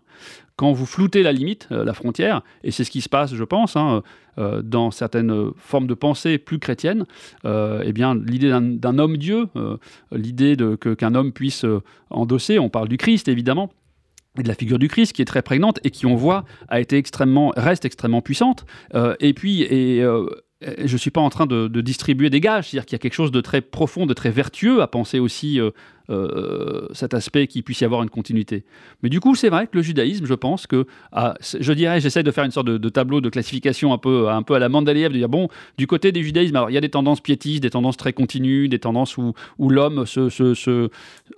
Quand 0.58 0.72
vous 0.72 0.86
floutez 0.86 1.22
la 1.22 1.34
limite, 1.34 1.68
la 1.70 1.94
frontière, 1.94 2.42
et 2.64 2.72
c'est 2.72 2.86
ce 2.86 2.92
qui 2.92 3.02
se 3.02 3.10
passe, 3.10 3.36
je 3.36 3.44
pense, 3.44 3.76
hein, 3.76 4.04
dans 4.38 4.90
certaines 4.90 5.52
formes 5.58 5.86
de 5.86 5.94
pensée 5.94 6.38
plus 6.38 6.60
chrétiennes, 6.60 7.06
eh 7.44 7.92
bien, 7.92 8.16
l'idée 8.16 8.50
d'un 8.50 8.98
homme-dieu, 8.98 9.48
l'idée 10.14 10.56
qu'un 10.98 11.14
homme 11.14 11.34
puisse 11.34 11.66
endosser, 12.10 12.58
on 12.58 12.70
parle 12.70 12.88
du 12.88 12.96
Christ 12.96 13.28
évidemment, 13.28 13.70
et 14.38 14.44
de 14.44 14.48
la 14.48 14.56
figure 14.56 14.80
du 14.80 14.88
Christ 14.88 15.14
qui 15.14 15.22
est 15.22 15.26
très 15.26 15.42
prégnante 15.42 15.80
et 15.84 15.92
qui 15.92 16.06
on 16.06 16.16
voit 16.16 16.46
a 16.68 16.80
été 16.80 16.98
extrêmement 16.98 17.54
reste 17.56 17.86
extrêmement 17.86 18.22
puissante. 18.22 18.66
Euh, 18.94 19.16
et 19.20 19.34
puis 19.34 19.64
et 19.64 20.02
euh, 20.02 20.26
je 20.84 20.98
suis 20.98 21.12
pas 21.12 21.22
en 21.22 21.30
train 21.30 21.46
de, 21.46 21.68
distribuer 21.82 22.30
des 22.30 22.40
gages, 22.40 22.70
c'est-à-dire 22.70 22.86
qu'il 22.86 22.96
y 22.96 23.00
a 23.00 23.00
quelque 23.00 23.14
chose 23.14 23.32
de 23.32 23.42
très 23.42 23.62
profond, 23.62 24.06
de 24.06 24.14
très 24.14 24.32
vertueux 24.32 24.82
à 24.82 24.88
penser 24.88 25.20
aussi 25.20 25.60
euh, 25.60 25.72
euh, 26.10 26.88
cet 26.94 27.14
aspect 27.14 27.48
qu'il 27.48 27.64
puisse 27.64 27.82
y 27.82 27.86
avoir 27.86 28.04
une 28.04 28.10
continuité. 28.10 28.64
Mais 29.02 29.10
du 29.10 29.20
coup, 29.20 29.36
c'est 29.36 29.50
vrai 29.50 29.68
que 29.68 29.76
le 29.76 29.82
judaïsme, 29.82 30.26
je 30.26 30.34
pense 30.34 30.68
que, 30.68 30.86
ah, 31.12 31.36
je 31.42 31.74
dirais, 31.74 32.00
j'essaie 32.00 32.24
de 32.24 32.32
faire 32.32 32.44
une 32.44 32.52
sorte 32.52 32.68
de, 32.68 32.90
tableau 32.90 33.22
de 33.22 33.30
classification 33.30 33.94
un 33.94 33.98
peu, 33.98 34.30
un 34.30 34.44
peu 34.44 34.54
à 34.54 34.60
la 34.60 34.70
Mandaliev, 34.70 35.12
de 35.12 35.18
dire, 35.18 35.30
bon, 35.30 35.50
du 35.78 35.88
côté 35.88 36.12
du 36.12 36.24
judaïsme, 36.24 36.56
alors 36.56 36.70
il 36.70 36.74
y 36.74 36.78
a 36.78 36.82
des 36.82 36.90
tendances 36.90 37.22
piétistes, 37.22 37.64
des 37.64 37.70
tendances 37.70 37.98
très 37.98 38.14
continues, 38.14 38.70
des 38.70 38.80
tendances 38.80 39.18
où, 39.18 39.34
où 39.58 39.70
l'homme 39.70 40.06
se, 40.06 40.30
se, 40.30 40.90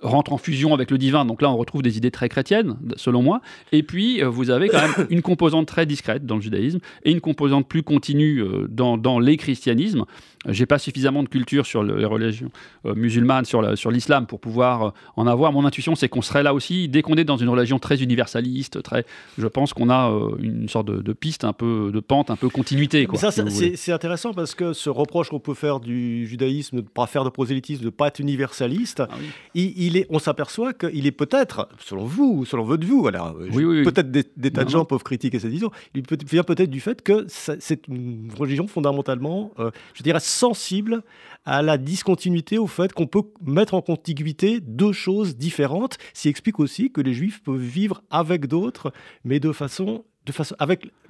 rentre 0.02 0.32
en 0.32 0.38
fusion 0.38 0.74
avec 0.74 0.90
le 0.90 0.98
divin. 0.98 1.24
Donc 1.24 1.42
là, 1.42 1.50
on 1.50 1.56
retrouve 1.56 1.82
des 1.82 1.96
idées 1.96 2.10
très 2.10 2.28
chrétiennes, 2.28 2.76
selon 2.96 3.22
moi. 3.22 3.40
Et 3.72 3.82
puis, 3.82 4.22
euh, 4.22 4.28
vous 4.28 4.50
avez 4.50 4.68
quand 4.68 4.80
même 4.80 5.06
une 5.10 5.22
composante 5.22 5.66
très 5.66 5.86
discrète 5.86 6.26
dans 6.26 6.36
le 6.36 6.42
judaïsme 6.42 6.78
et 7.04 7.12
une 7.12 7.20
composante 7.20 7.68
plus 7.68 7.82
continue 7.82 8.42
euh, 8.42 8.66
dans, 8.68 8.96
dans 8.96 9.18
les 9.18 9.36
christianismes. 9.36 10.04
J'ai 10.46 10.66
pas 10.66 10.78
suffisamment 10.78 11.22
de 11.22 11.28
culture 11.28 11.66
sur 11.66 11.82
les 11.82 12.04
religions 12.04 12.50
musulmanes, 12.84 13.44
sur 13.44 13.90
l'islam, 13.90 14.26
pour 14.26 14.40
pouvoir 14.40 14.82
euh, 14.82 14.90
en 15.16 15.26
avoir. 15.26 15.52
Mon 15.52 15.64
intuition, 15.64 15.94
c'est 15.94 16.08
qu'on 16.08 16.22
serait 16.22 16.42
là 16.42 16.54
aussi, 16.54 16.88
dès 16.88 17.02
qu'on 17.02 17.14
est 17.14 17.24
dans 17.24 17.36
une 17.36 17.48
religion 17.48 17.78
très 17.78 18.02
universaliste, 18.02 18.82
très, 18.82 19.04
je 19.38 19.46
pense 19.46 19.72
qu'on 19.72 19.90
a 19.90 20.10
euh, 20.10 20.36
une 20.38 20.68
sorte 20.68 20.86
de, 20.86 21.12
piste, 21.12 21.44
un 21.44 21.52
peu 21.52 21.90
de 21.92 22.00
pente, 22.00 22.30
un 22.30 22.36
peu 22.36 22.48
continuité. 22.48 23.06
Quoi, 23.06 23.18
ça, 23.18 23.30
c'est 23.30 23.92
intéressant 23.92 24.32
parce 24.32 24.54
que 24.54 24.72
ce 24.72 24.90
reproche 24.90 25.30
qu'on 25.30 25.40
peut 25.40 25.54
faire 25.54 25.80
du 25.80 26.26
judaïsme 26.26 26.76
de 26.76 26.82
ne 26.82 26.86
pas 26.86 27.06
faire 27.06 27.24
de 27.24 27.30
prosélytisme, 27.30 27.80
de 27.80 27.86
ne 27.86 27.90
pas 27.90 28.08
être 28.08 28.20
universaliste, 28.20 29.02
ah 29.08 29.14
il, 29.54 29.96
est, 29.96 30.06
on 30.10 30.18
s'aperçoit 30.18 30.72
qu'il 30.72 31.06
est 31.06 31.12
peut-être, 31.12 31.68
selon 31.78 32.04
vous, 32.04 32.44
selon 32.44 32.64
votre 32.64 32.86
vue, 32.86 33.06
alors 33.06 33.34
peut-être 33.34 34.10
des, 34.10 34.50
tas 34.50 34.64
de 34.64 34.70
gens 34.70 34.84
peuvent 34.84 35.02
critiquer 35.02 35.38
cette 35.38 35.50
vision, 35.50 35.70
il 35.94 36.02
vient 36.30 36.42
peut-être 36.42 36.70
du 36.70 36.80
fait 36.80 37.02
que 37.02 37.26
c'est 37.28 37.88
une 37.88 38.30
religion 38.36 38.66
fondamentalement, 38.66 39.52
euh, 39.58 39.70
je 39.94 40.02
dirais, 40.02 40.20
sensible 40.28 41.02
à 41.44 41.62
la 41.62 41.78
discontinuité, 41.78 42.58
au 42.58 42.66
fait 42.66 42.92
qu'on 42.92 43.06
peut 43.06 43.22
mettre 43.40 43.74
en 43.74 43.82
contiguïté 43.82 44.60
deux 44.60 44.92
choses 44.92 45.36
différentes, 45.36 45.96
ce 46.12 46.28
explique 46.28 46.60
aussi 46.60 46.92
que 46.92 47.00
les 47.00 47.14
juifs 47.14 47.42
peuvent 47.42 47.56
vivre 47.56 48.02
avec 48.10 48.46
d'autres, 48.46 48.92
mais 49.24 49.40
de 49.40 49.52
façon 49.52 50.04
de 50.28 50.32
façon, 50.32 50.54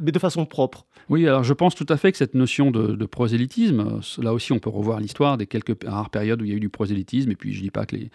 mais 0.00 0.12
de 0.12 0.18
façon 0.18 0.46
propre. 0.46 0.86
Oui, 1.08 1.26
alors 1.26 1.44
je 1.44 1.52
pense 1.52 1.74
tout 1.74 1.86
à 1.88 1.96
fait 1.96 2.12
que 2.12 2.18
cette 2.18 2.34
notion 2.34 2.70
de, 2.70 3.06
prosélytisme, 3.06 4.00
là 4.18 4.32
aussi 4.32 4.52
on 4.52 4.58
peut 4.58 4.70
revoir 4.70 5.00
l'histoire 5.00 5.36
des 5.36 5.46
quelques 5.46 5.84
rares 5.84 6.10
périodes 6.10 6.40
où 6.40 6.44
il 6.44 6.50
y 6.50 6.54
a 6.54 6.56
eu 6.56 6.60
du 6.60 6.68
prosélytisme, 6.68 7.30
et 7.30 7.36
puis 7.36 7.52
je 7.52 7.58
ne 7.58 7.64
dis 7.64 7.70
pas 7.70 7.84
que 7.84 7.96
les, 7.96 8.10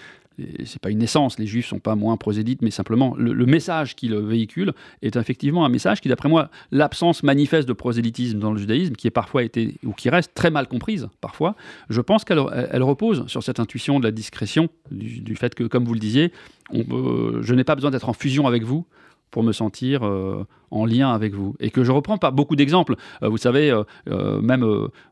c'est 0.65 0.79
pas 0.79 0.89
une 0.89 0.99
naissance, 0.99 1.37
les 1.37 1.45
juifs 1.45 1.67
sont 1.67 1.79
pas 1.79 1.95
moins 1.95 2.17
prosélytes, 2.17 2.61
mais 2.61 2.71
simplement 2.71 3.15
le, 3.17 3.45
message 3.45 3.95
qu'ils 3.95 4.15
véhiculent 4.15 4.73
est 5.01 5.15
effectivement 5.15 5.65
un 5.65 5.69
message 5.69 6.01
qui, 6.01 6.09
d'après 6.09 6.29
moi, 6.29 6.49
l'absence 6.71 7.21
manifeste 7.21 7.67
de 7.67 7.73
prosélytisme 7.73 8.39
dans 8.39 8.51
le 8.51 8.57
judaïsme, 8.57 8.95
qui 8.95 9.07
est 9.07 9.11
parfois 9.11 9.43
été, 9.43 9.75
ou 9.83 9.91
qui 9.91 10.09
reste 10.09 10.33
très 10.33 10.49
mal 10.49 10.67
comprise 10.67 11.07
parfois, 11.21 11.55
je 11.89 12.01
pense 12.01 12.23
qu'elle 12.23 12.41
elle 12.71 12.83
repose 12.83 13.27
sur 13.27 13.43
cette 13.43 13.59
intuition 13.59 13.99
de 13.99 14.05
la 14.05 14.11
discrétion, 14.11 14.69
du, 14.89 15.35
fait 15.35 15.53
que, 15.53 15.65
comme 15.65 15.85
vous 15.85 15.93
le 15.93 15.99
disiez, 15.99 16.31
je 16.73 17.53
n'ai 17.53 17.63
pas 17.63 17.75
besoin 17.75 17.91
d'être 17.91 18.09
en 18.09 18.13
fusion 18.13 18.47
avec 18.47 18.63
vous 18.63 18.85
pour 19.33 19.43
me 19.43 19.51
sentir 19.51 20.05
euh, 20.05 20.45
en 20.69 20.85
lien 20.85 21.11
avec 21.11 21.33
vous. 21.33 21.55
Et 21.59 21.71
que 21.71 21.83
je 21.83 21.91
reprends 21.91 22.19
par 22.19 22.31
beaucoup 22.31 22.55
d'exemples. 22.55 22.95
Euh, 23.23 23.29
vous 23.29 23.37
savez, 23.37 23.71
euh, 23.71 24.41
même 24.41 24.63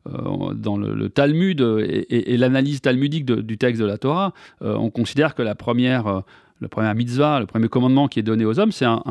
dans 0.05 0.77
le, 0.77 1.09
Talmud 1.09 1.59
et, 1.59 2.37
l'analyse 2.37 2.81
talmudique 2.81 3.25
du 3.25 3.57
texte 3.57 3.81
de 3.81 3.87
la 3.87 3.97
Torah, 3.97 4.33
on 4.61 4.89
considère 4.89 5.35
que 5.35 5.41
la 5.41 5.55
première 5.55 6.23
le 6.59 6.67
premier 6.67 6.93
mitzvah, 6.93 7.39
le 7.39 7.47
premier 7.47 7.67
commandement 7.67 8.07
qui 8.07 8.19
est 8.19 8.23
donné 8.23 8.45
aux 8.45 8.59
hommes, 8.59 8.71
c'est 8.71 8.85
un, 8.85 9.01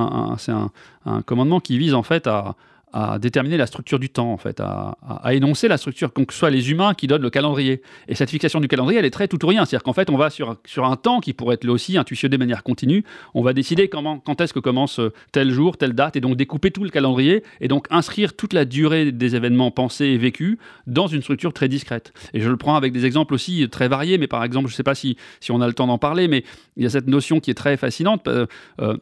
un, 1.04 1.22
commandement 1.22 1.58
qui 1.58 1.76
vise 1.78 1.94
en 1.94 2.04
fait 2.04 2.28
à, 2.28 2.54
à 2.92 3.18
déterminer 3.18 3.56
la 3.56 3.66
structure 3.66 3.98
du 3.98 4.10
temps, 4.10 4.32
en 4.32 4.36
fait, 4.36 4.60
à, 4.60 4.96
énoncer 5.32 5.68
la 5.68 5.78
structure, 5.78 6.12
que 6.12 6.22
ce 6.30 6.38
soit 6.38 6.50
les 6.50 6.70
humains 6.70 6.94
qui 6.94 7.06
donnent 7.06 7.22
le 7.22 7.30
calendrier. 7.30 7.82
Et 8.08 8.14
cette 8.14 8.30
fixation 8.30 8.60
du 8.60 8.68
calendrier, 8.68 8.98
elle 8.98 9.04
est 9.04 9.10
très 9.10 9.28
tout 9.28 9.44
ou 9.44 9.48
rien. 9.48 9.64
C'est-à-dire 9.64 9.84
qu'en 9.84 9.92
fait, 9.92 10.10
on 10.10 10.16
va 10.16 10.30
sur, 10.30 10.56
sur 10.66 10.84
un 10.84 10.96
temps 10.96 11.20
qui 11.20 11.32
pourrait 11.32 11.54
être 11.54 11.64
là 11.64 11.72
aussi 11.72 11.96
intuitionné 11.96 12.36
de 12.36 12.38
manière 12.38 12.62
continue. 12.62 13.04
On 13.34 13.42
va 13.42 13.52
décider 13.52 13.88
quand 13.88 14.40
est-ce 14.40 14.52
que 14.52 14.58
commence 14.58 14.98
euh, 14.98 15.12
tel 15.32 15.50
jour, 15.50 15.76
telle 15.76 15.92
date, 15.92 16.16
et 16.16 16.20
donc 16.20 16.36
découper 16.36 16.70
tout 16.70 16.84
le 16.84 16.90
calendrier, 16.90 17.42
et 17.60 17.68
donc 17.68 17.86
inscrire 17.90 18.34
toute 18.34 18.52
la 18.52 18.64
durée 18.64 19.12
des 19.12 19.36
événements 19.36 19.70
pensés 19.70 20.06
et 20.06 20.18
vécus 20.18 20.58
dans 20.86 21.06
une 21.06 21.22
structure 21.22 21.52
très 21.52 21.68
discrète. 21.68 22.12
Et 22.34 22.40
je 22.40 22.48
le 22.48 22.56
prends 22.56 22.76
avec 22.76 22.92
des 22.92 23.06
exemples 23.06 23.34
aussi 23.34 23.68
très 23.70 23.88
variés, 23.88 24.18
mais 24.18 24.26
par 24.26 24.44
exemple, 24.44 24.68
je 24.68 24.74
ne 24.74 24.76
sais 24.76 24.82
pas 24.82 24.94
si, 24.94 25.16
si 25.40 25.52
on 25.52 25.60
a 25.60 25.66
le 25.66 25.74
temps 25.74 25.86
d'en 25.86 25.98
parler, 25.98 26.28
mais 26.28 26.44
il 26.76 26.82
y 26.82 26.86
a 26.86 26.90
cette 26.90 27.06
notion 27.06 27.40
qui 27.40 27.50
est 27.50 27.54
très 27.54 27.76
fascinante. 27.76 28.26
Euh, 28.28 28.46
euh, 28.80 28.96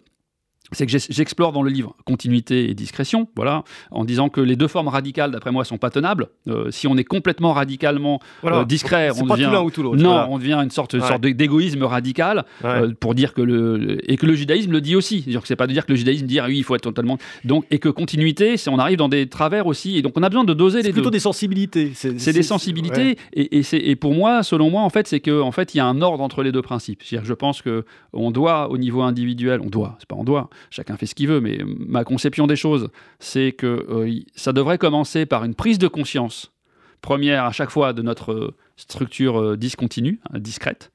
c'est 0.72 0.86
que 0.86 0.92
j'explore 1.10 1.52
dans 1.52 1.62
le 1.62 1.70
livre 1.70 1.94
continuité 2.04 2.70
et 2.70 2.74
discrétion, 2.74 3.28
voilà, 3.36 3.64
en 3.90 4.04
disant 4.04 4.28
que 4.28 4.40
les 4.40 4.56
deux 4.56 4.68
formes 4.68 4.88
radicales, 4.88 5.30
d'après 5.30 5.50
moi, 5.50 5.64
sont 5.64 5.78
pas 5.78 5.90
tenables. 5.90 6.28
Euh, 6.48 6.70
si 6.70 6.86
on 6.86 6.96
est 6.96 7.04
complètement 7.04 7.52
radicalement 7.52 8.20
euh, 8.44 8.64
discret, 8.64 9.10
on 9.20 9.26
devient 9.26 9.50
non, 9.94 10.26
on 10.30 10.38
devient 10.38 10.60
une 10.62 10.70
sorte, 10.70 10.98
sorte 10.98 11.20
d'égoïsme 11.20 11.82
radical 11.84 12.44
euh, 12.64 12.92
pour 12.98 13.14
dire 13.14 13.34
que 13.34 13.42
le 13.42 13.98
et 14.10 14.16
que 14.16 14.26
le 14.26 14.34
judaïsme 14.34 14.72
le 14.72 14.80
dit 14.80 14.96
aussi. 14.96 15.22
C'est-à-dire 15.22 15.42
que 15.42 15.48
c'est 15.48 15.56
pas 15.56 15.66
de 15.66 15.72
dire 15.72 15.86
que 15.86 15.92
le 15.92 15.96
judaïsme 15.96 16.26
dit 16.26 16.38
ah 16.38 16.46
oui, 16.48 16.58
il 16.58 16.64
faut 16.64 16.74
être 16.74 16.82
totalement 16.82 17.18
donc 17.44 17.64
et 17.70 17.78
que 17.78 17.88
continuité, 17.88 18.56
c'est 18.56 18.70
on 18.70 18.78
arrive 18.78 18.98
dans 18.98 19.08
des 19.08 19.28
travers 19.28 19.66
aussi 19.66 19.96
et 19.96 20.02
donc 20.02 20.12
on 20.16 20.22
a 20.22 20.28
besoin 20.28 20.44
de 20.44 20.54
doser 20.54 20.78
les 20.78 20.82
deux. 20.82 20.88
C'est 20.88 20.92
plutôt 20.92 21.10
des 21.10 21.18
sensibilités. 21.18 21.92
C'est 21.94 22.32
des 22.32 22.42
sensibilités 22.42 23.16
et, 23.32 23.58
et, 23.58 23.90
et 23.90 23.96
pour 23.96 24.14
moi, 24.14 24.42
selon 24.42 24.70
moi, 24.70 24.82
en 24.82 24.90
fait, 24.90 25.06
c'est 25.06 25.20
que 25.20 25.40
en 25.40 25.52
fait, 25.52 25.74
il 25.74 25.78
y 25.78 25.80
a 25.80 25.86
un 25.86 26.00
ordre 26.02 26.22
entre 26.22 26.42
les 26.42 26.52
deux 26.52 26.62
principes. 26.62 27.02
Je 27.04 27.32
pense 27.32 27.62
que 27.62 27.84
on 28.12 28.30
doit 28.30 28.70
au 28.70 28.78
niveau 28.78 29.02
individuel, 29.02 29.60
on 29.62 29.68
doit, 29.68 29.96
c'est 29.98 30.08
pas 30.08 30.16
on 30.16 30.24
doit 30.24 30.48
chacun 30.70 30.96
fait 30.96 31.06
ce 31.06 31.14
qu'il 31.14 31.28
veut, 31.28 31.40
mais 31.40 31.60
ma 31.64 32.04
conception 32.04 32.46
des 32.46 32.56
choses, 32.56 32.90
c'est 33.18 33.52
que 33.52 33.86
euh, 33.88 34.20
ça 34.34 34.52
devrait 34.52 34.78
commencer 34.78 35.26
par 35.26 35.44
une 35.44 35.54
prise 35.54 35.78
de 35.78 35.88
conscience 35.88 36.52
première 37.00 37.44
à 37.44 37.52
chaque 37.52 37.70
fois 37.70 37.92
de 37.92 38.02
notre 38.02 38.32
euh, 38.32 38.56
structure 38.76 39.40
euh, 39.40 39.56
discontinue, 39.56 40.20
hein, 40.30 40.38
discrète. 40.38 40.90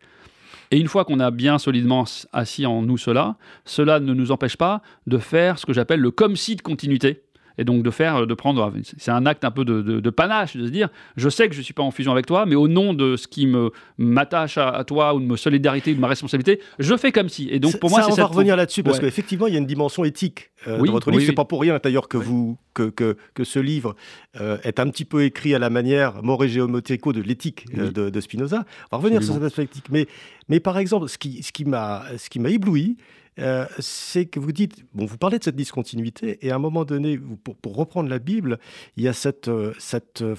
Et 0.72 0.80
une 0.80 0.88
fois 0.88 1.06
qu'on 1.06 1.20
a 1.20 1.30
bien 1.30 1.60
solidement 1.60 2.06
assis 2.32 2.66
en 2.66 2.82
nous 2.82 2.98
cela, 2.98 3.36
cela 3.66 4.00
ne 4.00 4.14
nous 4.14 4.32
empêche 4.32 4.58
pas 4.58 4.82
de 5.06 5.18
faire 5.18 5.60
ce 5.60 5.66
que 5.66 5.74
j'appelle 5.74 6.00
le 6.00 6.12
comme 6.12 6.36
si 6.36 6.56
de 6.56 6.62
continuité 6.62 7.22
et 7.58 7.64
donc 7.64 7.84
de 7.84 7.92
faire, 7.92 8.18
euh, 8.18 8.26
de 8.26 8.34
prendre, 8.34 8.72
c'est 8.98 9.12
un 9.12 9.26
acte 9.26 9.44
un 9.46 9.52
peu 9.52 9.66
de, 9.66 10.10
panache, 10.10 10.56
de 10.56 10.66
se 10.66 10.72
dire, 10.72 10.90
je 11.18 11.30
sais 11.30 11.48
que 11.48 11.54
je 11.54 11.60
ne 11.60 11.64
suis 11.64 11.74
pas 11.74 11.84
en 11.84 11.92
fusion 11.92 12.12
avec 12.12 12.26
toi, 12.26 12.46
mais 12.46 12.56
au 12.56 12.68
nom 12.68 12.94
de 12.94 13.16
ce 13.16 13.28
qui 13.28 13.48
me 13.48 13.72
m'attache 13.98 14.58
à, 14.58 14.84
toi 14.86 15.14
ou 15.14 15.20
de 15.20 15.26
ma 15.26 15.38
solidarité 15.38 15.92
ou 15.92 15.96
de 15.96 16.00
ma 16.00 16.08
responsabilité, 16.08 16.60
je 16.80 16.96
fais 16.98 17.12
comme 17.12 17.30
si. 17.30 17.48
Et 17.50 17.60
donc 17.60 17.80
pour 17.80 17.90
moi, 17.90 18.04
c'est 18.04 18.12
on 18.12 18.16
va 18.16 18.26
revenir 18.26 18.56
là-dessus 18.56 18.84
parce 18.84 19.00
qu'effectivement, 19.00 19.48
il 19.48 19.54
y 19.54 19.56
a 19.56 19.60
une 19.60 19.66
dimension 19.66 20.04
éthique 20.04 20.52
euh, 20.68 20.78
dans 20.78 20.92
votre 20.92 21.12
livre. 21.12 21.22
Ce 21.22 21.28
c'est 21.28 21.34
pas 21.34 21.46
pour 21.46 21.62
rien 21.62 21.80
d'ailleurs 21.84 22.08
que 22.08 22.18
vous 22.18 22.58
que, 22.74 22.90
que, 22.90 23.18
que, 23.34 23.44
ce 23.44 23.60
livre 23.60 23.96
euh, 24.42 24.58
est 24.64 24.80
un 24.80 24.90
petit 24.90 25.06
peu 25.06 25.24
écrit 25.24 25.54
à 25.54 25.60
la 25.60 25.70
manière 25.70 26.22
géométrico 26.48 27.14
de 27.14 27.22
l'éthique 27.22 27.66
de, 27.74 28.22
Spinoza. 28.22 28.66
On 28.92 28.98
va 28.98 29.02
revenir 29.02 29.24
sur 29.24 29.34
cette 29.34 29.44
aspect 29.44 29.64
éthique, 29.64 29.86
mais 29.90 30.08
mais 30.50 30.60
par 30.60 30.78
exemple, 30.78 31.08
ce 31.08 31.18
qui 31.18 31.44
ce 31.44 31.52
qui 31.52 31.66
m'a 31.66 32.04
ce 32.18 32.30
qui 32.30 32.40
m'a 32.40 32.50
ébloui, 32.50 32.98
euh, 33.40 33.66
c'est 33.80 34.26
que 34.26 34.40
vous 34.40 34.52
dites, 34.52 34.86
bon, 34.94 35.06
vous 35.06 35.18
parlez 35.18 35.40
de 35.40 35.44
cette 35.44 35.56
discontinuité, 35.56 36.40
et 36.42 36.52
à 36.52 36.56
un 36.56 36.60
moment 36.60 36.86
donné, 36.86 37.20
pour, 37.62 37.76
reprendre 37.76 38.10
la 38.10 38.20
Bible, 38.20 38.60
il 38.98 39.04
y 39.04 39.08
a 39.08 39.14
cette, 39.14 39.48
euh, 39.48 39.74
euh, 40.22 40.36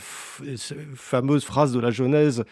fameuse 0.94 1.44
phrase 1.44 1.72
de 1.72 1.80
la 1.80 1.90
Genèse 1.90 2.44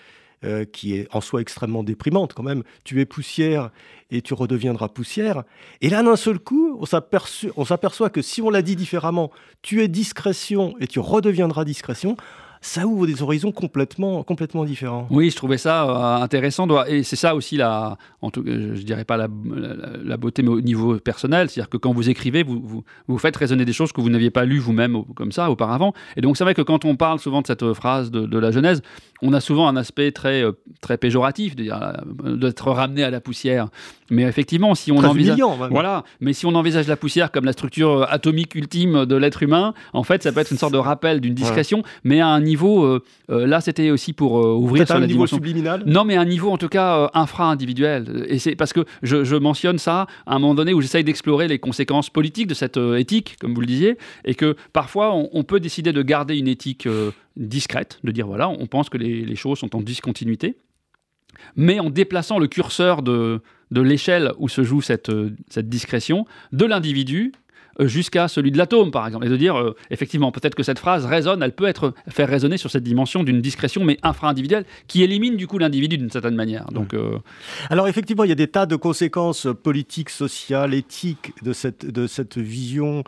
qui 0.73 0.97
est 0.97 1.07
en 1.15 1.21
soi 1.21 1.41
extrêmement 1.41 1.85
déprimante 1.85 2.35
quand 2.35 2.43
même. 2.43 2.65
Tu 2.83 3.01
es 3.01 3.05
poussière 3.05 3.71
et 4.11 4.23
tu 4.23 4.35
redeviendras 4.35 4.89
poussière. 4.89 5.45
Et 5.83 5.89
là, 5.89 6.03
d'un 6.03 6.17
seul 6.17 6.41
coup, 6.41 6.81
on 6.81 7.65
s'aperçoit 7.65 8.11
que 8.11 8.23
si 8.23 8.43
on 8.43 8.51
l'a 8.51 8.63
dit 8.63 8.75
différemment, 8.75 9.31
tu 9.63 9.83
es 9.83 9.87
discrétion 9.87 10.75
et 10.81 10.89
tu 10.89 10.99
redeviendras 10.99 11.65
discrétion, 11.65 12.17
ça 12.63 12.87
ouvre 12.87 13.09
des 13.09 13.23
horizons 13.23 13.51
complètement, 13.51 14.23
complètement 14.23 14.65
différents. 14.65 15.09
Oui, 15.11 15.31
je 15.31 15.37
trouvais 15.37 15.59
ça 15.59 15.85
euh, 15.85 16.23
intéressant. 16.23 16.69
Et 16.87 17.03
c'est 17.03 17.17
ça 17.17 17.35
aussi, 17.35 17.57
la, 17.57 17.99
en 18.23 18.31
tout, 18.31 18.45
je 18.47 18.81
dirais 18.83 19.05
pas 19.05 19.17
la, 19.17 19.27
la, 20.05 20.17
beauté, 20.17 20.43
mais 20.43 20.49
au 20.51 20.61
niveau 20.61 20.97
personnel. 20.99 21.51
C'est-à-dire 21.51 21.69
que 21.69 21.77
quand 21.77 21.93
vous 21.93 22.09
écrivez, 22.09 22.45
vous, 22.45 22.85
vous, 23.09 23.19
faites 23.19 23.37
résonner 23.37 23.65
des 23.65 23.73
choses 23.73 23.93
que 23.93 24.01
vous 24.01 24.11
n'aviez 24.11 24.31
pas 24.31 24.45
lues 24.45 24.61
vous-même 24.61 25.03
comme 25.17 25.33
ça 25.33 25.51
auparavant. 25.51 25.93
Et 26.17 26.21
donc, 26.21 26.37
c'est 26.37 26.45
vrai 26.45 26.55
que 26.55 26.63
quand 26.63 26.85
on 26.85 26.95
parle 26.95 27.19
souvent 27.19 27.43
de 27.43 27.49
cette 27.49 27.73
phrase 27.73 28.13
de, 28.13 28.39
la 28.39 28.53
Genèse, 28.53 28.81
on 29.23 29.33
a 29.33 29.41
souvent 29.41 29.67
un 29.67 29.77
aspect 29.77 30.13
très, 30.13 30.45
euh, 30.45 30.53
très 30.81 30.99
péjoratif, 30.99 31.55
euh, 31.59 32.37
d'être 32.37 32.71
ramené 32.71 33.03
à 33.03 33.11
la 33.11 33.21
poussière. 33.21 33.69
Mais 34.11 34.23
effectivement, 34.23 34.75
si 34.77 34.93
on 34.93 34.99
envisage, 34.99 35.39
voilà, 35.71 36.05
mais 36.21 36.33
si 36.33 36.47
on 36.47 36.55
envisage 36.55 36.87
la 36.87 36.97
poussière 36.97 37.33
comme 37.33 37.45
la 37.45 37.53
structure 37.53 38.07
atomique 38.09 38.55
ultime 38.55 39.07
de 39.07 39.17
l'être 39.17 39.43
humain, 39.43 39.75
en 39.93 40.05
fait, 40.05 40.23
ça 40.23 40.33
peut 40.33 40.41
être 40.41 40.51
une 40.53 40.59
sorte 40.59 40.75
de 40.75 40.79
rappel 40.79 41.21
d'une 41.21 41.35
discrétion, 41.35 41.83
mais 42.05 42.21
à 42.21 42.29
un 42.29 42.41
niveau, 42.41 42.52
euh, 42.61 43.03
euh, 43.31 43.47
là, 43.47 43.61
c'était 43.61 43.91
aussi 43.91 44.13
pour 44.13 44.39
euh, 44.39 44.55
ouvrir 44.55 44.87
sur 44.87 44.97
un 44.97 45.01
la 45.01 45.07
niveau 45.07 45.27
subliminal. 45.27 45.83
Non, 45.87 46.05
mais 46.05 46.17
un 46.17 46.25
niveau 46.25 46.51
en 46.51 46.59
tout 46.59 46.69
cas 46.69 47.11
infra-individuel. 47.15 48.27
Et 48.29 48.39
c'est 48.39 48.57
parce 48.57 48.73
que 48.73 48.85
je, 49.03 49.37
mentionne 49.37 49.79
ça 49.79 50.07
à 50.27 50.37
un 50.37 50.39
moment 50.39 50.55
donné 50.55 50.73
où 50.73 50.81
j'essaye 50.81 51.05
d'explorer 51.05 51.49
les 51.49 51.59
conséquences 51.59 52.11
politiques 52.11 52.47
de 52.47 52.55
cette 52.55 52.77
éthique, 52.77 53.37
comme 53.41 53.55
vous 53.55 53.61
le 53.61 53.67
disiez, 53.67 53.99
et 54.25 54.35
que 54.35 54.57
parfois 54.73 55.15
on, 55.15 55.43
peut 55.43 55.59
décider 55.59 55.93
de 55.93 56.03
garder 56.03 56.39
une 56.39 56.49
éthique 56.49 56.87
discrète, 57.37 57.99
de 58.05 58.13
dire 58.13 58.27
voilà, 58.27 58.49
on 58.49 58.67
pense 58.67 58.89
que 58.89 58.99
les, 58.99 59.25
les 59.25 59.37
choses 59.37 59.59
sont 59.59 59.75
en 59.75 59.81
discontinuité, 59.81 60.57
mais 61.57 61.81
en 61.81 61.91
déplaçant 61.91 62.39
le 62.39 62.47
curseur 62.47 63.03
de, 63.03 63.41
de 63.73 63.81
l'échelle 63.81 64.33
où 64.39 64.49
se 64.49 64.63
joue 64.63 64.81
cette, 64.81 65.11
cette 65.49 65.69
discrétion 65.69 66.27
de 66.53 66.67
l'individu 66.67 67.33
jusqu'à 67.81 68.29
celui 68.29 68.51
de 68.51 68.59
l'atome, 68.59 68.91
par 68.91 69.07
exemple, 69.07 69.27
et 69.27 69.29
de 69.29 69.37
dire, 69.37 69.57
euh, 69.57 69.75
effectivement, 69.91 70.33
peut-être 70.33 70.55
que 70.55 70.63
cette 70.63 70.79
phrase 70.79 71.07
résonne, 71.07 71.43
elle 71.43 71.55
peut 71.55 71.67
être 71.67 71.95
faire 72.09 72.29
résonner 72.29 72.57
sur 72.57 72.71
cette 72.71 72.83
dimension 72.83 73.23
d'une 73.23 73.41
discrétion, 73.41 73.85
mais 73.85 73.99
infra-individuelle, 74.03 74.65
qui 74.87 75.03
élimine 75.03 75.37
du 75.37 75.47
coup 75.47 75.59
l'individu 75.59 75.99
d'une 75.99 76.11
certaine 76.11 76.35
manière. 76.35 76.67
Donc, 76.67 76.95
euh, 76.95 77.19
Alors 77.71 77.89
effectivement, 77.89 78.25
il 78.25 78.29
y 78.29 78.33
a 78.33 78.37
des 78.37 78.49
tas 78.49 78.67
de 78.67 78.77
conséquences 78.77 79.47
politiques, 79.63 80.11
sociales, 80.11 80.75
éthiques 80.75 81.33
de 81.43 81.53
cette, 81.53 81.87
de 81.87 82.07
cette 82.07 82.39
vision 82.39 83.05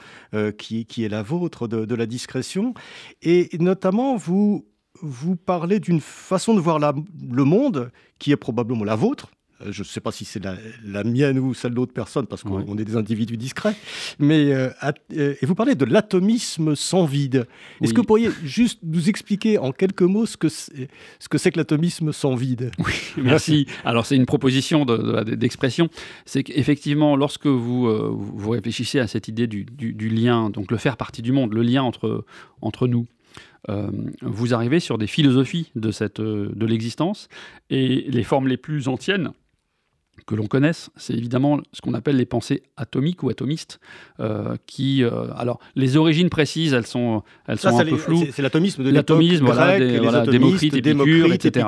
qui, 0.59 0.87
qui 0.87 1.05
est 1.05 1.09
la 1.09 1.23
vôtre 1.23 1.69
de, 1.69 1.85
de 1.85 1.95
la 1.95 2.07
discrétion, 2.07 2.75
et 3.23 3.49
notamment 3.59 4.17
vous 4.17 4.67
vous 5.03 5.37
parlez 5.37 5.81
d'une 5.81 6.01
façon 6.01 6.55
de 6.55 6.61
voir 6.61 6.79
la, 6.79 6.95
le 7.31 7.45
monde 7.45 7.91
qui 8.19 8.33
est 8.33 8.37
probablement 8.37 8.85
la 8.85 8.97
vôtre, 8.97 9.29
euh, 9.29 9.44
je 9.61 9.83
ne 9.83 9.85
sais 9.85 10.01
pas 10.01 10.13
si 10.13 10.25
c'est 10.25 10.43
la, 10.45 11.05
mienne 11.05 11.39
ou 11.39 11.55
celle 11.55 11.75
d'autres 11.75 11.93
personnes, 11.93 12.27
parce 12.27 12.43
qu'on 12.43 12.77
est 12.79 12.85
des 12.85 12.97
individus 12.97 13.37
discrets, 13.37 13.77
mais 14.19 14.53
euh, 14.53 14.71
euh, 15.17 15.35
et 15.41 15.47
vous 15.47 15.55
parlez 15.55 15.75
de 15.75 15.85
l'atomisme 15.85 16.75
sans 16.75 17.05
vide. 17.05 17.47
Est-ce 17.81 17.93
que 17.93 18.01
vous 18.01 18.07
pourriez 18.07 18.31
juste 18.43 18.81
nous 18.83 19.09
expliquer 19.09 19.59
en 19.59 19.73
quelques 19.73 20.03
mots 20.03 20.27
ce 20.27 20.37
que 20.37 20.49
c'est, 20.49 20.89
ce 21.19 21.29
que, 21.29 21.39
c'est 21.39 21.53
que 21.53 21.59
l'atomisme 21.59 22.13
sans 22.13 22.35
vide? 22.35 22.71
Oui, 22.79 22.95
merci. 23.17 23.67
Alors 23.85 24.07
c'est 24.07 24.17
une 24.17 24.27
proposition 24.27 24.85
d'expression. 24.85 25.89
c'est 26.25 26.43
qu'effectivement, 26.43 27.17
lorsque 27.17 27.47
vous, 27.47 27.89
vous 28.17 28.51
réfléchissez 28.51 28.99
à 28.99 29.07
cette 29.07 29.29
idée 29.29 29.47
du, 29.47 29.65
du, 29.65 30.09
lien, 30.09 30.51
donc 30.51 30.71
le 30.71 30.77
faire 30.77 30.97
partie 30.97 31.23
du 31.23 31.33
monde, 31.33 31.53
le 31.53 31.63
lien 31.63 31.83
entre, 31.83 32.25
entre 32.61 32.87
nous, 32.87 33.07
vous 34.21 34.55
arrivez 34.55 34.81
sur 34.81 34.99
des 34.99 35.07
philosophies 35.07 35.71
de, 35.75 35.91
cette, 35.91 36.21
de 36.21 36.67
l'existence 36.67 37.29
et 37.71 38.05
les 38.09 38.23
formes 38.23 38.49
les 38.49 38.59
plus 38.59 38.89
anciennes 38.89 39.33
que 40.27 40.35
l'on 40.35 40.47
connaisse, 40.47 40.91
c'est 40.97 41.15
évidemment 41.15 41.61
ce 41.73 41.81
qu'on 41.81 41.95
appelle 41.95 42.17
les 42.17 42.25
pensées 42.25 42.63
atomiques 42.77 43.23
ou 43.23 43.29
atomistes, 43.29 43.79
euh, 44.21 44.57
qui, 44.67 45.05
euh, 45.05 45.27
alors, 45.37 45.61
les 45.77 45.97
origines 45.97 46.31
précises, 46.31 46.73
elles 46.73 46.87
sont, 46.87 47.23
elles 47.47 47.59
sont 47.59 47.79
un 47.79 47.85
peu 47.85 47.97
floues. 47.97 48.25
C'est 48.33 48.43
l'atomisme 48.43 48.83
de 48.85 48.91
l'atomisme, 48.91 49.45
voilà, 49.45 49.79
Démocrite, 50.27 50.75
Épicure, 50.75 51.33
etc. 51.33 51.67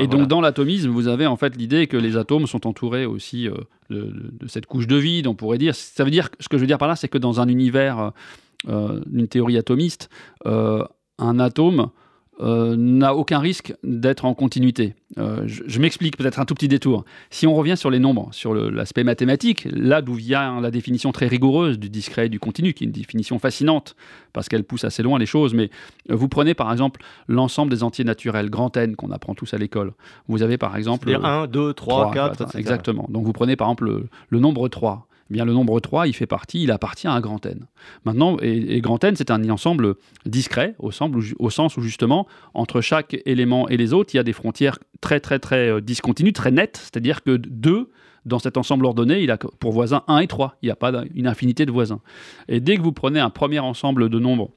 Et 0.00 0.06
donc, 0.06 0.28
dans 0.28 0.40
l'atomisme, 0.40 0.90
vous 0.90 1.08
avez 1.08 1.26
en 1.26 1.36
fait 1.36 1.56
l'idée 1.56 1.86
que 1.86 1.96
les 1.96 2.16
atomes 2.16 2.46
sont 2.46 2.66
entourés 2.66 3.06
aussi 3.06 3.48
euh, 3.48 3.54
de, 3.90 4.46
cette 4.48 4.66
couche 4.66 4.86
de 4.86 4.96
vide, 4.96 5.26
on 5.26 5.34
pourrait 5.34 5.58
dire. 5.58 5.74
Ça 5.74 6.04
veut 6.04 6.10
dire, 6.10 6.28
ce 6.40 6.48
que 6.48 6.58
je 6.58 6.62
veux 6.62 6.66
dire 6.66 6.78
par 6.78 6.88
là, 6.88 6.96
c'est 6.96 7.08
que 7.08 7.18
dans 7.18 7.40
un 7.40 7.48
univers, 7.48 8.12
une 8.66 9.28
théorie 9.28 9.56
atomiste, 9.56 10.10
un 10.44 11.38
atome 11.38 11.90
euh, 12.38 12.76
n'a 12.76 13.14
aucun 13.14 13.38
risque 13.38 13.74
d'être 13.82 14.26
en 14.26 14.34
continuité. 14.34 14.94
Euh, 15.16 15.44
je, 15.46 15.78
m'explique 15.78 16.18
peut-être 16.18 16.38
un 16.38 16.44
tout 16.44 16.52
petit 16.52 16.68
détour. 16.68 17.06
Si 17.30 17.46
on 17.46 17.54
revient 17.54 17.78
sur 17.78 17.90
les 17.90 17.98
nombres, 17.98 18.28
sur 18.32 18.54
l'aspect 18.54 19.04
mathématique, 19.04 19.66
là 19.70 20.02
d'où 20.02 20.12
vient 20.12 20.60
la 20.60 20.70
définition 20.70 21.12
très 21.12 21.28
rigoureuse 21.28 21.78
du 21.78 21.88
discret 21.88 22.26
et 22.26 22.28
du 22.28 22.38
continu, 22.38 22.74
qui 22.74 22.84
est 22.84 22.88
une 22.88 22.92
définition 22.92 23.38
fascinante, 23.38 23.96
parce 24.34 24.50
qu'elle 24.50 24.64
pousse 24.64 24.84
assez 24.84 25.02
loin 25.02 25.18
les 25.18 25.24
choses, 25.24 25.54
mais 25.54 25.70
euh, 26.10 26.14
vous 26.14 26.28
prenez 26.28 26.52
par 26.52 26.70
exemple 26.70 27.00
l'ensemble 27.26 27.70
des 27.70 27.82
entiers 27.82 28.04
naturels, 28.04 28.50
grand 28.50 28.76
N, 28.76 28.96
qu'on 28.96 29.12
apprend 29.12 29.34
tous 29.34 29.54
à 29.54 29.56
l'école. 29.56 29.92
Vous 30.28 30.42
avez 30.42 30.58
par 30.58 30.76
exemple... 30.76 31.18
1, 31.22 31.46
2, 31.46 31.72
3, 31.72 32.10
4, 32.12 32.56
Exactement. 32.56 33.06
Donc 33.08 33.24
vous 33.24 33.32
prenez 33.32 33.56
par 33.56 33.68
exemple 33.68 33.84
le, 33.84 34.08
le 34.28 34.40
nombre 34.40 34.68
3. 34.68 35.06
Eh 35.30 35.34
bien, 35.34 35.44
le 35.44 35.52
nombre 35.52 35.80
3, 35.80 36.06
il 36.06 36.12
fait 36.12 36.26
partie, 36.26 36.62
il 36.62 36.70
appartient 36.70 37.08
à 37.08 37.20
grand 37.20 37.44
N. 37.44 37.66
Maintenant, 38.04 38.36
et, 38.40 38.80
grand 38.80 39.02
N, 39.02 39.16
c'est 39.16 39.30
un 39.30 39.48
ensemble 39.50 39.96
discret, 40.24 40.76
au, 40.78 40.90
au, 41.38 41.50
sens 41.50 41.76
où 41.76 41.82
justement, 41.82 42.26
entre 42.54 42.80
chaque 42.80 43.16
élément 43.26 43.68
et 43.68 43.76
les 43.76 43.92
autres, 43.92 44.14
il 44.14 44.18
y 44.18 44.20
a 44.20 44.24
des 44.24 44.32
frontières 44.32 44.78
très, 45.00 45.18
très, 45.18 45.38
très 45.38 45.68
euh, 45.68 45.80
discontinues, 45.80 46.32
très 46.32 46.50
nettes, 46.50 46.76
c'est-à-dire 46.76 47.22
que 47.22 47.36
2 47.36 47.90
dans 48.24 48.38
cet 48.40 48.56
ensemble 48.56 48.86
ordonné, 48.86 49.22
il 49.22 49.30
a 49.30 49.36
pour 49.36 49.72
voisins 49.72 50.02
1 50.08 50.18
et 50.18 50.26
3. 50.26 50.58
Il 50.62 50.66
n'y 50.66 50.72
a 50.72 50.76
pas 50.76 50.92
une 51.14 51.28
infinité 51.28 51.64
de 51.64 51.70
voisins. 51.70 52.00
Et 52.48 52.60
dès 52.60 52.76
que 52.76 52.82
vous 52.82 52.92
prenez 52.92 53.20
un 53.20 53.30
premier 53.30 53.60
ensemble 53.60 54.08
de 54.08 54.18
nombres 54.18 54.50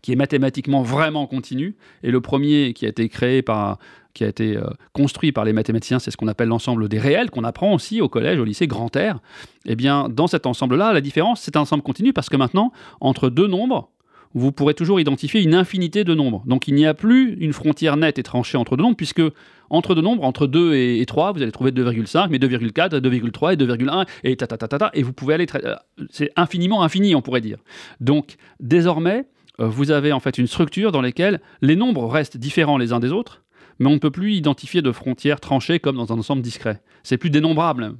qui 0.00 0.12
est 0.12 0.16
mathématiquement 0.16 0.82
vraiment 0.82 1.26
continu, 1.26 1.76
et 2.02 2.10
le 2.10 2.20
premier 2.20 2.72
qui 2.72 2.86
a 2.86 2.88
été 2.88 3.08
créé 3.08 3.42
par, 3.42 3.78
qui 4.14 4.24
a 4.24 4.28
été 4.28 4.56
euh, 4.56 4.64
construit 4.92 5.32
par 5.32 5.44
les 5.44 5.52
mathématiciens, 5.52 5.98
c'est 5.98 6.10
ce 6.10 6.16
qu'on 6.16 6.28
appelle 6.28 6.48
l'ensemble 6.48 6.88
des 6.88 6.98
réels, 6.98 7.30
qu'on 7.30 7.44
apprend 7.44 7.72
aussi 7.72 8.00
au 8.00 8.08
collège, 8.08 8.38
au 8.38 8.44
lycée, 8.44 8.66
grand 8.66 8.94
R. 8.96 9.20
Eh 9.66 9.76
bien, 9.76 10.08
dans 10.08 10.26
cet 10.26 10.46
ensemble-là, 10.46 10.92
la 10.92 11.00
différence, 11.00 11.40
c'est 11.40 11.56
un 11.56 11.60
ensemble 11.60 11.82
continu 11.82 12.12
parce 12.12 12.28
que 12.28 12.36
maintenant, 12.36 12.72
entre 13.00 13.30
deux 13.30 13.46
nombres, 13.46 13.90
vous 14.34 14.50
pourrez 14.50 14.74
toujours 14.74 14.98
identifier 14.98 15.42
une 15.42 15.54
infinité 15.54 16.04
de 16.04 16.14
nombres. 16.14 16.42
Donc 16.46 16.66
il 16.66 16.74
n'y 16.74 16.86
a 16.86 16.94
plus 16.94 17.34
une 17.34 17.52
frontière 17.52 17.96
nette 17.96 18.18
et 18.18 18.22
tranchée 18.22 18.56
entre 18.56 18.76
deux 18.76 18.82
nombres, 18.82 18.96
puisque 18.96 19.22
entre 19.68 19.94
deux 19.94 20.02
nombres, 20.02 20.22
entre 20.24 20.46
2 20.46 20.74
et, 20.74 21.04
3, 21.06 21.32
vous 21.32 21.42
allez 21.42 21.52
trouver 21.52 21.70
2,5, 21.70 22.28
mais 22.30 22.38
2,4, 22.38 23.00
2,3 23.00 23.54
et 23.54 23.56
2,1, 23.56 24.06
et 24.22 24.36
ta, 24.36 24.46
ta, 24.46 24.58
ta, 24.58 24.68
ta, 24.68 24.90
et 24.92 25.02
vous 25.02 25.14
pouvez 25.14 25.32
aller... 25.32 25.46
Euh, 25.54 25.74
c'est 26.10 26.30
infiniment 26.36 26.82
infini, 26.82 27.14
on 27.14 27.22
pourrait 27.22 27.40
dire. 27.40 27.56
Donc 28.00 28.36
désormais, 28.60 29.24
vous 29.58 29.90
avez 29.90 30.12
en 30.12 30.20
fait 30.20 30.38
une 30.38 30.46
structure 30.46 30.92
dans 30.92 31.02
laquelle 31.02 31.40
les 31.60 31.76
nombres 31.76 32.06
restent 32.06 32.36
différents 32.36 32.78
les 32.78 32.92
uns 32.92 33.00
des 33.00 33.12
autres, 33.12 33.42
mais 33.78 33.88
on 33.88 33.94
ne 33.94 33.98
peut 33.98 34.10
plus 34.10 34.34
identifier 34.34 34.82
de 34.82 34.92
frontières 34.92 35.40
tranchées 35.40 35.80
comme 35.80 35.96
dans 35.96 36.12
un 36.12 36.18
ensemble 36.18 36.42
discret. 36.42 36.82
C'est 37.02 37.18
plus 37.18 37.30
dénombrable. 37.30 37.94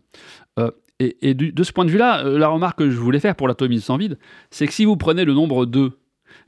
Euh, 0.59 0.70
et, 1.00 1.34
de 1.34 1.62
ce 1.64 1.72
point 1.72 1.84
de 1.84 1.90
vue-là, 1.90 2.24
euh, 2.24 2.38
la 2.38 2.48
remarque 2.48 2.78
que 2.78 2.90
je 2.90 2.96
voulais 2.96 3.18
faire 3.18 3.34
pour 3.34 3.48
l'atomisme 3.48 3.84
sans 3.84 3.96
vide, 3.96 4.18
c'est 4.50 4.66
que 4.66 4.72
si 4.72 4.84
vous 4.84 4.96
prenez 4.96 5.24
le 5.24 5.34
nombre 5.34 5.66
2, 5.66 5.98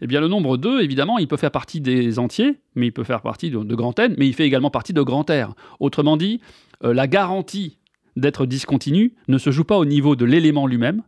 eh 0.01 0.07
bien 0.07 0.21
le 0.21 0.29
nombre 0.29 0.57
2, 0.57 0.81
évidemment, 0.81 1.19
il 1.19 1.27
peut 1.27 1.37
faire 1.37 1.51
partie 1.51 1.81
des 1.81 2.19
entiers, 2.19 2.61
mais 2.77 2.87
il 2.87 2.93
peut 2.93 3.05
faire 3.05 3.21
partie 3.21 3.51
de, 3.51 3.75
grand 3.75 3.99
N, 3.99 4.15
mais 4.17 4.29
il 4.29 4.35
fait 4.35 4.47
également 4.47 4.71
partie 4.71 4.93
de 4.93 5.03
grand 5.03 5.29
R. 5.29 5.55
Autrement 5.81 6.17
dit, 6.17 6.41
la 6.81 7.07
garantie 7.07 7.79
d'être 8.17 8.47
discontinu 8.47 9.15
ne 9.29 9.39
se 9.39 9.51
joue 9.51 9.65
pas 9.65 9.77
au 9.77 9.85
niveau 9.85 10.17
de 10.17 10.25
l'élément 10.25 10.67
lui-même, 10.67 11.03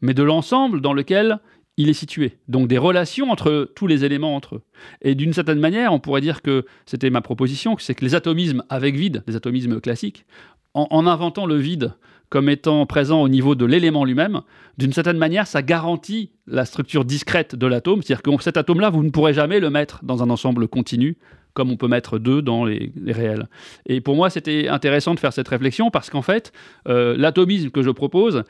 mais 0.00 0.14
de 0.14 0.22
l'ensemble 0.22 0.80
dans 0.80 0.92
lequel 0.92 1.40
il 1.80 1.88
est 1.88 1.94
situé. 1.94 2.38
Donc 2.48 2.68
des 2.68 2.78
relations 2.78 3.30
entre 3.30 3.70
tous 3.74 3.86
les 3.86 4.04
éléments 4.04 4.36
entre 4.36 4.56
eux. 4.56 4.62
Et 5.02 5.14
d'une 5.14 5.32
certaine 5.32 5.58
manière, 5.58 5.92
on 5.92 5.98
pourrait 5.98 6.20
dire 6.20 6.42
que 6.42 6.64
c'était 6.84 7.10
ma 7.10 7.22
proposition, 7.22 7.76
c'est 7.78 7.94
que 7.94 8.04
les 8.04 8.14
atomismes 8.14 8.62
avec 8.68 8.96
vide, 8.96 9.22
les 9.26 9.36
atomismes 9.36 9.80
classiques, 9.80 10.26
en, 10.74 11.06
inventant 11.06 11.46
le 11.46 11.56
vide 11.56 11.94
comme 12.28 12.48
étant 12.48 12.86
présent 12.86 13.22
au 13.22 13.28
niveau 13.28 13.56
de 13.56 13.64
l'élément 13.64 14.04
lui-même, 14.04 14.42
d'une 14.78 14.92
certaine 14.92 15.18
manière, 15.18 15.48
ça 15.48 15.62
garantit 15.62 16.30
la 16.46 16.64
structure 16.64 17.04
discrète 17.04 17.56
de 17.56 17.66
l'atome. 17.66 18.02
C'est-à-dire 18.02 18.22
que 18.22 18.42
cet 18.42 18.56
atome-là, 18.56 18.90
vous 18.90 19.02
ne 19.02 19.10
pourrez 19.10 19.34
jamais 19.34 19.58
le 19.58 19.68
mettre 19.68 20.04
dans 20.04 20.22
un 20.22 20.30
ensemble 20.30 20.68
continu, 20.68 21.18
comme 21.54 21.72
on 21.72 21.76
peut 21.76 21.88
mettre 21.88 22.18
deux 22.18 22.40
dans 22.40 22.64
les, 22.64 22.92
réels. 23.08 23.48
Et 23.86 24.00
pour 24.00 24.14
moi, 24.14 24.30
c'était 24.30 24.68
intéressant 24.68 25.14
de 25.14 25.18
faire 25.18 25.32
cette 25.32 25.48
réflexion 25.48 25.90
parce 25.90 26.08
qu'en 26.08 26.22
fait, 26.22 26.52
euh, 26.88 27.16
l'atomisme 27.16 27.70
que 27.70 27.82
je 27.82 27.90
propose, 27.90 28.44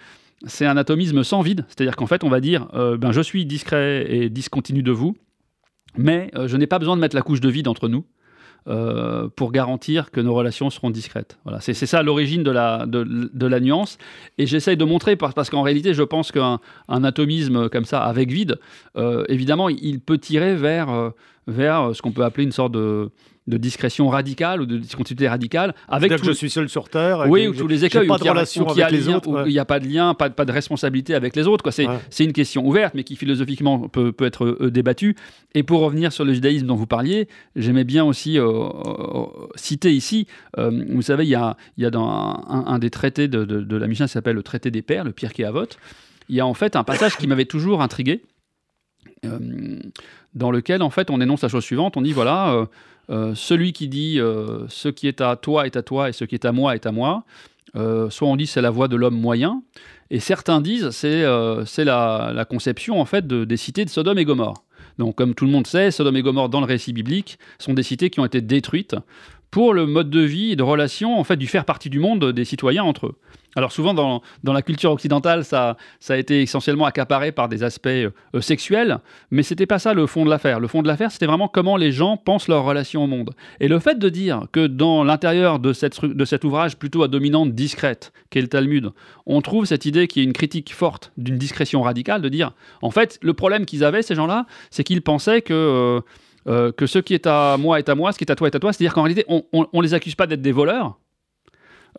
c'est 0.47 0.67
un 0.67 0.77
atomisme 0.77 1.23
sans 1.23 1.43
vide. 1.43 1.65
C'est-à-dire 1.69 1.97
qu'en 1.97 2.07
fait, 2.07 2.25
on 2.25 2.29
va 2.29 2.41
dire 2.41 2.69
euh, 2.75 2.97
ben, 2.97 3.13
je 3.13 3.21
suis 3.21 3.45
discret 3.47 4.07
et 4.09 4.31
discontinu 4.31 4.83
de 4.83 4.93
vous, 4.93 5.17
mais 5.97 6.31
euh, 6.35 6.49
je 6.49 6.57
n'ai 6.57 6.67
pas 6.67 6.79
besoin 6.79 6.97
de 6.97 7.01
mettre 7.01 7.17
la 7.17 7.23
couche 7.23 7.41
de 7.41 7.49
vide 7.49 7.69
entre 7.69 7.89
nous. 7.89 8.05
Euh, 8.69 9.27
pour 9.37 9.53
garantir 9.53 10.11
que 10.11 10.21
nos 10.21 10.35
relations 10.35 10.69
seront 10.69 10.91
discrètes. 10.91 11.39
Voilà, 11.45 11.61
c'est 11.61 11.73
ça 11.73 12.03
l'origine 12.03 12.43
de 12.43 12.51
la, 12.51 12.85
de, 12.85 13.47
la 13.47 13.59
nuance. 13.59 13.97
Et 14.37 14.45
j'essaye 14.45 14.77
de 14.77 14.85
montrer, 14.85 15.17
parce, 15.17 15.33
parce 15.33 15.49
qu'en 15.49 15.63
réalité, 15.63 15.95
je 15.95 16.03
pense 16.03 16.31
qu'un 16.31 16.59
atomisme 16.87 17.71
comme 17.71 17.87
ça, 17.87 18.03
avec 18.03 18.31
vide, 18.31 18.61
évidemment, 19.29 19.71
il 19.71 20.01
peut 20.01 20.19
tirer 20.19 20.57
vers, 20.57 21.13
vers 21.51 21.95
ce 21.95 22.03
qu'on 22.03 22.13
peut 22.13 22.25
appeler 22.25 22.45
une 22.45 22.53
sorte 22.53 22.73
de, 22.73 23.11
de 23.51 23.57
discrétion 23.57 24.09
radicale 24.09 24.63
ou 24.63 24.67
de 24.67 24.79
discontinuité 24.79 25.29
radicale. 25.29 25.75
Avec 25.89 26.17
que 26.17 26.25
je 26.25 26.33
suis 26.33 26.49
seul 26.49 26.69
sur 26.69 26.89
Terre. 26.89 27.27
Oui, 27.29 27.47
ou 27.47 27.55
tous 27.55 27.67
les 27.67 27.85
écueils. 27.85 28.07
Pas 28.07 28.19
de 28.19 28.29
relation 28.29 28.67
avec 28.67 28.91
les 28.91 29.09
autres. 29.09 29.45
Il 29.47 29.53
n'y 29.53 29.59
a 29.59 29.65
pas 29.67 29.81
de 29.81 29.87
lien, 29.87 30.15
pas, 30.15 30.31
pas 30.31 30.45
de 30.45 30.53
responsabilité 30.53 31.15
avec 31.15 31.37
les 31.37 31.47
autres. 31.47 31.71
C'est 31.71 32.25
une 32.25 32.33
question 32.33 32.67
ouverte, 32.67 32.95
mais 32.95 33.05
qui 33.05 33.17
philosophiquement 33.17 33.89
peut, 33.89 34.13
peut 34.13 34.25
être 34.25 34.45
euh, 34.45 34.71
débattue. 34.71 35.17
Et 35.55 35.63
pour 35.63 35.81
revenir 35.81 36.13
sur 36.13 36.25
le 36.25 36.33
judaïsme 36.33 36.67
dont 36.67 36.77
vous 36.77 36.87
parliez, 36.87 37.29
j'aimais 37.57 37.85
bien 37.85 38.05
aussi 38.05 38.39
euh, 38.39 38.47
euh, 38.47 39.27
citer 39.57 39.93
ici, 39.93 40.27
vous 40.57 41.03
savez, 41.03 41.25
il 41.25 41.31
y 41.31 41.35
a, 41.35 41.57
y 41.77 41.85
a 41.85 41.91
dans 41.91 42.09
un, 42.09 42.79
des 42.79 42.91
traités 42.91 43.27
de, 43.27 43.45
de, 43.45 43.77
la 43.77 43.89
Mishnah 43.89 44.07
qui 44.07 44.13
s'appelle 44.13 44.37
le 44.37 44.43
traité 44.43 44.71
des 44.71 44.83
pères, 44.83 45.05
le 45.05 45.13
Pirkei 45.13 45.45
Avot, 45.45 45.67
il 46.29 46.37
y 46.37 46.41
a 46.41 46.47
en 46.47 46.55
fait 46.55 46.77
un 46.77 46.85
passage 46.85 47.17
qui 47.17 47.27
m'avait 47.27 47.45
toujours 47.45 47.83
intrigué. 47.83 48.23
Dans 50.35 50.51
lequel 50.51 50.83
en 50.83 50.91
fait 50.91 51.11
on 51.11 51.21
énonce 51.21 51.43
la 51.43 51.49
chose 51.49 51.65
suivante, 51.65 51.97
on 51.97 52.03
dit 52.03 52.13
voilà, 52.13 52.67
euh, 53.11 53.35
celui 53.35 53.73
qui 53.73 53.89
dit 53.89 54.21
euh, 54.21 54.67
ce 54.69 54.89
qui 54.89 55.09
est 55.09 55.21
à 55.21 55.35
toi 55.37 55.67
est 55.67 55.77
à 55.77 55.83
toi 55.83 56.09
et 56.09 56.13
ce 56.13 56.25
qui 56.25 56.37
est 56.37 56.45
à 56.45 56.53
moi 56.53 56.75
est 56.75 56.87
à 56.87 56.93
moi, 56.93 57.25
euh, 57.77 58.09
soit 58.09 58.29
on 58.29 58.37
dit 58.37 58.47
c'est 58.47 58.61
la 58.61 58.71
voix 58.71 58.87
de 58.87 58.97
l'homme 58.97 59.19
moyen, 59.19 59.63
et 60.11 60.21
certains 60.21 60.61
disent 60.61 60.91
c'est 60.91 61.25
la, 61.25 62.33
la, 62.33 62.45
conception 62.45 63.01
en 63.01 63.05
fait 63.05 63.27
de, 63.27 63.45
des 63.45 63.57
cités 63.57 63.85
de 63.85 63.91
Sodome 63.91 64.19
et 64.19 64.25
Gomorre. 64.25 64.63
Donc 64.99 65.17
comme 65.17 65.35
tout 65.35 65.45
le 65.45 65.51
monde 65.51 65.67
sait, 65.67 65.91
Sodome 65.91 66.17
et 66.17 66.23
Gomorre 66.23 66.51
dans 66.51 66.61
le 66.61 66.67
récit 66.67 66.93
biblique 66.93 67.39
sont 67.59 67.75
des 67.75 67.83
cités 67.83 68.11
qui 68.11 68.21
ont 68.21 68.25
été 68.25 68.41
détruites 68.41 68.95
pour 69.51 69.75
le 69.75 69.87
mode 69.87 70.11
de 70.11 70.21
vie 70.21 70.53
et 70.53 70.57
de 70.57 70.63
relation 70.63 71.19
en 71.19 71.25
fait 71.25 71.37
du 71.37 71.47
faire 71.47 71.65
partie 71.65 71.91
du 71.91 71.99
monde 71.99 72.33
des 72.33 72.45
citoyens 72.45 72.85
entre 72.85 73.07
eux. 73.07 73.17
Alors 73.57 73.73
souvent 73.73 73.95
dans, 73.95 74.23
la 74.45 74.63
culture 74.63 74.93
occidentale, 74.93 75.45
ça, 75.45 75.77
ça, 75.99 76.15
a 76.15 76.17
été 76.17 76.43
essentiellement 76.43 76.85
accaparé 76.85 77.33
par 77.33 77.49
des 77.49 77.65
aspects 77.65 77.89
euh, 77.89 78.11
sexuels, 78.41 78.99
mais 79.31 79.43
c'était 79.43 79.67
pas 79.67 79.81
ça 79.81 79.93
le 79.93 80.07
fond 80.07 80.25
de 80.25 80.31
l'affaire. 80.31 80.61
Le 80.61 80.69
fond 80.69 80.83
de 80.83 80.87
l'affaire, 80.87 81.11
c'était 81.11 81.27
vraiment 81.27 81.49
comment 81.49 81.77
les 81.77 81.91
gens 81.91 82.17
pensent 82.17 82.47
leur 82.47 82.65
relation 82.65 83.05
au 83.05 83.07
monde. 83.09 83.33
Et 83.59 83.67
le 83.67 83.81
fait 83.81 83.99
de 83.99 84.09
dire 84.09 84.47
que 84.53 84.67
dans 84.67 85.03
l'intérieur 85.03 85.59
de, 85.59 85.73
de 86.07 86.25
cet 86.25 86.45
ouvrage 86.45 86.77
plutôt 86.77 87.03
à 87.03 87.09
dominante 87.09 87.53
discrète, 87.53 88.13
qu'est 88.31 88.41
le 88.41 88.49
Talmud, 88.49 88.91
on 89.27 89.41
trouve 89.41 89.65
cette 89.65 89.85
idée 89.85 90.07
qui 90.07 90.21
est 90.21 90.25
une 90.25 90.33
critique 90.33 90.73
forte 90.73 91.13
d'une 91.17 91.39
discrétion 91.39 91.83
radicale, 91.83 92.23
de 92.23 92.29
dire, 92.29 92.53
en 92.83 92.91
fait, 92.91 93.19
le 93.21 93.35
problème 93.35 93.67
qu'ils 93.67 93.83
avaient, 93.83 94.03
ces 94.03 94.15
gens-là, 94.15 94.47
c'est 94.71 94.85
qu'ils 94.85 95.03
pensaient 95.03 95.43
que... 95.43 95.55
Euh, 95.55 96.01
euh, 96.47 96.73
que 96.73 96.87
ce 96.87 96.99
qui 96.99 97.15
est 97.15 97.27
à 97.27 97.57
moi 97.59 97.79
est 97.79 97.89
à 97.89 97.95
moi, 97.95 98.13
ce 98.13 98.19
qui 98.19 98.25
est 98.25 98.31
à 98.31 98.37
toi 98.37 98.49
est 98.49 98.55
à 98.55 98.61
toi. 98.61 98.73
C'est-à-dire 98.73 98.95
qu'en 98.95 99.03
réalité, 99.03 99.25
on 99.29 99.45
ne 99.73 99.83
les 99.83 99.95
accuse 99.95 100.15
pas 100.15 100.27
d'être 100.27 100.43
des 100.43 100.53
voleurs, 100.53 101.00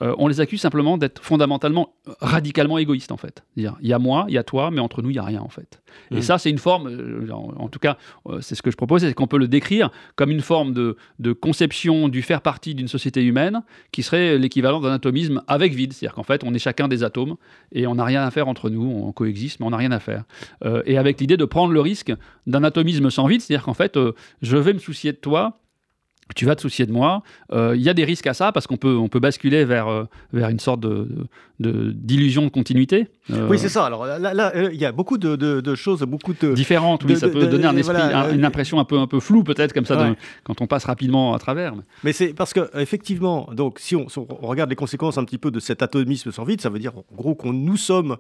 euh, 0.02 0.16
on 0.18 0.28
les 0.28 0.41
accuse 0.41 0.60
simplement 0.60 0.97
d'être 0.97 1.24
fondamentalement, 1.24 1.93
radicalement 2.20 2.78
égoïstes 2.78 3.12
en 3.12 3.18
fait. 3.18 3.43
Il 3.56 3.72
y 3.82 3.93
a 3.93 3.99
moi, 3.99 4.26
il 4.28 4.34
y 4.34 4.38
a 4.38 4.43
toi, 4.43 4.72
mais 4.72 4.80
entre 4.80 5.02
nous, 5.02 5.10
il 5.10 5.14
n'y 5.14 5.20
a 5.20 5.24
rien 5.24 5.41
en 5.41 5.49
fait. 5.49 5.82
Et 6.10 6.18
mmh. 6.18 6.22
ça, 6.22 6.38
c'est 6.38 6.49
une 6.49 6.58
forme, 6.58 6.88
euh, 6.88 7.30
en, 7.32 7.68
tout 7.68 7.80
cas, 7.80 7.97
euh, 8.28 8.41
c'est 8.41 8.56
ce 8.56 8.62
que 8.62 8.72
je 8.72 8.78
propose, 8.78 9.02
c'est 9.02 9.14
qu'on 9.14 9.28
peut 9.28 9.38
le 9.38 9.47
décrire 9.47 9.91
comme 10.16 10.32
une 10.32 10.41
forme 10.41 10.74
de, 10.74 10.95
conception 11.34 12.10
du 12.10 12.22
faire 12.22 12.41
partie 12.41 12.76
d'une 12.76 12.88
société 12.88 13.24
humaine 13.24 13.62
qui 13.91 14.04
serait 14.04 14.38
l'équivalent 14.38 14.80
d'un 14.80 14.93
atomisme 14.93 15.43
avec 15.47 15.74
vide. 15.74 15.93
C'est-à-dire 15.93 16.16
qu'en 16.16 16.24
fait, 16.24 16.43
on 16.43 16.54
est 16.54 16.60
chacun 16.60 16.88
des 16.88 17.04
atomes 17.04 17.36
et 17.72 17.88
on 17.88 17.95
n'a 17.95 18.06
rien 18.06 18.24
à 18.24 18.32
faire 18.32 18.47
entre 18.47 18.70
nous, 18.70 18.84
on 18.84 19.12
coexiste, 19.12 19.60
mais 19.60 19.66
on 19.66 19.70
n'a 19.70 19.78
rien 19.78 19.91
à 19.91 19.99
faire. 19.99 20.24
et 20.86 20.97
avec 20.97 21.20
l'idée 21.20 21.38
de 21.38 21.45
prendre 21.45 21.74
le 21.74 21.82
risque 21.82 22.14
d'un 22.47 22.64
atomisme 22.64 23.10
sans 23.10 23.28
vide, 23.28 23.41
c'est-à-dire 23.41 23.66
qu'en 23.66 23.74
fait, 23.74 23.97
je 24.41 24.58
vais 24.58 24.74
me 24.74 24.80
soucier 24.80 25.12
de 25.12 25.18
toi, 25.18 25.61
tu 26.36 26.46
vas 26.46 26.56
te 26.56 26.62
soucier 26.62 26.86
de 26.86 26.92
moi. 26.92 27.24
Euh, 27.52 27.76
il 27.76 27.82
y 27.82 27.90
a 27.90 27.94
des 27.94 28.06
risques 28.06 28.28
à 28.28 28.34
ça 28.34 28.52
parce 28.52 28.68
qu'on 28.68 28.78
peut, 28.78 28.96
on 28.96 29.08
peut 29.08 29.20
basculer 29.20 29.66
vers, 29.66 29.88
euh, 29.88 30.06
vers 30.34 30.50
une 30.50 30.60
sorte 30.60 30.80
de, 30.80 31.08
d'illusion 31.60 32.44
de, 32.44 32.50
continuité. 32.50 33.08
Euh, 33.32 33.48
oui, 33.50 33.60
c'est 33.60 33.70
ça. 33.70 33.86
Alors 33.86 34.06
là, 34.06 34.52
il 34.72 34.80
y 34.80 34.86
a 34.86 34.92
beaucoup 34.92 35.18
de, 35.18 35.76
choses, 35.76 36.02
beaucoup 36.02 36.34
de 36.34 36.54
différentes. 36.54 37.04
Oui, 37.04 37.16
ça 37.16 37.30
peut 37.30 37.48
donner 37.48 37.66
un 37.66 37.78
esprit, 37.78 38.02
une 38.34 38.46
impression 38.46 38.80
un 38.80 38.86
peu, 38.86 38.98
un 38.98 39.08
peu 39.08 39.20
floue 39.20 39.44
peut-être 39.44 39.74
comme 39.74 39.86
ça 39.86 40.16
quand 40.44 40.62
on 40.62 40.68
passe 40.68 40.86
rapidement 40.86 41.34
à 41.34 41.40
travers. 41.40 41.74
Mais 42.04 42.14
c'est 42.14 42.34
parce 42.34 42.54
que 42.54 42.70
effectivement, 42.80 43.50
donc 43.54 43.80
si 43.80 43.96
on, 43.96 44.08
regarde 44.42 44.70
les 44.70 44.76
conséquences 44.76 45.18
un 45.18 45.26
petit 45.26 45.38
peu 45.38 45.52
de 45.52 45.60
cet 45.60 45.82
atomisme 45.82 46.32
sans 46.32 46.44
vide, 46.44 46.62
ça 46.62 46.70
veut 46.70 46.80
dire 46.80 46.94
en 46.98 47.16
gros 47.16 47.36
qu'on 47.36 47.54
nous 47.54 47.78
sommes, 47.78 48.18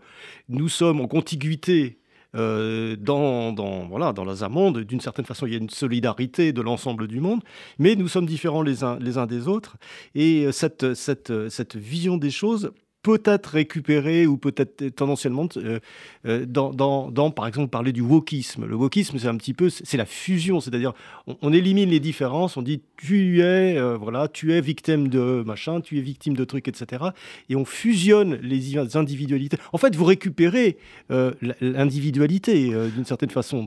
nous 0.49 0.69
sommes 0.69 1.01
en 1.01 1.07
contiguïté 1.07 2.00
euh, 2.35 2.95
dans, 2.95 3.51
dans, 3.51 3.87
voilà, 3.87 4.13
dans 4.13 4.43
un 4.43 4.49
monde. 4.49 4.79
D'une 4.79 5.01
certaine 5.01 5.25
façon, 5.25 5.45
il 5.45 5.53
y 5.53 5.55
a 5.55 5.59
une 5.59 5.69
solidarité 5.69 6.53
de 6.53 6.61
l'ensemble 6.61 7.07
du 7.07 7.19
monde, 7.19 7.41
mais 7.79 7.95
nous 7.95 8.07
sommes 8.07 8.25
différents 8.25 8.61
les 8.61 8.83
uns, 8.83 8.97
les 8.99 9.17
uns 9.17 9.25
des 9.25 9.47
autres. 9.47 9.77
Et 10.15 10.45
euh, 10.45 10.51
cette, 10.51 10.93
cette, 10.93 11.49
cette 11.49 11.75
vision 11.75 12.17
des 12.17 12.31
choses 12.31 12.71
peut-être 13.03 13.47
récupéré 13.47 14.27
ou 14.27 14.37
peut-être 14.37 14.89
tendanciellement 14.95 15.47
euh, 15.57 15.79
euh, 16.27 16.45
dans, 16.45 16.71
dans, 17.09 17.31
par 17.31 17.47
exemple, 17.47 17.69
parler 17.69 17.91
du 17.91 18.01
wokisme. 18.01 18.65
Le 18.65 18.75
wokisme, 18.75 19.17
c'est 19.17 19.27
un 19.27 19.37
petit 19.37 19.53
peu, 19.53 19.69
c'est 19.69 19.97
la 19.97 20.05
fusion, 20.05 20.59
c'est-à-dire 20.59 20.93
on, 21.41 21.51
élimine 21.51 21.89
les 21.89 21.99
différences, 21.99 22.57
on 22.57 22.61
dit 22.61 22.81
tu 22.97 23.41
es, 23.41 23.77
euh, 23.77 23.97
voilà, 23.97 24.27
tu 24.27 24.53
es 24.53 24.61
victime 24.61 25.07
de 25.07 25.43
machin, 25.45 25.81
tu 25.81 25.97
es 25.97 26.01
victime 26.01 26.35
de 26.35 26.43
trucs, 26.45 26.67
etc. 26.67 27.05
Et 27.49 27.55
on 27.55 27.65
fusionne 27.65 28.35
les 28.41 28.77
individualités. 28.95 29.57
En 29.73 29.77
fait, 29.77 29.95
vous 29.95 30.05
récupérez 30.05 30.77
l'individualité 31.09 32.71
d'une 32.95 33.05
certaine 33.05 33.29
façon. 33.29 33.65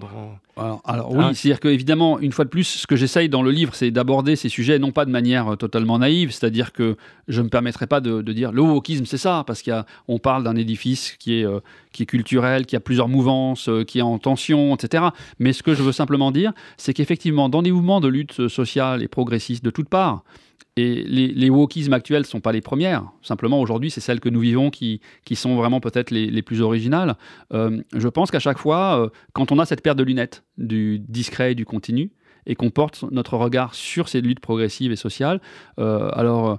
Alors, 0.57 1.13
oui, 1.13 1.25
hein 1.25 1.33
c'est-à-dire 1.35 1.61
qu'évidemment, 1.61 2.21
une 2.21 2.33
fois 2.33 2.45
de 2.45 2.51
plus, 2.51 2.65
ce 2.65 2.87
que 2.87 2.97
j'essaye 2.97 3.29
dans 3.29 3.43
le 3.43 3.51
livre, 3.51 3.75
c'est 3.75 3.91
d'aborder 3.91 4.37
ces 4.37 4.49
sujets 4.49 4.79
non 4.79 4.93
pas 4.93 5.05
de 5.05 5.11
manière 5.11 5.57
totalement 5.59 5.99
naïve, 5.99 6.31
c'est-à-dire 6.31 6.73
que 6.73 6.97
je 7.29 7.41
ne 7.41 7.45
me 7.45 7.51
permettrai 7.51 7.87
pas 7.87 8.01
de, 8.01 8.23
de 8.23 8.33
dire 8.33 8.53
le 8.53 8.63
wokisme, 8.63 9.05
c'est 9.05 9.19
ça, 9.25 9.43
parce 9.47 9.63
qu'on 9.63 10.19
parle 10.19 10.45
d'un 10.45 10.57
édifice 10.57 11.17
qui 11.19 11.41
est, 11.41 11.47
euh, 11.47 11.61
qui 11.93 12.03
est 12.03 12.07
culturel, 12.07 12.67
qui 12.67 12.77
a 12.77 12.81
plusieurs 12.81 13.09
mouvances, 13.09 13.69
euh, 13.69 13.85
qui 13.85 13.99
est 13.99 14.03
en 14.03 14.19
tension, 14.19 14.75
etc. 14.75 15.05
Mais 15.39 15.53
ce 15.53 15.63
que 15.63 15.75
je 15.75 15.83
veux 15.83 15.93
simplement 15.93 16.31
dire, 16.31 16.53
c'est 16.77 16.93
qu'effectivement, 16.93 17.49
dans 17.49 17.63
des 17.63 17.73
mouvements 17.73 18.01
de 18.01 18.09
lutte 18.09 18.49
sociale 18.49 19.03
et 19.03 19.09
progressiste 19.09 19.65
de 19.65 19.71
toutes 19.71 19.89
parts, 19.89 20.23
Et 20.77 21.05
les, 21.07 21.29
les 21.29 21.51
wokismes 21.51 21.95
actuels 21.95 22.23
ne 22.23 22.33
sont 22.35 22.41
pas 22.41 22.53
les 22.53 22.61
premières. 22.61 23.05
Simplement, 23.23 23.61
aujourd'hui, 23.61 23.91
c'est 23.93 24.03
celles 24.03 24.19
que 24.19 24.31
nous 24.31 24.41
vivons 24.41 24.71
qui, 24.71 25.01
qui 25.25 25.37
sont 25.37 25.55
vraiment 25.55 25.81
peut-être 25.81 26.11
les, 26.11 26.27
les, 26.37 26.43
plus 26.43 26.61
originales. 26.61 27.15
Euh, 27.53 27.81
je 27.95 28.09
pense 28.09 28.31
qu'à 28.33 28.41
chaque 28.41 28.59
fois, 28.59 29.11
quand 29.33 29.53
on 29.53 29.59
a 29.61 29.67
cette 29.67 29.83
paire 29.83 29.95
de 29.95 30.03
lunettes 30.03 30.43
du 30.59 30.99
discret 30.99 31.53
et 31.53 31.55
du 31.55 31.65
continu, 31.65 32.11
et 32.47 32.57
qu'on 32.57 32.71
porte 32.71 33.05
notre 33.11 33.37
regard 33.39 33.71
sur 33.73 34.09
ces 34.09 34.21
luttes 34.21 34.41
progressives 34.41 34.93
et 34.93 35.01
sociales, 35.09 35.39
alors 35.79 36.59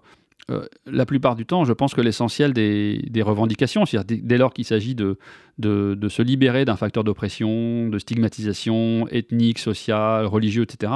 euh, 0.52 0.66
la 0.86 1.08
plupart 1.08 1.36
du 1.36 1.46
temps, 1.46 1.66
je 1.66 1.74
pense 1.74 1.96
que 1.96 2.02
l'essentiel 2.02 2.54
des, 2.54 3.22
revendications, 3.24 3.86
c'est-à-dire 3.86 4.22
dès, 4.24 4.38
lors 4.38 4.54
qu'il 4.54 4.66
s'agit 4.66 4.93
de, 4.93 5.18
se 5.60 6.22
libérer 6.22 6.66
d'un 6.66 6.76
facteur 6.76 7.04
d'oppression, 7.04 7.89
de 7.89 7.98
stigmatisation 7.98 9.08
ethnique, 9.10 9.60
sociale, 9.60 10.26
religieux, 10.26 10.64
etc., 10.64 10.91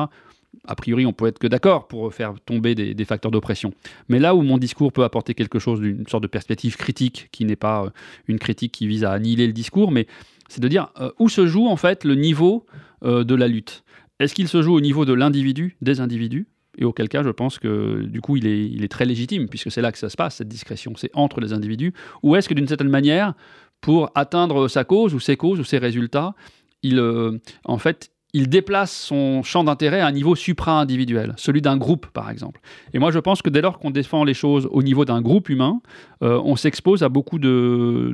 a 0.68 0.76
priori, 0.76 1.06
on 1.06 1.14
peut 1.14 1.28
être 1.28 1.38
que 1.38 1.48
d'accord 1.48 1.88
pour 1.88 2.12
faire 2.14 2.34
tomber 2.44 2.74
des, 2.74 3.06
facteurs 3.06 3.32
d'oppression. 3.32 3.72
Mais 4.08 4.20
là 4.20 4.34
où 4.36 4.42
mon 4.42 4.58
discours 4.58 4.92
peut 4.92 5.04
apporter 5.04 5.36
quelque 5.36 5.60
chose 5.60 5.80
d'une 5.80 6.08
sorte 6.08 6.24
de 6.24 6.28
perspective 6.28 6.76
critique, 6.76 7.30
qui 7.32 7.46
n'est 7.46 7.56
pas 7.56 7.86
euh, 7.86 7.90
une 8.28 8.40
critique 8.40 8.72
qui 8.72 8.88
vise 8.88 9.04
à 9.04 9.12
annihiler 9.12 9.48
le 9.48 9.54
discours, 9.54 9.92
mais 9.92 10.08
c'est 10.48 10.62
de 10.62 10.68
dire 10.68 10.90
euh, 11.00 11.12
où 11.20 11.30
se 11.30 11.46
joue 11.48 11.68
en 11.68 11.76
fait 11.76 12.04
le 12.04 12.16
niveau 12.16 12.66
de 13.02 13.34
la 13.34 13.48
lutte? 13.48 13.86
Est-ce 14.20 14.36
qu'il 14.36 14.50
se 14.50 14.62
joue 14.62 14.74
au 14.74 14.82
niveau 14.82 15.06
de 15.06 15.14
l'individu, 15.14 15.78
des 15.82 16.02
individus? 16.02 16.48
Et 16.78 16.86
auquel 16.86 17.10
cas, 17.10 17.24
je 17.24 17.30
pense 17.30 17.60
que 17.60 18.04
du 18.04 18.22
coup, 18.22 18.38
il 18.38 18.46
est, 18.46 18.88
très 18.88 19.06
légitime, 19.06 19.48
puisque 19.50 19.72
c'est 19.72 19.82
là 19.82 19.92
que 19.92 19.98
ça 19.98 20.10
se 20.10 20.16
passe, 20.16 20.36
cette 20.36 20.48
discrétion, 20.48 20.94
c'est 20.96 21.10
entre 21.14 21.42
les 21.42 21.54
individus. 21.54 21.94
Ou 22.24 22.36
est-ce 22.36 22.48
que 22.48 22.54
d'une 22.54 22.68
certaine 22.68 22.90
manière, 22.90 23.34
pour 23.82 24.12
atteindre 24.16 24.68
sa 24.68 24.84
cause 24.84 25.14
ou 25.14 25.20
ses 25.20 25.36
causes 25.36 25.60
ou 25.60 25.64
ses 25.64 25.78
résultats, 25.78 26.36
il, 26.84 27.00
euh, 27.00 27.38
en 27.66 27.78
fait, 27.78 28.12
il 28.34 28.48
déplace 28.48 28.92
son 28.92 29.42
champ 29.44 29.64
d'intérêt 29.64 30.02
à 30.02 30.08
un 30.08 30.12
niveau 30.12 30.36
supra-individuel, 30.36 31.34
celui 31.38 31.62
d'un 31.62 31.78
groupe 31.78 32.08
par 32.08 32.30
exemple. 32.30 32.62
Et 32.94 33.00
moi 33.00 33.12
je 33.12 33.20
pense 33.20 33.42
que 33.42 33.50
dès 33.50 33.62
lors 33.62 33.80
qu'on 33.80 33.90
défend 33.90 34.24
les 34.24 34.36
choses 34.36 34.68
au 34.72 34.84
niveau 34.84 35.04
d'un 35.04 35.22
groupe 35.22 35.50
humain, 35.50 35.82
euh, 36.22 36.40
on 36.44 36.56
s'expose 36.56 37.02
à 37.02 37.10
beaucoup 37.10 37.40
de, 37.40 38.14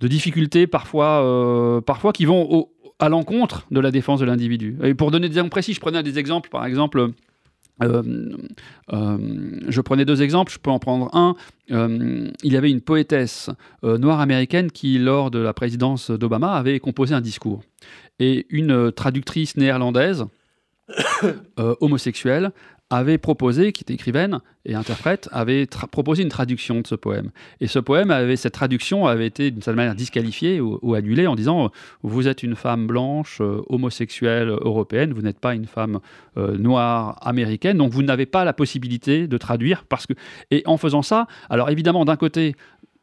difficultés 0.00 0.66
parfois, 0.66 1.22
euh, 1.24 1.80
parfois 1.80 2.12
qui 2.12 2.26
vont 2.26 2.46
au, 2.50 2.70
à 3.02 3.08
l'encontre 3.08 3.66
de 3.72 3.80
la 3.80 3.90
défense 3.90 4.20
de 4.20 4.24
l'individu. 4.24 4.78
Et 4.84 4.94
pour 4.94 5.10
donner 5.10 5.28
des 5.28 5.34
exemples 5.34 5.50
précis, 5.50 5.74
je 5.74 5.80
prenais 5.80 6.04
des 6.04 6.20
exemples, 6.20 6.48
par 6.50 6.64
exemple, 6.64 7.08
euh, 7.82 8.02
euh, 8.92 9.18
je 9.66 9.80
prenais 9.80 10.04
deux 10.04 10.22
exemples, 10.22 10.52
je 10.52 10.60
peux 10.60 10.70
en 10.70 10.78
prendre 10.78 11.12
un. 11.12 11.34
Euh, 11.72 12.30
il 12.44 12.52
y 12.52 12.56
avait 12.56 12.70
une 12.70 12.80
poétesse 12.80 13.50
noire 13.82 14.20
américaine 14.20 14.70
qui, 14.70 14.98
lors 14.98 15.32
de 15.32 15.40
la 15.40 15.52
présidence 15.52 16.12
d'Obama, 16.12 16.52
avait 16.52 16.78
composé 16.78 17.12
un 17.12 17.20
discours. 17.20 17.64
Et 18.20 18.46
une 18.50 18.92
traductrice 18.92 19.56
néerlandaise, 19.56 20.26
homosexuelle, 21.80 22.52
avait 22.92 23.18
proposé, 23.18 23.72
qui 23.72 23.82
était 23.82 23.94
écrivaine 23.94 24.40
et 24.66 24.74
interprète, 24.74 25.28
avait 25.32 25.66
proposé 25.90 26.22
une 26.22 26.28
traduction 26.28 26.80
de 26.80 26.86
ce 26.86 26.94
poème. 26.94 27.30
Et 27.60 27.66
ce 27.66 27.78
poème, 27.78 28.10
avait, 28.10 28.36
cette 28.36 28.52
traduction 28.52 29.06
avait 29.06 29.26
été 29.26 29.50
d'une 29.50 29.62
certaine 29.62 29.76
manière 29.76 29.94
disqualifiée 29.94 30.60
ou, 30.60 30.94
annulée 30.94 31.26
en 31.26 31.34
disant 31.34 31.70
Vous 32.02 32.28
êtes 32.28 32.42
une 32.42 32.54
femme 32.54 32.86
blanche, 32.86 33.38
euh, 33.40 33.62
homosexuelle, 33.68 34.48
européenne, 34.48 35.14
vous 35.14 35.22
n'êtes 35.22 35.40
pas 35.40 35.54
une 35.54 35.66
femme 35.66 36.00
euh, 36.36 36.58
noire 36.58 37.18
américaine, 37.22 37.78
donc 37.78 37.92
vous 37.92 38.02
n'avez 38.02 38.26
pas 38.26 38.44
la 38.44 38.52
possibilité 38.52 39.26
de 39.26 39.38
traduire. 39.38 39.84
parce 39.84 40.06
que 40.06 40.12
Et 40.50 40.62
en 40.66 40.76
faisant 40.76 41.02
ça, 41.02 41.26
alors 41.48 41.70
évidemment, 41.70 42.04
d'un 42.04 42.16
côté, 42.16 42.54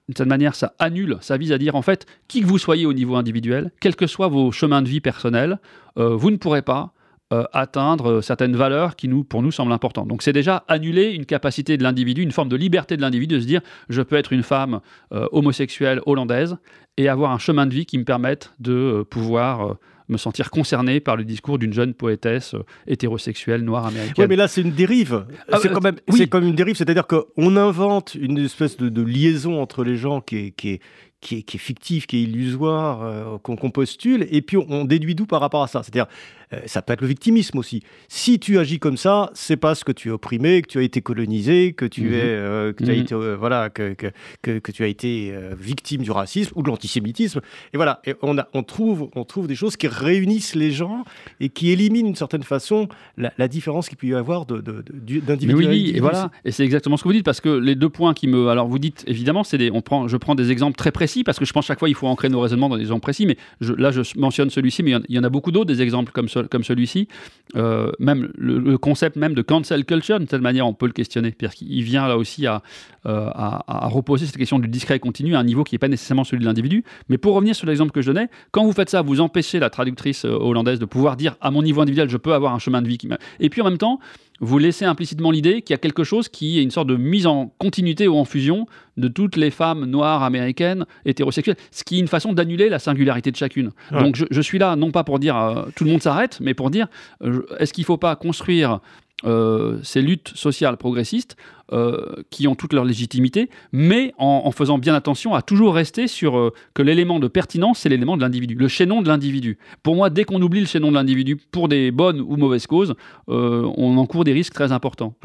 d'une 0.08 0.16
certaine 0.16 0.30
manière, 0.30 0.54
ça 0.54 0.74
annule, 0.78 1.18
ça 1.22 1.38
vise 1.38 1.52
à 1.52 1.58
dire 1.58 1.76
en 1.76 1.82
fait, 1.82 2.06
qui 2.28 2.42
que 2.42 2.46
vous 2.46 2.60
soyez 2.60 2.86
au 2.86 2.94
niveau 2.94 3.16
individuel, 3.16 3.72
quels 3.82 3.96
que 3.96 4.06
soient 4.06 4.28
vos 4.28 4.52
chemins 4.52 4.84
de 4.84 4.88
vie 4.88 5.02
personnels, 5.02 5.60
euh, 5.98 6.16
vous 6.16 6.30
ne 6.30 6.38
pourrez 6.38 6.62
pas 6.62 6.94
euh, 7.32 7.44
atteindre 7.54 8.22
certaines 8.22 8.56
valeurs 8.56 8.96
qui, 8.96 9.08
nous, 9.08 9.24
pour 9.24 9.44
nous, 9.44 9.52
semblent 9.52 9.72
importantes. 9.72 10.08
Donc 10.08 10.24
c'est 10.24 10.34
déjà 10.34 10.64
annuler 10.68 11.12
une 11.12 11.26
capacité 11.26 11.78
de 11.78 11.84
l'individu, 11.84 12.24
une 12.24 12.32
forme 12.32 12.50
de 12.50 12.56
liberté 12.56 12.98
de 12.98 13.02
l'individu 13.02 13.36
de 13.36 13.40
se 13.40 13.46
dire 13.46 13.62
je 13.88 14.02
peux 14.02 14.16
être 14.16 14.34
une 14.34 14.42
femme 14.42 14.80
euh, 15.14 15.28
homosexuelle 15.32 16.02
hollandaise 16.08 16.58
et 16.98 17.08
avoir 17.08 17.32
un 17.32 17.38
chemin 17.38 17.68
de 17.68 17.74
vie 17.74 17.86
qui 17.86 17.98
me 18.00 18.04
permette 18.04 18.54
de 18.60 18.74
euh, 18.74 19.04
pouvoir 19.04 19.78
me 20.08 20.18
sentir 20.18 20.50
concerné 20.50 21.00
par 21.00 21.16
le 21.16 21.24
discours 21.24 21.60
d'une 21.60 21.72
jeune 21.72 21.94
poétesse 21.94 22.56
hétérosexuelle 22.88 23.62
noire 23.62 23.86
américaine. 23.86 24.16
Oui, 24.18 24.26
mais 24.28 24.36
là, 24.36 24.48
c'est 24.48 24.62
une 24.62 24.72
dérive. 24.72 25.26
Ah, 25.52 25.60
c'est 25.62 25.72
quand 25.72 25.84
même, 25.84 25.98
comme 26.30 26.46
une 26.46 26.56
dérive, 26.56 26.76
c'est-à-dire 26.76 27.06
qu'on 27.06 27.56
invente 27.58 28.16
une 28.16 28.40
espèce 28.40 28.78
de, 28.78 29.02
liaison 29.04 29.62
entre 29.62 29.84
les 29.84 29.98
gens 29.98 30.20
qui 30.20 30.52
qui 30.54 30.70
est, 30.70 30.82
qui 31.22 31.38
est, 31.38 31.42
qui 31.42 31.58
est 31.58 31.60
fictif, 31.60 32.08
qui 32.08 32.18
est 32.18 32.22
illusoire, 32.24 33.04
euh, 33.04 33.38
qu'on 33.38 33.72
postule, 33.72 34.28
et 34.32 34.42
puis 34.42 34.58
on, 34.58 34.86
déduit 34.86 35.16
d'où 35.16 35.26
par 35.26 35.42
rapport 35.42 35.64
à 35.64 35.68
ça. 35.68 35.84
C'est-à-dire, 35.84 36.08
euh, 36.54 36.60
ça 36.66 36.82
peut 36.82 36.94
être 36.94 37.02
le 37.02 37.08
victimisme 37.08 37.58
aussi. 37.58 37.84
Si 38.08 38.40
tu 38.40 38.58
agis 38.58 38.80
comme 38.80 38.98
ça, 38.98 39.30
c'est 39.34 39.58
parce 39.58 39.84
que 39.84 39.92
tu 39.92 40.10
es 40.10 40.12
opprimé, 40.12 40.62
que 40.62 40.68
tu 40.68 40.80
as 40.80 40.82
été 40.82 41.02
colonisé, 41.02 41.74
que 41.74 41.86
tu 41.86 42.16
es, 42.16 42.22
euh, 42.24 42.74
que, 42.74 42.84
tu 42.84 42.92
as 42.92 42.94
été, 42.94 43.16
voilà, 43.16 43.70
que, 43.70 43.94
que, 43.94 44.60
que, 44.60 44.72
tu 44.72 44.84
as 44.84 44.88
été 44.88 45.34
victime 45.58 46.02
du 46.02 46.12
racisme 46.12 46.54
ou 46.56 46.64
de 46.64 46.68
l'antisémitisme. 46.68 47.42
Et 47.74 47.78
voilà, 47.78 48.02
et 48.06 48.16
on, 48.22 48.38
a, 48.38 48.48
on, 48.54 48.64
trouve, 48.64 49.10
on 49.16 49.24
trouve 49.24 49.48
des 49.48 49.56
choses 49.56 49.78
qui 49.78 49.88
réunissent 49.88 50.56
les 50.56 50.72
gens 50.72 51.04
et 51.40 51.50
qui 51.50 51.72
éliminent 51.72 52.08
d'une 52.08 52.16
certaine 52.16 52.44
façon 52.44 52.88
la, 53.18 53.48
différence 53.48 53.90
qu'il 53.90 53.98
peut 53.98 54.08
y 54.08 54.14
avoir 54.14 54.46
d'individualité. 54.46 55.48
De, 55.48 55.54
oui, 55.54 55.68
oui, 55.68 55.92
et 55.96 56.00
voilà, 56.00 56.32
et 56.46 56.52
c'est 56.52 56.64
exactement 56.64 56.98
ce 56.98 57.04
que 57.04 57.10
vous 57.10 57.14
dites, 57.14 57.26
parce 57.26 57.42
que 57.42 57.50
les 57.50 57.76
deux 57.76 57.90
points 57.90 58.14
qui 58.14 58.28
me... 58.28 58.48
Alors 58.50 58.68
vous 58.68 58.80
dites, 58.80 59.04
évidemment, 59.08 59.44
c'est 59.44 59.58
des, 59.58 59.72
on 59.72 59.82
prend, 59.82 60.08
je 60.08 60.18
prends 60.18 60.36
des 60.36 60.52
exemples 60.52 60.78
très 60.78 60.92
précis 60.92 61.24
parce 61.24 61.40
que 61.40 61.46
je 61.46 61.54
pense 61.54 61.66
chaque 61.66 61.80
fois 61.80 61.90
il 61.90 61.96
faut 61.96 62.08
ancrer 62.08 62.30
nos 62.30 62.40
raisonnements 62.40 62.70
dans 62.70 62.78
des 62.78 62.84
exemples 62.84 63.02
précis, 63.02 63.26
mais 63.26 63.38
là 63.62 63.92
je 63.92 64.02
mentionne 64.18 64.50
celui-ci, 64.50 64.84
mais 64.84 64.92
il 65.08 65.16
y, 65.16 65.20
en 65.20 65.24
a 65.24 65.30
beaucoup 65.30 65.52
d'autres, 65.52 65.66
des 65.72 65.82
exemples 65.82 66.12
comme, 66.12 66.28
comme 66.48 66.64
celui-ci. 66.64 67.08
Euh, 67.56 67.92
même 68.00 68.32
le, 68.38 68.78
concept 68.78 69.16
même 69.16 69.34
de 69.34 69.42
cancel 69.42 69.84
culture, 69.84 70.20
de 70.20 70.26
telle 70.26 70.42
manière 70.42 70.68
on 70.68 70.74
peut 70.74 70.86
le 70.86 70.92
questionner, 70.92 71.32
parce 71.32 71.56
qu'il 71.56 71.82
vient 71.82 72.08
là 72.08 72.18
aussi 72.18 72.46
à, 72.46 72.62
euh, 73.06 73.30
à, 73.34 73.88
reposer 73.88 74.28
cette 74.28 74.38
question 74.38 74.60
du 74.60 74.68
discret 74.68 75.00
continu 75.00 75.36
à 75.36 75.40
un 75.40 75.44
niveau 75.44 75.64
qui 75.64 75.74
n'est 75.74 75.80
pas 75.80 75.88
nécessairement 75.88 76.24
celui 76.24 76.42
de 76.42 76.46
l'individu. 76.46 76.84
Mais 77.10 77.18
pour 77.18 77.34
revenir 77.34 77.56
sur 77.56 77.66
l'exemple 77.66 77.92
que 77.92 78.02
je 78.02 78.12
donnais, 78.12 78.30
quand 78.52 78.64
vous 78.64 78.74
faites 78.74 78.90
ça, 78.90 79.02
vous 79.02 79.20
empêchez 79.20 79.60
la 79.60 79.70
traductrice 79.70 80.26
euh, 80.26 80.30
hollandaise 80.30 80.80
de 80.80 80.86
pouvoir 80.86 81.16
dire 81.16 81.38
à 81.42 81.50
mon 81.50 81.64
niveau 81.64 81.82
individuel, 81.82 82.10
je 82.10 82.18
peux 82.18 82.34
avoir 82.34 82.54
un 82.54 82.60
chemin 82.60 82.82
de 82.82 82.88
vie 82.88 82.98
qui 82.98 83.10
Et 83.40 83.50
puis 83.50 83.62
en 83.62 83.66
même 83.66 83.80
temps, 83.80 84.00
vous 84.40 84.58
laissez 84.58 84.86
implicitement 84.86 85.32
l'idée 85.32 85.62
qu'il 85.62 85.74
y 85.74 85.76
a 85.76 85.78
quelque 85.78 86.04
chose 86.04 86.30
qui 86.30 86.60
est 86.60 86.64
une 86.64 86.72
sorte 86.72 86.88
de 86.88 86.96
mise 86.96 87.28
en 87.28 87.54
continuité 87.58 88.08
ou 88.08 88.18
en 88.18 88.26
fusion 88.26 88.68
de 88.98 89.08
toutes 89.08 89.36
les 89.36 89.52
femmes 89.52 89.86
noires 89.86 90.24
américaines 90.24 90.86
hétérosexuelles, 91.06 91.58
ce 91.72 91.84
qui 91.84 91.98
est 91.98 92.00
une 92.00 92.08
façon 92.08 92.34
d'annuler 92.34 92.70
la 92.70 92.80
singularité 92.80 93.32
de 93.32 93.36
chacune. 93.36 93.72
Donc 93.92 94.16
je, 94.30 94.42
suis 94.42 94.60
là 94.60 94.76
non 94.76 94.92
pas 94.92 95.04
pour 95.04 95.20
dire 95.20 95.38
euh, 95.38 95.66
tout 95.76 95.84
le 95.84 95.92
monde 95.92 96.02
s'arrête, 96.02 96.40
mais 96.42 96.54
pour 96.54 96.70
dire 96.70 96.88
euh, 97.24 97.46
est-ce 97.60 97.74
qu'il 97.74 97.84
ne 97.84 97.88
faut 97.88 97.98
pas 97.98 98.16
construire 98.16 98.80
euh, 99.26 99.80
ces 99.84 100.02
luttes 100.02 100.32
sociales 100.36 100.78
progressistes 100.78 101.36
euh, 101.74 102.16
qui 102.30 102.48
ont 102.48 102.56
toute 102.56 102.72
leur 102.72 102.86
légitimité, 102.86 103.50
mais 103.74 104.14
en, 104.18 104.50
faisant 104.52 104.78
bien 104.78 104.96
attention 104.96 105.36
à 105.36 105.42
toujours 105.42 105.76
rester 105.76 106.08
sur 106.08 106.38
euh, 106.38 106.54
que 106.74 106.82
l'élément 106.82 107.20
de 107.20 107.28
pertinence, 107.28 107.80
c'est 107.80 107.90
l'élément 107.90 108.16
de 108.16 108.22
l'individu, 108.22 108.56
le 108.56 108.70
chaînon 108.70 109.02
de 109.02 109.10
l'individu. 109.10 109.58
Pour 109.84 109.96
moi, 109.96 110.10
dès 110.10 110.24
qu'on 110.24 110.42
oublie 110.42 110.62
le 110.62 110.66
chaînon 110.66 110.90
de 110.90 110.96
l'individu 110.96 111.36
pour 111.36 111.68
des 111.68 111.92
bonnes 111.92 112.22
ou 112.22 112.38
mauvaises 112.38 112.66
causes, 112.66 112.96
on 113.28 113.98
encourt 113.98 114.24
des 114.24 114.34
risques 114.34 114.54
très 114.54 114.72
importants. 114.72 115.16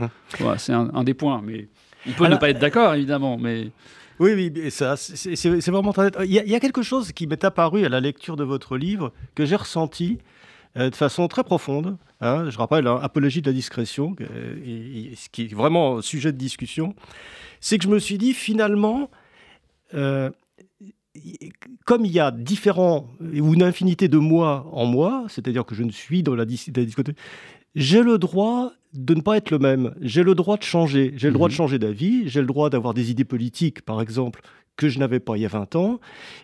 c'est 0.57 0.73
un, 0.73 1.05
des 1.05 1.15
points, 1.15 1.41
mais 1.45 1.69
on 2.09 2.13
peut 2.13 2.27
ne 2.27 2.37
pas 2.37 2.51
être 2.51 2.59
d'accord, 2.59 2.95
évidemment, 2.95 3.39
mais... 3.39 3.71
Oui, 4.21 4.33
oui, 4.35 4.71
ça, 4.71 4.97
c'est 4.97 5.69
vraiment 5.69 5.93
très... 5.93 6.11
Il 6.25 6.33
y, 6.33 6.39
a, 6.39 6.45
il 6.45 6.51
y 6.51 6.55
a 6.55 6.61
quelque 6.61 6.83
chose 6.83 7.13
qui 7.13 7.27
m'est 7.27 7.45
apparu 7.45 7.85
à 7.85 7.89
la 7.89 8.01
lecture 8.01 8.37
de 8.37 8.45
votre 8.45 8.77
livre 8.77 9.13
que 9.35 9.45
j'ai 9.45 9.57
ressenti 9.57 10.19
de 10.77 10.95
façon 10.95 11.29
très 11.29 11.45
profonde. 11.45 11.97
Hein, 12.21 12.49
je 12.51 12.59
rappelle, 12.59 12.87
hein, 12.87 12.99
apologie 13.03 13.43
de 13.43 13.47
la 13.47 13.53
discrétion, 13.53 14.17
ce 14.19 15.29
qui 15.31 15.43
est 15.43 15.55
vraiment 15.55 16.01
sujet 16.01 16.33
de 16.33 16.39
discussion, 16.39 16.95
c'est 17.61 17.79
que 17.79 17.85
je 17.85 17.89
me 17.89 17.99
suis 17.99 18.19
dit 18.19 18.33
finalement, 18.33 19.11
euh, 19.95 20.31
comme 21.85 22.05
il 22.05 22.13
y 22.13 22.21
a 22.21 22.31
différents 22.31 23.09
ou 23.21 23.55
une 23.55 23.63
infinité 23.63 24.09
de 24.09 24.19
moi 24.19 24.67
en 24.73 24.87
moi, 24.87 25.27
c'est-à-dire 25.29 25.65
que 25.65 25.75
je 25.75 25.83
ne 25.83 25.91
suis 25.91 26.23
dans 26.23 26.35
la, 26.35 26.45
discothèque, 26.45 27.17
j'ai 27.75 28.03
le 28.03 28.19
droit 28.19 28.73
de 28.93 29.15
ne 29.15 29.21
pas 29.21 29.37
être 29.37 29.51
le 29.51 29.59
même. 29.59 29.95
J'ai 30.01 30.23
le 30.23 30.35
droit 30.35 30.57
de 30.57 30.63
changer. 30.63 31.13
J'ai 31.17 31.29
le 31.29 31.35
droit 31.35 31.49
de 31.49 31.55
mmh 31.55 31.57
changer 31.57 31.79
d'avis. 31.79 32.29
J'ai 32.29 32.41
le 32.41 32.47
droit 32.47 32.71
d'avoir 32.71 32.95
des 32.95 33.11
idées 33.11 33.25
politiques, 33.25 33.83
par 33.83 34.01
exemple, 34.01 34.41
que 34.77 34.89
je 34.89 34.99
n'avais 34.99 35.21
pas 35.21 35.37
il 35.37 35.43
y 35.43 35.47
a 35.47 35.49
20 35.49 35.77
ans. 35.77 36.01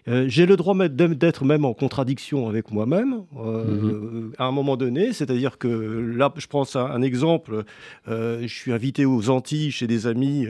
Euh, 0.08 0.26
j'ai 0.28 0.46
le 0.46 0.56
droit 0.56 0.74
d'être 0.88 1.44
même 1.44 1.64
en 1.64 1.74
contradiction 1.74 2.48
avec 2.48 2.70
moi-même 2.70 3.24
euh, 3.36 3.64
mhm. 3.64 4.32
à 4.38 4.44
un 4.44 4.52
moment 4.52 4.76
donné. 4.76 5.12
C'est-à-dire 5.12 5.58
que 5.58 5.68
là, 5.68 6.32
je 6.36 6.46
prends 6.46 6.64
un, 6.76 6.84
un 6.84 7.02
exemple. 7.02 7.64
Euh, 8.08 8.42
je 8.42 8.54
suis 8.54 8.72
invité 8.72 9.04
aux 9.04 9.30
Antilles 9.30 9.72
chez 9.72 9.86
des 9.86 10.06
amis 10.06 10.46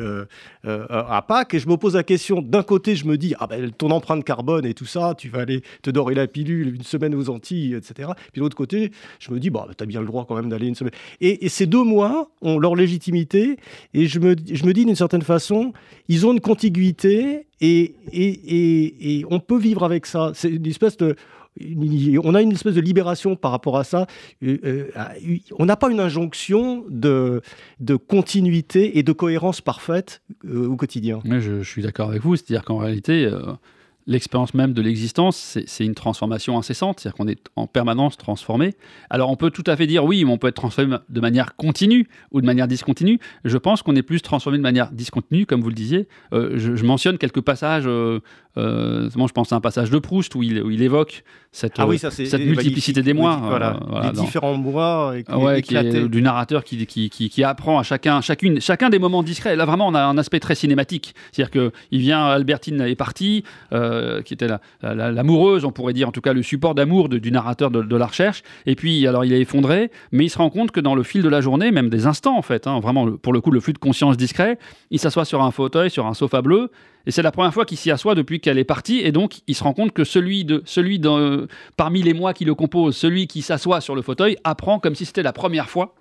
à 0.64 1.22
Pâques 1.22 1.54
et 1.54 1.58
je 1.58 1.68
me 1.68 1.76
pose 1.76 1.94
la 1.96 2.02
question. 2.02 2.42
D'un 2.42 2.62
côté, 2.62 2.96
je 2.96 3.06
me 3.06 3.16
dis 3.16 3.34
ah 3.38 3.46
ben 3.46 3.70
ton 3.70 3.90
empreinte 3.90 4.24
carbone 4.24 4.66
et 4.66 4.74
tout 4.74 4.86
ça, 4.86 5.14
tu 5.16 5.28
vas 5.28 5.40
aller 5.40 5.62
te 5.82 5.90
dorer 5.90 6.14
la 6.14 6.26
pilule 6.26 6.74
une 6.74 6.82
semaine 6.82 7.14
aux 7.14 7.30
Antilles, 7.30 7.74
etc. 7.74 8.10
Puis 8.32 8.40
de 8.40 8.40
l'autre 8.40 8.56
côté, 8.56 8.92
je 9.18 9.32
me 9.32 9.40
dis 9.40 9.50
bah 9.50 9.66
as 9.78 9.86
bien 9.86 10.00
le 10.00 10.06
droit 10.06 10.26
quand 10.26 10.34
même 10.34 10.48
d'aller 10.48 10.66
une 10.66 10.74
semaine. 10.74 10.92
Et, 11.20 11.44
et, 11.44 11.48
ces 11.48 11.66
deux 11.66 11.82
mois 11.82 12.30
ont 12.42 12.58
leur 12.58 12.74
légitimité 12.74 13.56
et 13.94 14.06
je 14.06 14.18
me 14.18 14.34
je 14.52 14.64
me 14.64 14.72
dis 14.72 14.84
d'une 14.84 14.94
certaine 14.94 15.22
façon, 15.22 15.72
ils 16.08 16.26
ont 16.26 16.32
une 16.32 16.40
contiguïté 16.40 17.46
et, 17.60 17.94
et, 18.12 19.18
et, 19.18 19.24
on 19.30 19.40
peut 19.40 19.58
vivre 19.58 19.84
avec 19.84 20.06
ça. 20.06 20.32
C'est 20.34 20.50
une 20.50 20.66
espèce 20.66 20.96
de. 20.96 21.16
on 22.22 22.34
a 22.34 22.42
une 22.42 22.52
espèce 22.52 22.74
de 22.74 22.80
libération 22.80 23.36
par 23.36 23.50
rapport 23.50 23.76
à 23.76 23.84
ça. 23.84 24.06
on 24.42 25.66
n'a 25.66 25.76
pas 25.76 25.90
une 25.90 26.00
injonction 26.00 26.84
de, 26.88 27.42
de 27.80 27.96
continuité 27.96 28.98
et 28.98 29.02
de 29.02 29.12
cohérence 29.12 29.60
parfaite 29.60 30.22
au 30.48 30.76
quotidien. 30.76 31.20
Mais 31.24 31.40
je 31.40 31.62
suis 31.62 31.82
d'accord 31.82 32.10
avec 32.10 32.22
vous, 32.22 32.36
c'est-à-dire 32.36 32.64
qu'en 32.64 32.78
réalité 32.78 33.30
l'expérience 34.06 34.54
même 34.54 34.72
de 34.72 34.82
l'existence, 34.82 35.58
c'est 35.66 35.84
une 35.84 35.94
transformation 35.94 36.58
incessante, 36.58 37.00
c'est-à-dire 37.00 37.16
qu'on 37.16 37.28
est 37.28 37.46
en 37.56 37.66
permanence 37.66 38.16
transformé. 38.16 38.74
Alors 39.08 39.30
on 39.30 39.36
peut 39.36 39.50
tout 39.50 39.64
à 39.66 39.76
fait 39.76 39.86
dire 39.86 40.04
oui, 40.04 40.24
mais 40.24 40.32
on 40.32 40.38
peut 40.38 40.48
être 40.48 40.54
transformé 40.54 40.96
de 41.08 41.20
manière 41.20 41.56
continue 41.56 42.08
ou 42.32 42.40
de 42.40 42.46
manière 42.46 42.68
discontinue. 42.68 43.18
Je 43.44 43.58
pense 43.58 43.82
qu'on 43.82 43.96
est 43.96 44.02
plus 44.02 44.22
transformé 44.22 44.58
de 44.58 44.62
manière 44.62 44.90
discontinue, 44.90 45.46
comme 45.46 45.60
vous 45.60 45.68
le 45.68 45.74
disiez. 45.74 46.08
Euh, 46.32 46.58
je, 46.58 46.84
mentionne 46.84 47.18
quelques 47.18 47.40
passages, 47.40 47.84
euh, 47.86 48.20
euh, 48.56 49.08
moi 49.14 49.26
je 49.28 49.32
pense 49.32 49.52
à 49.52 49.56
un 49.56 49.60
passage 49.60 49.90
de 49.90 49.98
Proust 49.98 50.34
où 50.34 50.42
il, 50.42 50.62
où 50.62 50.70
il 50.70 50.82
évoque 50.82 51.22
cette, 51.52 51.74
ah 51.78 51.86
cette 51.98 52.40
multiplicité 52.40 53.02
des 53.02 53.12
mois. 53.12 53.40
Voilà, 53.42 53.80
les 54.04 54.20
différents 54.20 54.54
mois 54.54 55.14
du 56.10 56.22
narrateur 56.22 56.64
qui, 56.64 56.86
qui, 56.86 57.08
qui, 57.08 57.44
apprend 57.44 57.78
à 57.78 57.82
chacun, 57.82 58.20
chacune, 58.20 58.60
chacun 58.60 58.88
des 58.88 58.98
moments 58.98 59.22
discrets. 59.22 59.56
Là 59.56 59.64
vraiment 59.64 59.88
on 59.88 59.94
a 59.94 60.02
un 60.02 60.18
aspect 60.18 60.40
très 60.40 60.54
cinématique. 60.54 61.14
C'est-à-dire 61.32 61.50
qu'il 61.50 62.00
vient, 62.00 62.24
Albertine 62.26 62.80
est 62.80 62.96
partie. 62.96 63.44
Euh, 63.72 64.22
qui 64.22 64.34
était 64.34 64.48
l'amoureuse, 64.82 65.64
on 65.64 65.72
pourrait 65.72 65.92
dire 65.92 66.08
en 66.08 66.12
tout 66.12 66.20
cas 66.20 66.32
le 66.32 66.42
support 66.42 66.74
d'amour 66.74 67.08
du 67.08 67.32
narrateur 67.32 67.70
de, 67.70 67.96
la 67.96 68.06
recherche. 68.06 68.42
Et 68.66 68.74
puis, 68.74 69.06
alors 69.06 69.24
il 69.24 69.32
est 69.32 69.40
effondré, 69.40 69.90
mais 70.12 70.24
il 70.24 70.28
se 70.28 70.38
rend 70.38 70.50
compte 70.50 70.70
que 70.70 70.80
dans 70.80 70.94
le 70.94 71.02
fil 71.02 71.22
de 71.22 71.28
la 71.28 71.40
journée, 71.40 71.70
même 71.70 71.88
des 71.88 72.06
instants 72.06 72.36
en 72.36 72.42
fait, 72.42 72.66
hein, 72.66 72.80
vraiment 72.80 73.10
pour 73.12 73.32
le 73.32 73.40
coup 73.40 73.50
le 73.50 73.60
flux 73.60 73.72
de 73.72 73.78
conscience 73.78 74.16
discret, 74.16 74.58
il 74.90 74.98
s'assoit 74.98 75.24
sur 75.24 75.42
un 75.42 75.50
fauteuil, 75.50 75.90
sur 75.90 76.06
un 76.06 76.14
sofa 76.14 76.42
bleu, 76.42 76.70
et 77.06 77.10
c'est 77.10 77.22
la 77.22 77.32
première 77.32 77.54
fois 77.54 77.64
qu'il 77.64 77.78
s'y 77.78 77.90
assoit 77.90 78.14
depuis 78.14 78.40
qu'elle 78.40 78.58
est 78.58 78.64
partie. 78.64 79.00
Et 79.00 79.12
donc, 79.12 79.40
il 79.46 79.54
se 79.54 79.64
rend 79.64 79.72
compte 79.72 79.92
que 79.92 80.04
celui, 80.04 80.44
de, 80.44 80.62
celui 80.66 81.00
parmi 81.76 82.02
les 82.02 82.14
mois 82.14 82.34
qui 82.34 82.44
le 82.44 82.54
composent, 82.54 82.96
celui 82.96 83.26
qui 83.26 83.42
s'assoit 83.42 83.80
sur 83.80 83.94
le 83.94 84.02
fauteuil, 84.02 84.36
apprend 84.44 84.78
comme 84.78 84.94
si 84.94 85.06
c'était 85.06 85.22
la 85.22 85.32
première 85.32 85.70
fois 85.70 85.94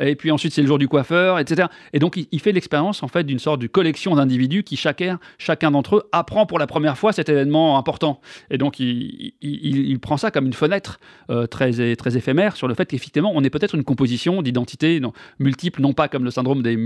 et 0.00 0.16
puis 0.16 0.30
ensuite 0.30 0.52
c'est 0.52 0.62
le 0.62 0.68
jour 0.68 0.78
du 0.78 0.88
coiffeur, 0.88 1.38
etc. 1.38 1.68
Et 1.92 1.98
donc 1.98 2.16
il, 2.16 2.40
fait 2.40 2.52
l'expérience 2.52 3.02
en 3.02 3.08
fait 3.08 3.24
d'une 3.24 3.38
sorte 3.38 3.60
de 3.60 3.66
collection 3.66 4.14
d'individus 4.14 4.62
qui 4.62 4.76
chacun, 4.76 5.18
chacun 5.38 5.70
d'entre 5.70 5.96
eux 5.96 6.08
apprend 6.12 6.46
pour 6.46 6.58
la 6.58 6.66
première 6.66 6.98
fois 6.98 7.12
cet 7.12 7.28
événement 7.28 7.78
important. 7.78 8.20
Et 8.50 8.58
donc 8.58 8.78
il, 8.78 9.98
prend 10.00 10.16
ça 10.16 10.30
comme 10.30 10.46
une 10.46 10.52
fenêtre 10.52 11.00
euh, 11.30 11.46
très, 11.46 11.96
très 11.96 12.16
éphémère 12.16 12.56
sur 12.56 12.68
le 12.68 12.74
fait 12.74 12.86
qu'effectivement 12.86 13.32
on 13.34 13.42
est 13.42 13.50
peut-être 13.50 13.74
une 13.74 13.84
composition 13.84 14.42
d'identités 14.42 15.00
multiples, 15.38 15.80
non 15.80 15.92
pas 15.92 16.08
comme 16.08 16.24
le 16.24 16.30
syndrome 16.30 16.62
des 16.62 16.76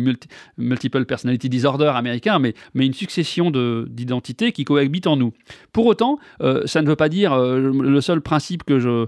multiple 0.57 1.05
personality 1.05 1.49
disorder 1.49 1.93
américains, 1.95 2.39
mais, 2.39 2.55
mais 2.74 2.87
une 2.87 2.95
succession 2.95 3.51
d'identités 3.51 4.53
qui 4.53 4.64
cohabitent 4.64 5.07
en 5.07 5.16
nous. 5.16 5.33
Pour 5.72 5.87
autant, 5.87 6.18
euh, 6.43 6.62
ça 6.66 6.83
ne 6.83 6.89
veut 6.89 6.97
pas 6.97 7.09
dire 7.09 7.33
euh, 7.33 7.72
le 7.72 8.01
seul 8.01 8.20
principe 8.20 8.64
que 8.64 8.78
je, 8.78 9.07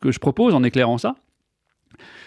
que 0.00 0.10
je 0.10 0.18
propose 0.18 0.54
en 0.54 0.62
éclairant 0.62 0.98
ça, 0.98 1.16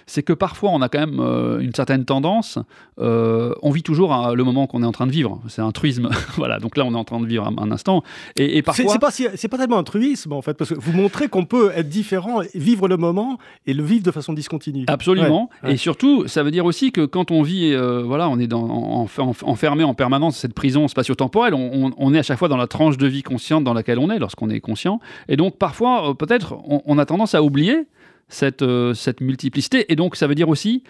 c'est 0.08 0.24
que 0.24 0.34
parfois 0.34 0.72
on 0.72 0.82
a 0.82 0.90
quand 0.90 1.00
même 1.00 1.20
euh, 1.20 1.60
une 1.60 1.74
certaine 1.76 2.06
tendance, 2.06 2.58
euh, 3.00 3.54
on 3.62 3.72
vit 3.72 3.84
toujours 3.84 4.14
hein, 4.14 4.34
le 4.34 4.44
moment 4.44 4.66
qu'on 4.66 4.82
est 4.82 4.86
en 4.86 4.92
train 4.92 5.06
de 5.06 5.12
vivre. 5.12 5.40
C'est 5.50 5.62
un 5.62 5.72
truisme, 5.72 6.10
voilà. 6.38 6.60
Donc 6.60 6.78
là, 6.78 6.86
on 6.86 6.94
est 6.94 6.98
en 6.98 7.04
train 7.04 7.20
de 7.20 7.28
vivre 7.28 7.46
un, 7.46 7.72
instant. 7.72 8.04
Et, 8.38 8.62
parfois, 8.62 8.86
c'est 8.88 9.00
pas 9.00 9.12
c'est 9.12 9.48
pas 9.50 9.58
tellement 9.58 9.78
un 9.78 9.84
truisme 9.84 10.32
en 10.34 10.42
fait, 10.42 10.54
parce 10.56 10.72
que 10.72 10.80
vous 10.80 10.94
montrez 10.94 11.28
qu'on 11.28 11.46
peut 11.46 11.72
être 11.76 11.90
différent, 11.90 12.40
vivre 12.56 12.88
le 12.88 12.98
moment 12.98 13.38
et 13.66 13.74
le 13.74 13.84
vivre 13.84 14.04
de 14.04 14.12
façon 14.12 14.34
discontinue. 14.34 14.86
Absolument. 14.88 15.50
Et 15.66 15.78
surtout, 15.78 16.28
ça 16.28 16.42
veut 16.42 16.52
dire 16.52 16.66
aussi 16.66 16.92
que 16.92 17.06
quand 17.06 17.30
on 17.32 17.42
vit, 17.42 17.74
euh, 17.74 18.04
voilà, 18.04 18.30
on 18.30 18.40
est 18.40 18.48
dans, 18.48 19.08
enfermé 19.44 19.84
en 19.84 19.94
permanence 19.94 20.38
cette 20.38 20.54
prison 20.54 20.88
spatio-temporelle. 20.88 21.54
On, 21.54 22.14
est 22.14 22.20
à 22.20 22.24
chaque 22.24 22.40
fois 22.40 22.48
dans 22.48 22.58
la 22.58 22.68
tranche 22.68 22.98
de 22.98 23.08
vie 23.08 23.24
consciente 23.24 23.66
dans 23.66 23.74
laquelle 23.74 24.00
on 24.00 24.10
est 24.10 24.20
lorsqu'on 24.20 24.50
est 24.50 24.62
conscient. 24.62 25.02
Et 25.28 25.36
donc 25.36 25.58
parfois, 25.58 26.16
peut-être, 26.18 26.58
on 26.64 26.98
a 26.98 27.06
tendance 27.06 27.36
à 27.36 27.44
oublier 27.44 27.88
cette, 28.28 28.62
euh, 28.62 28.94
cette 28.94 29.22
multiplicité. 29.22 29.92
Et 29.92 29.96
donc, 29.96 30.16
ça 30.16 30.28
veut 30.28 30.36
dire 30.36 30.50
aussi 30.50 30.84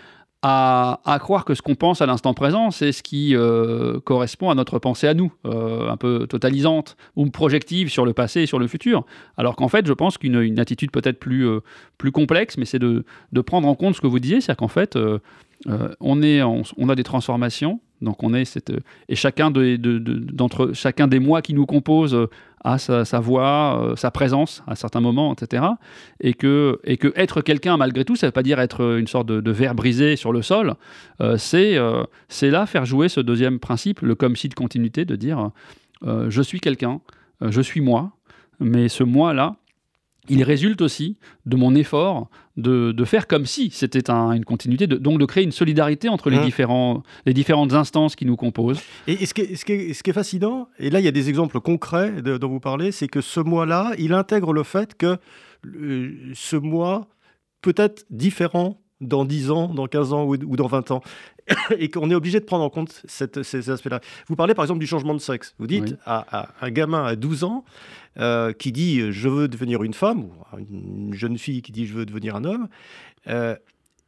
à, 0.44 1.18
croire 1.20 1.44
que 1.44 1.56
ce 1.56 1.62
qu'on 1.62 1.76
pense 1.76 2.02
à 2.02 2.06
l'instant 2.06 2.34
présent, 2.34 2.72
c'est 2.72 2.92
ce 2.92 3.04
qui 3.04 3.36
euh, 3.36 4.00
correspond 4.00 4.50
à 4.50 4.56
notre 4.56 4.80
pensée 4.80 5.08
à 5.08 5.14
nous, 5.14 5.34
euh, 5.46 5.90
un 5.90 5.98
peu 5.98 6.26
totalisante 6.28 6.96
ou 7.16 7.30
projective 7.30 7.90
sur 7.90 8.06
le 8.06 8.14
passé 8.14 8.42
et 8.42 8.46
sur 8.46 8.60
le 8.60 8.68
futur. 8.68 9.06
Alors 9.36 9.56
qu'en 9.56 9.68
fait, 9.68 9.86
je 9.86 9.94
pense 9.94 10.18
qu'une 10.18 10.60
attitude 10.60 10.92
peut-être 10.92 11.20
plus, 11.20 11.62
complexe, 12.14 12.58
mais 12.58 12.66
c'est 12.66 12.80
de, 12.80 13.04
de, 13.34 13.42
prendre 13.42 13.68
en 13.68 13.76
compte 13.76 13.96
ce 13.96 14.02
que 14.02 14.08
vous 14.08 14.20
disiez, 14.20 14.40
c'est-à-dire 14.40 14.58
qu'en 14.58 14.68
fait, 14.70 14.98
on, 16.00 16.22
est, 16.22 16.42
on, 16.44 16.90
a 16.90 16.96
des 16.96 17.04
transformations, 17.04 17.82
donc 18.02 18.24
on 18.24 18.34
est 18.34 18.45
cette 18.45 18.72
et 19.10 19.16
chacun 19.16 19.52
de, 19.52 19.76
d'entre 19.76 20.72
chacun 20.74 21.08
des 21.08 21.20
mois 21.20 21.41
qui 21.41 21.54
nous 21.54 21.66
composent 21.66 22.28
à 22.64 22.78
sa, 22.78 23.20
voix, 23.20 23.82
euh, 23.82 23.95
sa 23.95 24.12
présence 24.12 24.64
à 24.68 24.76
certains 24.76 25.00
moments, 25.00 25.34
etc. 25.34 25.64
Et 26.20 26.34
que, 26.34 26.80
et 26.84 26.98
que 26.98 27.14
être 27.16 27.41
quelqu'un 27.41 27.78
malgré 27.78 28.04
tout, 28.04 28.16
ça 28.16 28.28
ne 28.28 28.30
veut 28.30 28.34
pas 28.34 28.43
dire 28.43 28.60
être 28.60 28.98
une 28.98 29.08
sorte 29.08 29.28
de, 29.28 29.52
verre 29.52 29.76
brisé 29.76 30.16
sur 30.16 30.34
le 30.34 30.41
sol. 30.41 30.76
Euh, 31.22 31.38
c'est 31.38 31.78
euh, 31.78 32.04
c'est 32.28 32.50
là 32.50 32.66
faire 32.66 32.86
jouer 32.86 33.10
ce 33.10 33.20
deuxième 33.22 33.60
principe, 33.60 34.02
le 34.02 34.16
comme 34.16 34.36
si 34.36 34.50
de 34.50 34.54
continuité, 34.54 35.06
de 35.06 35.16
dire 35.16 35.52
je 36.04 36.41
suis 36.41 36.60
quelqu'un, 36.60 37.02
je 37.41 37.60
suis 37.60 37.82
moi, 37.82 38.12
mais 38.60 38.88
ce 38.88 39.04
moi-là, 39.04 39.56
il 40.30 40.44
résulte 40.44 40.82
aussi 40.82 41.18
de 41.46 41.56
mon 41.56 41.76
effort 41.76 42.30
de, 42.58 42.94
faire 43.06 43.28
comme 43.28 43.46
si 43.46 43.70
c'était 43.72 44.10
une 44.10 44.44
continuité, 44.44 44.88
donc 44.88 45.20
de 45.20 45.26
créer 45.26 45.44
une 45.44 45.52
solidarité 45.52 46.10
entre 46.10 46.30
les, 46.30 46.40
mmh. 46.40 46.46
différents, 46.46 47.04
les 47.26 47.34
différentes 47.34 47.74
instances 47.74 48.16
qui 48.16 48.26
nous 48.26 48.36
composent. 48.36 48.82
Et, 49.08 49.26
ce, 49.26 49.34
qui 49.34 49.42
est, 49.42 49.56
ce, 49.56 49.66
qui 49.66 49.74
est, 49.74 49.94
ce, 49.94 50.04
qui 50.04 50.10
est, 50.10 50.14
fascinant, 50.14 50.68
et 50.80 50.90
là 50.90 51.00
il 51.00 51.06
y 51.06 51.08
a 51.08 51.12
des 51.12 51.30
exemples 51.30 51.60
concrets 51.60 52.22
dont 52.22 52.50
vous 52.50 52.60
parlez, 52.60 52.92
c'est 52.92 53.08
que 53.08 53.22
ce 53.22 53.40
moi-là, 53.40 53.94
il 53.98 54.14
intègre 54.14 54.54
le 54.54 54.64
fait 54.64 54.96
que 54.96 55.18
ce 56.34 56.56
moi 56.56 57.08
peut 57.62 57.76
être 57.78 58.06
différent 58.10 58.82
dans 59.02 59.26
10 59.26 59.52
ans, 59.52 59.68
dans 59.68 59.88
15 59.88 60.14
ans 60.14 60.26
ou, 60.26 60.38
dans 60.38 60.68
20 60.68 60.91
ans. 60.91 61.02
et 61.78 61.89
qu'on 61.89 62.10
est 62.12 62.16
obligé 62.16 62.39
de 62.39 62.45
prendre 62.45 62.64
en 62.64 62.70
compte 62.70 63.04
ces 63.08 63.70
aspects-là. 63.70 64.02
Vous 64.28 64.36
parlez 64.36 64.54
par 64.54 64.66
exemple 64.66 64.80
du 64.80 64.88
changement 64.88 65.14
de 65.14 65.20
sexe. 65.20 65.56
Vous 65.60 65.68
dites 65.68 65.95
à, 66.06 66.50
un 66.62 66.70
gamin 66.72 67.06
à 67.06 67.16
12 67.16 67.43
ans 67.45 67.64
euh, 68.20 68.52
qui 68.52 68.72
dit 68.72 69.12
je 69.12 69.30
veux 69.30 69.48
devenir 69.48 69.84
une 69.84 69.93
femme, 69.93 70.26
ou 70.26 70.58
une 70.58 71.14
jeune 71.14 71.38
fille 71.38 71.62
qui 71.62 71.72
dit 71.72 71.88
je 71.88 71.93
veux 71.93 72.06
devenir 72.06 72.36
un 72.36 72.43
homme, 72.43 72.68
euh, 73.28 73.56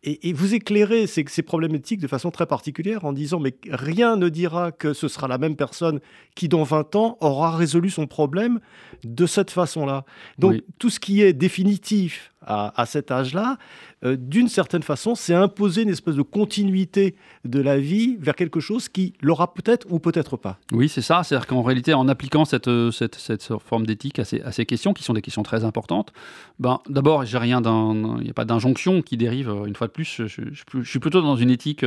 et, 0.01 0.31
vous 0.31 0.53
éclairez 0.53 1.07
ces, 1.07 1.25
ces, 1.27 1.41
problématiques 1.41 1.99
de 1.99 2.07
façon 2.07 2.31
très 2.31 2.45
particulière 2.45 3.03
en 3.03 3.11
disant 3.11 3.39
mais 3.39 3.53
rien 3.69 4.15
ne 4.15 4.29
dira 4.29 4.71
que 4.71 4.93
ce 4.93 5.09
sera 5.09 5.27
la 5.27 5.37
même 5.37 5.57
personne 5.57 5.99
qui 6.35 6.47
dans 6.47 6.63
20 6.63 6.95
ans 6.95 7.17
aura 7.19 7.55
résolu 7.57 7.89
son 7.89 8.07
problème 8.07 8.61
de 9.03 9.25
cette 9.25 9.51
façon-là. 9.51 10.05
Donc 10.37 10.61
tout 10.77 10.89
ce 10.89 11.01
qui 11.01 11.21
est 11.21 11.33
définitif 11.33 12.31
à, 12.49 12.85
cet 12.87 13.11
âge-là, 13.11 13.57
euh, 14.03 14.17
d'une 14.19 14.47
certaine 14.47 14.81
façon, 14.81 15.13
c'est 15.13 15.35
imposer 15.35 15.83
une 15.83 15.89
espèce 15.89 16.15
de 16.15 16.23
continuité 16.23 17.15
de 17.45 17.59
la 17.59 17.77
vie 17.77 18.17
vers 18.19 18.35
quelque 18.35 18.59
chose 18.59 18.89
qui 18.89 19.13
l'aura 19.21 19.53
peut-être 19.53 19.85
ou 19.91 19.99
peut-être 19.99 20.35
pas. 20.35 20.57
Oui, 20.71 20.89
c'est 20.89 21.01
ça. 21.01 21.21
C'est-à-dire 21.23 21.45
qu'en 21.45 21.61
réalité, 21.61 21.93
en 21.93 22.07
appliquant 22.07 22.45
cette, 22.45 22.67
euh, 22.67 22.91
cette, 22.91 23.15
cette 23.15 23.43
forme 23.59 23.85
d'éthique 23.85 24.17
à 24.19 24.25
ces, 24.25 24.65
questions, 24.65 24.93
qui 24.93 25.03
sont 25.03 25.13
des 25.13 25.21
questions 25.21 25.43
très 25.43 25.63
importantes, 25.63 26.11
ben, 26.59 26.79
d'abord, 26.89 27.23
il 27.23 27.45
n'y 27.45 27.53
a 27.53 28.33
pas 28.33 28.45
d'injonction 28.45 29.01
qui 29.03 29.15
dérive, 29.15 29.49
euh, 29.49 29.65
une 29.65 29.75
fois 29.75 29.87
de 29.87 29.91
plus. 29.91 30.21
Je, 30.25 30.83
suis 30.83 30.99
plutôt 30.99 31.21
dans 31.21 31.35
une 31.35 31.51
éthique 31.51 31.85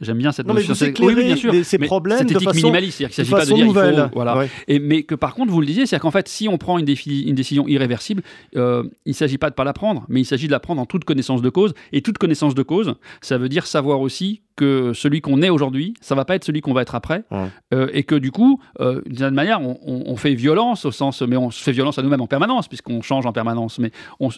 J'aime 0.00 0.18
bien 0.18 0.32
cette 0.32 0.46
non, 0.46 0.54
notion. 0.54 0.74
Mais 0.80 0.90
vous 0.90 1.06
oui, 1.06 1.24
bien 1.24 1.36
sûr. 1.36 1.52
ces 1.64 1.78
problèmes 1.78 2.18
cette 2.18 2.32
éthique 2.32 2.54
minimaliste, 2.54 2.98
c'est-à-dire 2.98 3.14
qu'il 3.14 3.24
ne 3.24 3.28
s'agit 3.28 3.46
pas 3.46 3.50
de 3.50 3.56
dire 3.56 3.66
nouvelle. 3.66 3.94
il 3.94 4.02
faut, 4.02 4.14
voilà. 4.14 4.46
Et, 4.68 4.78
mais 4.78 5.02
que 5.04 5.14
par 5.14 5.34
contre, 5.34 5.52
vous 5.52 5.60
le 5.60 5.66
disiez, 5.66 5.86
c'est 5.86 5.98
qu'en 5.98 6.10
fait, 6.10 6.28
si 6.28 6.48
on 6.48 6.58
prend 6.58 6.78
une, 6.78 6.86
une 6.88 7.34
décision 7.34 7.68
irréversible, 7.68 8.22
euh, 8.56 8.84
il 9.06 9.10
ne 9.10 9.14
s'agit 9.14 9.38
pas 9.38 9.48
de 9.48 9.54
ne 9.54 9.56
pas 9.56 9.64
la 9.64 9.72
prendre, 9.72 10.04
mais 10.08 10.20
il 10.20 10.24
s'agit 10.24 10.46
de 10.46 10.52
la 10.52 10.60
prendre 10.60 10.80
en 10.80 10.86
toute 10.86 11.04
connaissance 11.04 11.42
de 11.42 11.48
cause. 11.48 11.74
Et 11.92 12.02
toute 12.02 12.18
connaissance 12.18 12.54
de 12.54 12.62
cause, 12.62 12.94
ça 13.20 13.38
veut 13.38 13.48
dire 13.48 13.66
savoir 13.66 14.00
aussi 14.00 14.42
que 14.56 14.92
celui 14.94 15.20
qu'on 15.20 15.42
est 15.42 15.50
aujourd'hui, 15.50 15.94
ça 16.00 16.14
va 16.14 16.24
pas 16.24 16.36
être 16.36 16.44
celui 16.44 16.60
qu'on 16.60 16.72
va 16.72 16.82
être 16.82 16.94
après, 16.94 17.24
euh, 17.72 17.88
et 17.92 18.04
que 18.04 18.14
du 18.14 18.30
coup, 18.30 18.60
euh, 18.80 19.00
d'une 19.06 19.18
certaine 19.18 19.34
manière, 19.34 19.60
on, 19.60 19.78
on, 19.84 20.16
fait 20.16 20.34
violence 20.34 20.84
au 20.84 20.92
sens, 20.92 21.22
mais 21.22 21.36
on 21.36 21.50
fait 21.50 21.72
violence 21.72 21.98
à 21.98 22.02
nous-mêmes 22.02 22.20
en 22.20 22.26
permanence, 22.26 22.68
puisqu'on 22.68 23.02
change 23.02 23.26
en 23.26 23.32
permanence. 23.32 23.78
Mais 23.78 23.90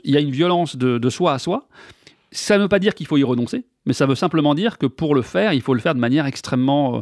il 0.04 0.14
y 0.14 0.16
a 0.16 0.20
une 0.20 0.30
violence 0.30 0.76
de, 0.76 0.98
de 0.98 1.10
soi 1.10 1.34
à 1.34 1.38
soi. 1.38 1.68
Ça 2.32 2.56
ne 2.56 2.62
veut 2.62 2.68
pas 2.68 2.78
dire 2.78 2.94
qu'il 2.94 3.06
faut 3.06 3.16
y 3.16 3.24
renoncer, 3.24 3.64
mais 3.86 3.92
ça 3.92 4.06
veut 4.06 4.14
simplement 4.14 4.54
dire 4.54 4.78
que 4.78 4.86
pour 4.86 5.14
le 5.14 5.22
faire, 5.22 5.52
il 5.52 5.62
faut 5.62 5.74
le 5.74 5.80
faire 5.80 5.94
de 5.94 6.00
manière 6.00 6.26
extrêmement 6.26 6.96
euh, 6.96 7.00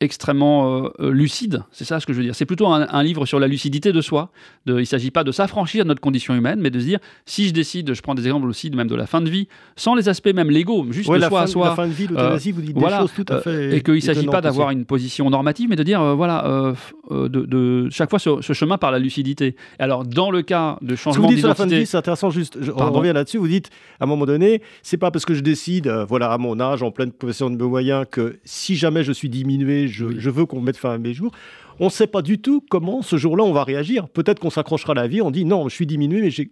extrêmement 0.00 0.84
euh, 0.84 0.88
euh, 1.00 1.10
lucide, 1.10 1.62
c'est 1.72 1.84
ça 1.84 2.00
ce 2.00 2.06
que 2.06 2.14
je 2.14 2.18
veux 2.18 2.24
dire. 2.24 2.34
C'est 2.34 2.46
plutôt 2.46 2.66
un, 2.68 3.02
livre 3.02 3.26
sur 3.26 3.38
la 3.38 3.46
lucidité 3.46 3.92
de 3.92 4.00
soi. 4.00 4.30
De, 4.64 4.74
il 4.74 4.80
ne 4.80 4.84
s'agit 4.84 5.10
pas 5.10 5.24
de 5.24 5.32
s'affranchir 5.32 5.84
de 5.84 5.88
notre 5.88 6.00
condition 6.00 6.34
humaine, 6.34 6.58
mais 6.60 6.70
de 6.70 6.80
se 6.80 6.84
dire, 6.86 6.98
si 7.26 7.48
je 7.48 7.52
décide, 7.52 7.92
je 7.92 8.00
prends 8.00 8.14
des 8.14 8.26
exemples 8.26 8.48
aussi 8.48 8.70
même 8.70 8.88
de 8.88 8.94
la 8.94 9.06
fin 9.06 9.20
de 9.20 9.28
vie, 9.28 9.46
sans 9.76 9.94
les 9.94 10.08
aspects 10.08 10.32
même 10.34 10.50
légaux, 10.50 10.86
juste 10.90 11.10
de 11.10 11.20
soi 11.20 11.42
à 11.42 11.46
soi. 11.46 11.68
La 11.68 11.74
fin 11.74 11.86
de 11.86 11.92
vie, 11.92 12.06
l'euthanasie, 12.06 12.52
vous 12.52 12.62
dites 12.62 12.76
des 12.76 12.88
choses 12.88 13.12
tout 13.14 13.26
à 13.28 13.40
fait. 13.40 13.76
et 13.76 13.82
qu'il 13.82 13.94
ne 13.94 14.00
s'agit 14.00 14.26
pas 14.26 14.40
d'avoir 14.40 14.70
une 14.70 14.86
position 14.86 15.28
normative, 15.28 15.68
mais 15.68 15.76
de 15.76 15.82
dire, 15.82 16.16
voilà, 16.16 16.74
de, 17.10 17.28
de, 17.28 17.88
chaque 17.90 18.08
fois 18.08 18.18
ce, 18.18 18.52
chemin 18.54 18.78
par 18.78 18.90
la 18.90 18.98
lucidité. 18.98 19.54
Alors, 19.78 20.04
dans 20.04 20.30
le 20.30 20.42
cas 20.42 20.78
de 20.80 20.96
changement 20.96 21.28
d'identité... 21.28 21.28
Vous 21.28 21.34
dites 21.34 21.40
sur 21.40 21.48
la 21.48 21.54
fin 21.54 21.66
de 21.66 21.74
vie, 21.74 21.86
c'est 21.86 21.96
intéressant, 21.98 22.30
juste, 22.30 22.56
je, 22.60 22.72
on 22.72 22.90
revient 22.90 23.12
là-dessus, 23.12 23.36
vous 23.36 23.48
dites, 23.48 23.70
à 24.00 24.04
un 24.04 24.06
moment 24.06 24.24
donné, 24.24 24.62
c'est 24.82 24.96
pas 24.96 25.10
parce 25.10 25.26
que 25.26 25.34
je 25.34 25.40
décide, 25.40 25.88
voilà, 26.08 26.32
à 26.32 26.38
mon 26.38 26.58
âge, 26.58 26.82
en 26.82 26.90
pleine 26.90 27.12
possession 27.12 27.50
de 27.50 27.56
mes 27.56 27.68
moyens, 27.68 28.06
que 28.10 28.38
si 28.44 28.76
jamais 28.76 29.04
je 29.04 29.12
suis 29.12 29.28
diminué, 29.28 29.89
je, 29.90 30.18
je 30.18 30.30
veux 30.30 30.46
qu'on 30.46 30.60
fin 30.78 30.92
à 30.92 30.98
mes 30.98 31.14
jours. 31.14 31.32
On 31.80 31.86
ne 31.86 31.90
sait 31.90 32.06
pas 32.06 32.22
du 32.22 32.38
tout 32.38 32.62
comment 32.68 33.02
ce 33.02 33.16
jour-là 33.16 33.42
on 33.42 33.52
va 33.52 33.64
réagir. 33.64 34.08
Peut-être 34.08 34.38
qu'on 34.38 34.50
s'accrochera 34.50 34.92
à 34.92 34.94
la 34.94 35.08
vie, 35.08 35.22
on 35.22 35.30
dit 35.30 35.46
non, 35.46 35.68
je 35.68 35.74
suis 35.74 35.86
diminué, 35.86 36.20
mais 36.20 36.30
je 36.30 36.44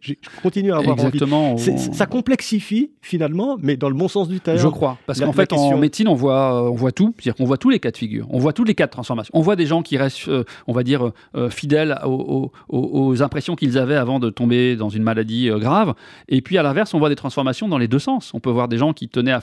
continue 0.42 0.72
à 0.72 0.78
avoir 0.78 0.96
Exactement, 0.98 1.52
envie. 1.52 1.78
Ça 1.92 2.06
complexifie 2.06 2.90
finalement, 3.02 3.56
mais 3.60 3.76
dans 3.76 3.90
le 3.90 3.94
bon 3.94 4.08
sens 4.08 4.28
du 4.28 4.40
terme. 4.40 4.58
Je 4.58 4.66
crois, 4.68 4.98
parce 5.06 5.20
qu'en 5.20 5.32
fait, 5.32 5.52
en 5.52 5.76
médecine, 5.76 6.08
on 6.08 6.14
voit, 6.14 6.70
on 6.70 6.74
voit 6.74 6.92
tout, 6.92 7.14
c'est-à-dire 7.18 7.34
qu'on 7.36 7.44
voit 7.44 7.58
tous 7.58 7.70
les 7.70 7.78
cas 7.78 7.90
de 7.90 7.96
figure, 7.96 8.26
on 8.30 8.38
voit 8.38 8.54
tous 8.54 8.64
les 8.64 8.74
cas 8.74 8.86
de 8.86 8.90
transformation. 8.90 9.30
On 9.34 9.42
voit 9.42 9.56
des 9.56 9.66
gens 9.66 9.82
qui 9.82 9.98
restent, 9.98 10.28
euh, 10.28 10.44
on 10.66 10.72
va 10.72 10.82
dire, 10.82 11.12
euh, 11.36 11.50
fidèles 11.50 11.98
aux, 12.04 13.22
impressions 13.22 13.54
qu'ils 13.54 13.76
avaient 13.76 13.96
avant 13.96 14.20
de 14.20 14.30
tomber 14.30 14.76
dans 14.76 14.88
une 14.88 15.02
maladie 15.02 15.50
euh, 15.50 15.58
grave, 15.58 15.94
et 16.28 16.40
puis 16.40 16.56
à 16.56 16.62
l'inverse, 16.62 16.94
on 16.94 16.98
voit 16.98 17.10
des 17.10 17.16
transformations 17.16 17.68
dans 17.68 17.78
les 17.78 17.88
deux 17.88 17.98
sens. 17.98 18.32
On 18.32 18.40
peut 18.40 18.50
voir 18.50 18.68
des 18.68 18.78
gens 18.78 18.94
qui 18.94 19.08
tenaient 19.08 19.36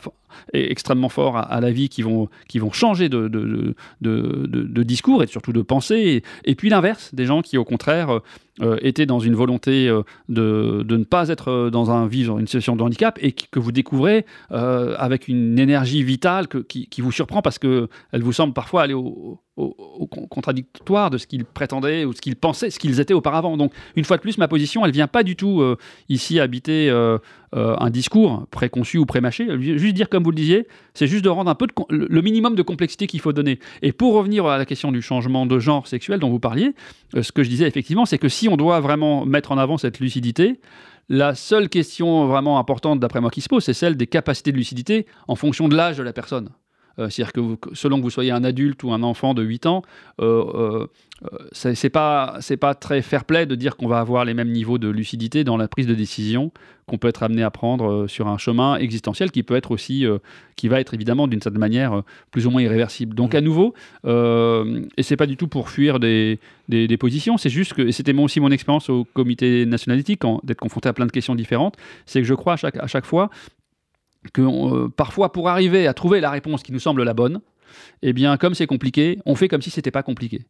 extrêmement 0.53 1.09
fort 1.09 1.37
à, 1.37 1.61
la 1.61 1.71
vie, 1.71 1.89
qui 1.89 2.01
vont, 2.01 2.27
qui 2.47 2.57
vont 2.57 2.71
changer 2.71 3.07
de, 3.09 3.27
de, 3.27 3.75
de, 4.01 4.47
de 4.47 4.83
discours 4.83 5.21
et 5.21 5.27
surtout 5.27 5.53
de 5.53 5.61
pensée, 5.61 5.74
et, 6.43 6.55
puis 6.55 6.69
l'inverse, 6.69 7.13
des 7.13 7.25
gens 7.25 7.41
qui 7.41 7.57
au 7.57 7.65
contraire 7.65 8.21
euh, 8.61 8.77
étaient 8.81 9.05
dans 9.05 9.19
une 9.19 9.35
volonté 9.35 9.89
euh, 9.89 10.03
de, 10.29 10.83
de, 10.83 10.95
ne 10.95 11.03
pas 11.03 11.27
être 11.27 11.51
euh, 11.51 11.69
dans 11.69 11.91
un 11.91 12.07
vivre 12.07 12.39
une 12.39 12.47
situation 12.47 12.77
de 12.77 12.83
handicap 12.83 13.19
et 13.21 13.33
que 13.33 13.59
vous 13.59 13.73
découvrez 13.73 14.25
avec 14.49 15.27
une 15.27 15.59
énergie 15.59 16.03
vitale 16.03 16.47
qui, 16.47 16.87
qui, 16.87 17.01
vous 17.01 17.11
surprend 17.11 17.41
parce 17.41 17.59
qu'elle 17.59 17.89
vous 18.13 18.31
semble 18.31 18.53
parfois 18.53 18.83
aller 18.83 18.93
au, 18.93 20.07
contradictoire 20.29 21.09
de 21.09 21.17
ce 21.17 21.27
qu'ils 21.27 21.45
prétendaient 21.45 22.05
ou 22.05 22.13
ce 22.13 22.21
qu'ils 22.21 22.35
pensaient, 22.35 22.69
ce 22.69 22.79
qu'ils 22.79 22.99
étaient 22.99 23.13
auparavant. 23.13 23.55
Donc, 23.55 23.71
une 23.95 24.03
fois 24.03 24.17
de 24.17 24.21
plus, 24.21 24.37
ma 24.37 24.47
position, 24.47 24.85
elle 24.85 24.91
vient 24.91 25.07
pas 25.07 25.23
du 25.23 25.35
tout 25.35 25.61
euh, 25.61 25.77
ici 26.09 26.39
habiter 26.39 26.89
euh, 26.89 27.17
euh, 27.55 27.75
un 27.79 27.89
discours 27.89 28.45
préconçu 28.51 28.97
ou 28.97 29.05
prémâché. 29.05 29.47
Juste 29.59 29.95
dire, 29.95 30.09
comme 30.09 30.23
vous 30.23 30.31
le 30.31 30.35
disiez, 30.35 30.67
c'est 30.93 31.07
juste 31.07 31.23
de 31.23 31.29
rendre 31.29 31.49
un 31.49 31.55
peu 31.55 31.67
le 31.89 32.21
minimum 32.21 32.55
de 32.55 32.61
complexité 32.63 33.07
qu'il 33.07 33.21
faut 33.21 33.31
donner. 33.31 33.59
Et 33.81 33.93
pour 33.93 34.13
revenir 34.13 34.45
à 34.45 34.57
la 34.57 34.65
question 34.65 34.91
du 34.91 35.01
changement 35.01 35.45
de 35.45 35.57
genre 35.59 35.87
sexuel 35.87 36.19
dont 36.19 36.29
vous 36.29 36.39
parliez, 36.39 36.73
ce 37.19 37.31
que 37.31 37.43
je 37.43 37.49
disais 37.49 37.67
effectivement, 37.67 38.05
c'est 38.05 38.17
que 38.17 38.29
si 38.29 38.44
on 38.49 38.57
doit 38.57 38.79
vraiment 38.79 39.25
mettre 39.25 39.51
en 39.51 39.57
avant 39.57 39.77
cette 39.77 39.99
lucidité, 39.99 40.59
la 41.09 41.35
seule 41.35 41.69
question 41.69 42.27
vraiment 42.27 42.57
importante, 42.57 42.99
d'après 42.99 43.21
moi, 43.21 43.29
qui 43.29 43.41
se 43.41 43.49
pose, 43.49 43.63
c'est 43.63 43.73
celle 43.73 43.95
des 43.95 44.07
capacités 44.07 44.51
de 44.51 44.57
lucidité 44.57 45.05
en 45.27 45.35
fonction 45.35 45.67
de 45.67 45.75
l'âge 45.75 45.97
de 45.97 46.03
la 46.03 46.13
personne. 46.13 46.49
Euh, 46.99 47.09
c'est-à-dire 47.09 47.33
que 47.33 47.41
selon 47.73 47.97
que 47.97 48.03
vous 48.03 48.09
soyez 48.09 48.31
un 48.31 48.43
adulte 48.43 48.83
ou 48.83 48.91
un 48.93 49.03
enfant 49.03 49.33
de 49.33 49.43
8 49.43 49.65
ans, 49.65 49.81
euh, 50.21 50.87
euh, 51.23 51.47
c'est 51.51 51.89
pas 51.89 52.39
pas 52.59 52.75
très 52.75 53.01
fair-play 53.01 53.45
de 53.45 53.55
dire 53.55 53.77
qu'on 53.77 53.87
va 53.87 53.99
avoir 53.99 54.25
les 54.25 54.33
mêmes 54.33 54.51
niveaux 54.51 54.77
de 54.77 54.87
lucidité 54.87 55.43
dans 55.43 55.57
la 55.57 55.67
prise 55.67 55.87
de 55.87 55.93
décision 55.93 56.51
qu'on 56.87 56.97
peut 56.97 57.07
être 57.07 57.23
amené 57.23 57.41
à 57.41 57.49
prendre 57.49 58.05
sur 58.07 58.27
un 58.27 58.37
chemin 58.37 58.77
existentiel 58.77 59.31
qui 59.31 59.41
peut 59.41 59.55
être 59.55 59.71
aussi 59.71 60.05
qui 60.55 60.67
va 60.67 60.79
être 60.79 60.93
évidemment 60.93 61.27
d'une 61.27 61.41
certaine 61.41 61.59
manière 61.59 62.03
plus 62.31 62.45
ou 62.45 62.51
moins 62.51 62.61
irréversible. 62.61 63.15
Donc 63.15 63.33
mmh. 63.33 63.37
à 63.37 63.41
nouveau, 63.41 63.73
et 64.05 65.03
c'est 65.03 65.17
pas 65.17 65.25
du 65.25 65.35
tout 65.35 65.47
pour 65.47 65.69
fuir 65.69 65.99
des, 65.99 66.39
des, 66.69 66.97
positions, 66.97 67.37
c'est 67.37 67.49
juste 67.49 67.73
que 67.73 67.81
et 67.81 67.91
c'était 67.91 68.13
aussi 68.13 68.39
mon 68.39 68.51
expérience 68.51 68.89
au 68.89 69.05
comité 69.05 69.65
national 69.65 69.99
éthique 69.99 70.21
d'être 70.43 70.59
confronté 70.59 70.89
à 70.89 70.93
plein 70.93 71.07
de 71.07 71.11
questions 71.11 71.33
différentes, 71.33 71.75
c'est 72.05 72.21
que 72.21 72.27
je 72.27 72.35
crois 72.35 72.53
à 72.53 72.57
chaque 72.57 72.77
à 72.77 72.87
chaque 72.87 73.05
fois 73.05 73.31
que 74.33 74.41
euh, 74.41 74.89
parfois 74.89 75.31
pour 75.31 75.49
arriver 75.49 75.87
à 75.87 75.93
trouver 75.93 76.19
la 76.19 76.29
réponse 76.29 76.63
qui 76.63 76.71
nous 76.71 76.79
semble 76.79 77.03
la 77.03 77.13
bonne, 77.13 77.41
eh 78.01 78.13
bien 78.13 78.37
comme 78.37 78.53
c'est 78.53 78.67
compliqué, 78.67 79.19
on 79.25 79.35
fait 79.35 79.47
comme 79.47 79.61
si 79.61 79.69
c'était 79.69 79.91
pas 79.91 80.03
compliqué. 80.03 80.45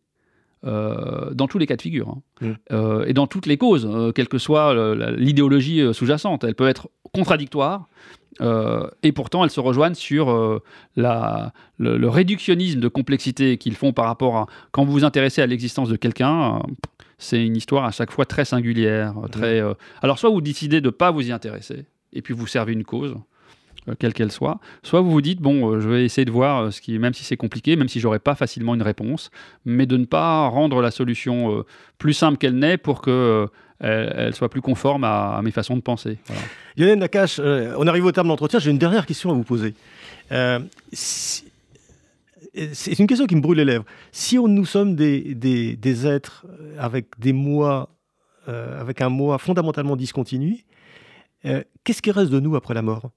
Euh, 0.65 1.31
dans 1.31 1.47
tous 1.47 1.59
les 1.59 1.67
cas 1.67 1.75
de 1.75 1.81
figure, 1.81 2.09
hein. 2.09 2.21
mmh. 2.41 2.51
euh, 2.71 3.05
et 3.05 3.13
dans 3.13 3.27
toutes 3.27 3.45
les 3.45 3.57
causes, 3.57 3.87
quelle 4.15 4.27
que 4.27 4.39
soit 4.39 4.73
l'idéologie 5.15 5.93
sous-jacente. 5.93 6.43
Elle 6.43 6.55
peut 6.55 6.67
être 6.67 6.89
contradictoire, 7.13 7.87
et 8.41 9.11
pourtant 9.11 9.43
elles 9.43 9.51
se 9.51 9.59
rejoignent 9.59 9.95
sur 9.95 10.61
la, 10.95 11.53
le, 11.77 12.09
réductionnisme 12.09 12.79
de 12.79 12.87
complexité 12.87 13.57
qu'ils 13.57 13.75
font 13.75 13.93
par 13.93 14.05
rapport 14.05 14.37
à 14.37 14.47
quand 14.71 14.85
vous 14.85 14.91
vous 14.91 15.03
intéressez 15.03 15.41
à 15.41 15.45
l'existence 15.45 15.87
de 15.87 15.95
quelqu'un. 15.95 16.61
c'est 17.17 17.45
une 17.45 17.55
histoire 17.55 17.85
à 17.85 17.91
chaque 17.91 18.11
fois 18.11 18.25
très 18.25 18.43
singulière. 18.43 19.13
Très, 19.31 19.61
mmh. 19.61 19.75
alors 20.01 20.17
soit 20.17 20.31
vous 20.31 20.41
décidez 20.41 20.81
de 20.81 20.87
ne 20.87 20.91
pas 20.91 21.11
vous 21.11 21.29
y 21.29 21.31
intéresser, 21.31 21.85
et 22.11 22.23
puis 22.23 22.33
vous 22.33 22.47
servez 22.47 22.73
une 22.73 22.85
cause, 22.85 23.15
quelle 23.99 24.13
qu'elle 24.13 24.31
soit. 24.31 24.59
Soit 24.83 25.01
vous 25.01 25.11
vous 25.11 25.21
dites, 25.21 25.41
bon, 25.41 25.71
euh, 25.71 25.79
je 25.79 25.87
vais 25.87 26.05
essayer 26.05 26.25
de 26.25 26.31
voir 26.31 26.63
euh, 26.63 26.71
ce 26.71 26.81
qui, 26.81 26.97
même 26.97 27.13
si 27.13 27.23
c'est 27.23 27.37
compliqué, 27.37 27.75
même 27.75 27.87
si 27.89 27.99
j'aurais 27.99 28.19
pas 28.19 28.35
facilement 28.35 28.73
une 28.73 28.81
réponse, 28.81 29.29
mais 29.65 29.85
de 29.85 29.97
ne 29.97 30.05
pas 30.05 30.47
rendre 30.47 30.81
la 30.81 30.91
solution 30.91 31.63
plus 31.97 32.13
simple 32.13 32.37
qu'elle 32.37 32.57
n'est 32.57 32.77
pour 32.77 33.01
que 33.01 33.47
elle, 33.79 34.33
soit 34.33 34.49
plus 34.49 34.61
conforme 34.61 35.03
à, 35.03 35.41
mes 35.43 35.51
façons 35.51 35.75
de 35.75 35.81
penser. 35.81 36.17
Voilà. 36.25 36.41
Lionel 36.77 36.99
Nakache, 36.99 37.39
on 37.39 37.87
arrive 37.87 38.05
au 38.05 38.11
terme 38.11 38.27
de 38.27 38.29
l'entretien. 38.31 38.59
J'ai 38.59 38.71
une 38.71 38.77
dernière 38.77 39.05
question 39.05 39.29
à 39.29 39.33
vous 39.33 39.43
poser. 39.43 39.73
c'est 40.93 41.43
une 42.99 43.07
question 43.07 43.27
qui 43.27 43.35
me 43.35 43.41
brûle 43.41 43.57
les 43.57 43.65
lèvres. 43.65 43.85
Si 44.11 44.37
nous 44.37 44.65
sommes 44.65 44.95
des, 44.95 45.35
des, 45.35 45.75
des 45.75 46.07
êtres 46.07 46.45
avec 46.79 47.07
des 47.19 47.33
mois, 47.33 47.89
avec 48.47 49.01
un 49.01 49.09
moi 49.09 49.37
fondamentalement 49.37 49.95
discontinu, 49.95 50.65
qu'est-ce 51.83 52.01
qui 52.01 52.11
reste 52.11 52.31
de 52.31 52.39
nous 52.39 52.55
après 52.55 52.73
la 52.73 52.81
mort? 52.81 53.11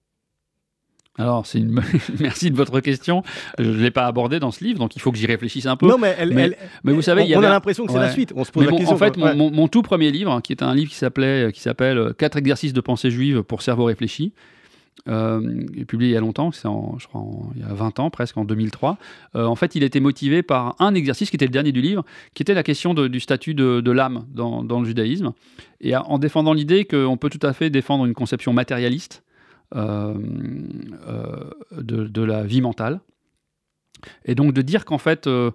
Alors, 1.18 1.46
c'est 1.46 1.58
une... 1.58 1.80
merci 2.20 2.50
de 2.50 2.56
votre 2.56 2.78
question. 2.80 3.22
Je 3.58 3.68
ne 3.68 3.76
l'ai 3.76 3.90
pas 3.90 4.06
abordé 4.06 4.38
dans 4.38 4.52
ce 4.52 4.62
livre, 4.62 4.78
donc 4.78 4.94
il 4.94 5.02
faut 5.02 5.10
que 5.10 5.18
j'y 5.18 5.26
réfléchisse 5.26 5.66
un 5.66 5.76
peu. 5.76 5.88
Non, 5.88 5.98
mais, 5.98 6.14
elle, 6.16 6.32
mais, 6.32 6.92
vous 6.92 7.02
savez, 7.02 7.36
on, 7.36 7.42
a 7.42 7.48
l'impression 7.48 7.86
que 7.86 7.92
c'est 7.92 7.98
la 7.98 8.12
suite. 8.12 8.32
On 8.36 8.44
se 8.44 8.52
pose 8.52 8.64
la 8.64 8.72
question. 8.72 8.94
En 8.94 8.98
fait, 8.98 9.16
mon, 9.16 9.68
tout 9.68 9.82
premier 9.82 10.10
livre, 10.10 10.40
qui 10.40 10.52
est 10.52 10.62
un 10.62 10.74
livre 10.74 10.90
qui 10.90 10.96
s'appelait, 10.96 11.50
qui 11.52 11.60
s'appelle 11.60 11.98
euh, 11.98 12.12
Quatre 12.12 12.36
exercices 12.36 12.72
de 12.72 12.80
pensée 12.80 13.10
juive 13.10 13.42
pour 13.42 13.62
cerveau 13.62 13.84
réfléchi, 13.84 14.32
euh, 15.08 15.40
publié 15.86 16.12
il 16.12 16.14
y 16.14 16.16
a 16.16 16.20
longtemps, 16.20 16.52
c'est 16.52 16.68
je 16.98 17.06
crois 17.06 17.24
il 17.54 17.62
y 17.62 17.64
a 17.64 17.72
20 17.72 17.98
ans 17.98 18.10
presque, 18.10 18.36
en 18.36 18.44
2003. 18.44 18.96
Euh, 19.34 19.44
en 19.44 19.56
fait, 19.56 19.74
il 19.74 19.82
était 19.82 20.00
motivé 20.00 20.42
par 20.42 20.76
un 20.78 20.94
exercice 20.94 21.30
qui 21.30 21.36
était 21.36 21.46
le 21.46 21.52
dernier 21.52 21.72
du 21.72 21.80
livre, 21.80 22.04
qui 22.34 22.42
était 22.42 22.54
la 22.54 22.62
question 22.62 22.94
du 22.94 23.20
statut 23.20 23.54
de, 23.54 23.90
l'âme 23.90 24.24
dans, 24.32 24.62
dans, 24.62 24.80
le 24.80 24.86
judaïsme, 24.86 25.32
et 25.80 25.96
en 25.96 26.18
défendant 26.18 26.52
l'idée 26.52 26.84
qu'on 26.84 27.16
peut 27.16 27.30
tout 27.30 27.44
à 27.44 27.52
fait 27.52 27.70
défendre 27.70 28.04
une 28.04 28.14
conception 28.14 28.52
matérialiste 28.52 29.22
euh, 29.74 30.14
euh, 31.06 31.50
de, 31.82 32.22
la 32.22 32.42
vie 32.44 32.62
mentale. 32.62 33.00
Et 34.24 34.34
donc 34.34 34.54
de 34.54 34.62
dire 34.62 34.86
qu'en 34.86 34.96
fait, 34.96 35.26
euh, 35.26 35.50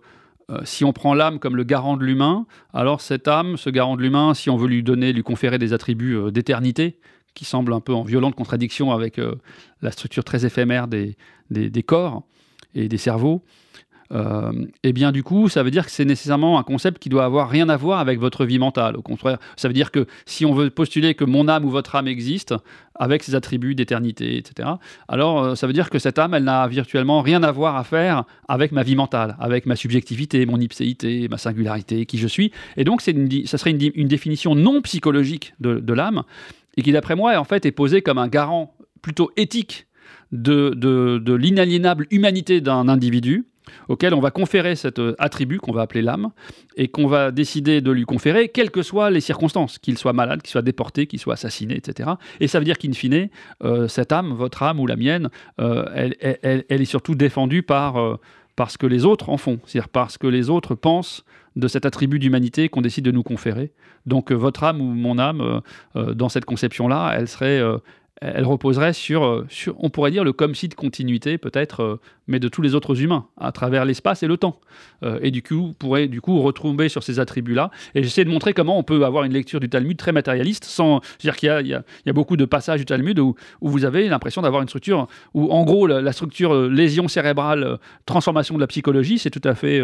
si 0.65 0.85
on 0.85 0.93
prend 0.93 1.15
l'âme 1.15 1.39
comme 1.39 1.55
le 1.55 1.63
garant 1.63 1.97
de 1.97 2.03
l'humain, 2.03 2.45
alors 2.73 3.01
cette 3.01 3.27
âme, 3.27 3.57
ce 3.57 3.71
garant 3.71 3.95
de 3.95 4.01
l'humain, 4.01 4.35
si 4.35 4.51
on 4.51 4.57
veut 4.57 4.67
lui 4.67 4.83
donner, 4.83 5.13
lui 5.13 5.23
conférer 5.23 5.57
des 5.57 5.73
attributs 5.73 6.31
d'éternité, 6.31 6.99
qui 7.33 7.45
semblent 7.45 7.73
un 7.73 7.79
peu 7.79 7.93
en 7.93 8.03
violente 8.03 8.35
contradiction 8.35 8.91
avec 8.91 9.19
la 9.81 9.91
structure 9.91 10.23
très 10.23 10.45
éphémère 10.45 10.87
des, 10.87 11.17
des, 11.49 11.83
corps 11.83 12.23
et 12.75 12.87
des 12.87 12.99
cerveaux, 12.99 13.43
euh, 14.13 14.51
et 14.83 14.93
bien 14.93 15.11
du 15.11 15.23
coup, 15.23 15.49
ça 15.49 15.63
veut 15.63 15.71
dire 15.71 15.85
que 15.85 15.91
c'est 15.91 16.05
nécessairement 16.05 16.59
un 16.59 16.63
concept 16.63 17.01
qui 17.01 17.09
doit 17.09 17.25
avoir 17.25 17.49
rien 17.49 17.69
à 17.69 17.77
voir 17.77 17.99
avec 17.99 18.19
votre 18.19 18.45
vie 18.45 18.59
mentale. 18.59 18.95
Au 18.95 19.01
contraire, 19.01 19.39
ça 19.55 19.67
veut 19.67 19.73
dire 19.73 19.91
que 19.91 20.05
si 20.25 20.45
on 20.45 20.53
veut 20.53 20.69
postuler 20.69 21.15
que 21.15 21.25
mon 21.25 21.47
âme 21.47 21.65
ou 21.65 21.69
votre 21.69 21.95
âme 21.95 22.07
existe, 22.07 22.53
avec 22.95 23.23
ses 23.23 23.33
attributs 23.33 23.73
d'éternité, 23.73 24.37
etc., 24.37 24.69
alors 25.07 25.43
euh, 25.43 25.55
ça 25.55 25.65
veut 25.65 25.73
dire 25.73 25.89
que 25.89 25.97
cette 25.97 26.19
âme, 26.19 26.35
elle 26.35 26.43
n'a 26.43 26.67
virtuellement 26.67 27.21
rien 27.21 27.41
à 27.41 27.51
voir 27.51 27.75
à 27.75 27.83
faire 27.83 28.25
avec 28.47 28.71
ma 28.71 28.83
vie 28.83 28.95
mentale, 28.95 29.35
avec 29.39 29.65
ma 29.65 29.75
subjectivité, 29.75 30.45
mon 30.45 30.59
ipséité, 30.59 31.27
ma 31.27 31.37
singularité, 31.37 32.05
qui 32.05 32.19
je 32.19 32.27
suis. 32.27 32.51
Et 32.77 32.83
donc, 32.83 33.05
une, 33.07 33.47
ça 33.47 33.57
serait 33.57 33.71
une, 33.71 34.07
définition 34.07 34.53
non 34.53 34.81
psychologique 34.81 35.55
de, 35.59 35.93
l'âme, 35.93 36.23
et 36.77 36.83
qui, 36.83 36.91
d'après 36.91 37.15
moi, 37.15 37.35
en 37.37 37.43
fait, 37.45 37.65
est 37.65 37.71
posée 37.71 38.01
comme 38.01 38.19
un 38.19 38.27
garant 38.27 38.75
plutôt 39.01 39.31
éthique 39.37 39.87
de, 40.31 40.71
de 40.75 41.33
l'inaliénable 41.33 42.07
humanité 42.11 42.61
d'un 42.61 42.87
individu, 42.87 43.45
auquel 43.87 44.13
on 44.13 44.19
va 44.19 44.31
conférer 44.31 44.75
cet 44.75 44.99
euh, 44.99 45.15
attribut 45.19 45.59
qu'on 45.59 45.71
va 45.71 45.81
appeler 45.81 46.01
l'âme 46.01 46.31
et 46.75 46.87
qu'on 46.87 47.07
va 47.07 47.31
décider 47.31 47.81
de 47.81 47.91
lui 47.91 48.05
conférer, 48.05 48.49
quelles 48.49 48.71
que 48.71 48.81
soient 48.81 49.09
les 49.09 49.21
circonstances, 49.21 49.79
qu'il 49.79 49.97
soit 49.97 50.13
malade, 50.13 50.41
qu'il 50.41 50.51
soit 50.51 50.61
déporté, 50.61 51.07
qu'il 51.07 51.19
soit 51.19 51.33
assassiné, 51.33 51.75
etc. 51.75 52.11
Et 52.39 52.47
ça 52.47 52.59
veut 52.59 52.65
dire 52.65 52.77
qu'in 52.77 52.93
fine, 52.93 53.29
euh, 53.63 53.87
cette 53.87 54.11
âme, 54.11 54.33
votre 54.33 54.63
âme 54.63 54.79
ou 54.79 54.87
la 54.87 54.95
mienne, 54.95 55.29
euh, 55.59 55.85
elle, 56.19 56.63
est 56.69 56.85
surtout 56.85 57.15
défendue 57.15 57.63
par, 57.63 58.19
parce 58.55 58.77
que 58.77 58.87
les 58.87 59.05
autres 59.05 59.29
en 59.29 59.37
font, 59.37 59.59
c'est-à-dire 59.65 59.89
parce 59.89 60.17
que 60.17 60.27
les 60.27 60.49
autres 60.49 60.75
pensent 60.75 61.23
de 61.55 61.67
cet 61.67 61.85
attribut 61.85 62.19
d'humanité 62.19 62.69
qu'on 62.69 62.81
décide 62.81 63.05
de 63.05 63.11
nous 63.11 63.23
conférer. 63.23 63.71
Donc 64.05 64.31
votre 64.31 64.63
âme 64.63 64.81
ou 64.81 64.85
mon 64.85 65.19
âme, 65.19 65.61
dans 65.95 66.29
cette 66.29 66.45
conception-là, 66.45 67.13
elle 67.15 67.27
serait, 67.27 67.61
elle 68.21 68.45
reposerait 68.45 68.91
euh, 69.11 69.43
sur, 69.49 69.75
on 69.79 69.89
pourrait 69.89 70.11
dire, 70.11 70.23
le 70.23 70.33
comme 70.33 70.55
si 70.55 70.67
de 70.69 70.75
continuité, 70.75 71.37
peut-être, 71.37 71.81
euh, 71.81 71.99
mais 72.27 72.39
de 72.39 72.47
tous 72.47 72.61
les 72.61 72.75
autres 72.75 73.01
humains, 73.01 73.27
à 73.37 73.51
travers 73.51 73.85
l'espace 73.85 74.23
et 74.23 74.27
le 74.27 74.37
temps. 74.37 74.59
Euh, 75.03 75.19
et 75.21 75.31
du 75.31 75.41
coup, 75.41 75.73
pourrait 75.77 76.07
du 76.07 76.21
coup 76.21 76.41
retrouver 76.41 76.89
sur 76.89 77.03
ces 77.03 77.19
attributs-là. 77.19 77.71
Et 77.95 78.03
j'essaie 78.03 78.23
de 78.23 78.29
montrer 78.29 78.53
comment 78.53 78.77
on 78.77 78.83
peut 78.83 79.03
avoir 79.03 79.23
une 79.23 79.33
lecture 79.33 79.59
du 79.59 79.69
Talmud 79.69 79.97
très 79.97 80.11
matérialiste, 80.11 80.63
sans 80.63 81.01
dire 81.19 81.35
qu'il 81.35 81.49
y, 81.49 81.69
y, 81.69 81.73
a 82.09 82.13
beaucoup 82.13 82.37
de 82.37 82.45
passages 82.45 82.79
du 82.79 82.85
Talmud 82.85 83.19
où, 83.19 83.35
vous 83.61 83.85
avez 83.85 84.07
l'impression 84.07 84.41
d'avoir 84.41 84.61
une 84.61 84.67
structure 84.67 85.07
où, 85.33 85.51
en 85.51 85.63
gros, 85.63 85.87
la, 85.87 86.11
structure 86.13 86.53
lésion 86.69 87.07
cérébrale, 87.07 87.79
transformation 88.05 88.55
de 88.55 88.61
la 88.61 88.67
psychologie, 88.67 89.17
c'est 89.17 89.31
tout 89.31 89.41
à 89.43 89.55
fait 89.55 89.81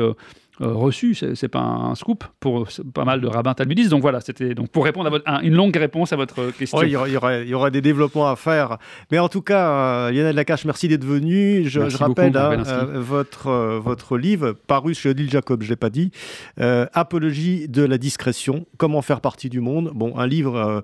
reçu, 0.59 1.15
c'est 1.15 1.47
pas 1.47 1.59
un 1.59 1.95
scoop 1.95 2.23
pour 2.39 2.67
pas 2.93 3.05
mal 3.05 3.21
de 3.21 3.27
rabbins 3.27 3.53
talmudistes. 3.53 3.89
Donc 3.89 4.01
voilà, 4.01 4.21
c'était 4.21 4.53
donc 4.53 4.69
pour 4.69 4.83
répondre 4.83 5.07
à, 5.07 5.09
votre, 5.09 5.25
une 5.43 5.55
longue 5.55 5.75
réponse 5.75 6.13
à 6.13 6.15
votre 6.15 6.51
question. 6.51 6.81
il, 6.83 6.89
y 6.89 6.95
aurait, 6.95 7.43
il, 7.43 7.49
y 7.49 7.53
aurait, 7.53 7.71
des 7.71 7.81
développements 7.81 8.29
à 8.29 8.35
faire. 8.35 8.77
Mais 9.11 9.19
en 9.19 9.29
tout 9.29 9.41
cas, 9.41 10.11
Lionel 10.11 10.35
Lacache, 10.35 10.65
merci 10.65 10.87
d'être 10.87 11.05
venu. 11.05 11.67
Je, 11.67 11.79
rappelle 11.79 12.35
hein, 12.35 12.57
votre, 12.95 13.51
votre 13.79 14.17
livre, 14.17 14.51
paru 14.51 14.93
chez 14.93 15.09
Odile 15.09 15.29
Jacob, 15.29 15.61
je 15.61 15.67
ne 15.67 15.71
l'ai 15.71 15.75
pas 15.75 15.89
dit, 15.89 16.11
Apologie 16.57 17.67
de 17.67 17.83
la 17.83 17.97
discrétion, 17.97 18.65
comment 18.77 19.01
faire 19.01 19.21
partie 19.21 19.49
du 19.49 19.61
monde. 19.61 19.91
Bon, 19.93 20.17
un 20.17 20.27
livre 20.27 20.83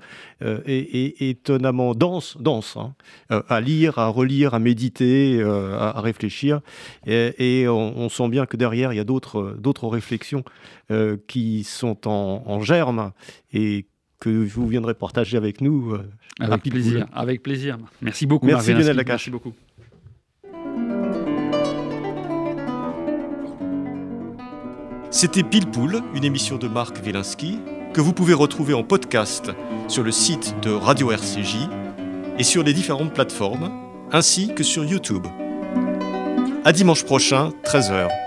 étonnamment 0.66 1.94
dense, 1.94 2.38
dense 2.40 2.78
hein, 2.78 2.94
à 3.50 3.62
lire, 3.62 4.00
à 4.00 4.08
relire, 4.08 4.54
à 4.54 4.60
méditer, 4.60 5.42
à, 5.44 6.00
réfléchir. 6.00 6.62
Et, 7.06 7.68
on, 7.68 8.10
sent 8.10 8.30
bien 8.30 8.46
que 8.46 8.56
derrière, 8.56 8.94
il 8.94 8.98
y 8.98 9.00
a 9.00 9.04
d'autres 9.04 9.58
réflexions 9.74 10.44
euh, 10.92 11.18
qui 11.28 11.64
sont 11.64 12.08
en, 12.08 12.60
germe 12.62 13.12
et 13.54 13.86
que 14.20 14.30
vous 14.30 14.68
viendrez 14.68 14.94
partager 14.94 15.38
avec 15.38 15.62
nous. 15.62 15.94
Euh, 15.94 16.10
avec 16.40 16.64
plaisir, 16.64 17.08
avec 17.14 17.44
plaisir. 17.44 17.78
Merci 18.02 18.26
beaucoup. 18.26 18.46
Merci 18.46 18.74
Lionel 18.74 18.96
Lacache. 18.96 19.30
Merci 19.30 19.32
beaucoup. 19.32 19.54
C'était 25.12 25.44
Pile 25.44 25.68
Poule, 25.68 26.02
une 26.14 26.26
émission 26.26 26.58
de 26.58 26.68
Marc 26.68 26.98
Wielinski 27.06 27.60
que 27.94 28.02
vous 28.02 28.12
pouvez 28.12 28.34
retrouver 28.34 28.74
en 28.74 28.84
podcast 28.84 29.50
sur 29.88 30.04
le 30.04 30.12
site 30.12 30.54
de 30.62 30.72
Radio 30.72 31.12
RCJ 31.12 31.70
et 32.38 32.44
sur 32.44 32.62
les 32.62 32.74
différentes 32.74 33.14
plateformes, 33.14 33.72
ainsi 34.12 34.54
que 34.54 34.64
sur 34.64 34.84
YouTube. 34.84 35.26
À 36.66 36.74
dimanche 36.74 37.06
prochain, 37.06 37.52
13h. 37.64 38.25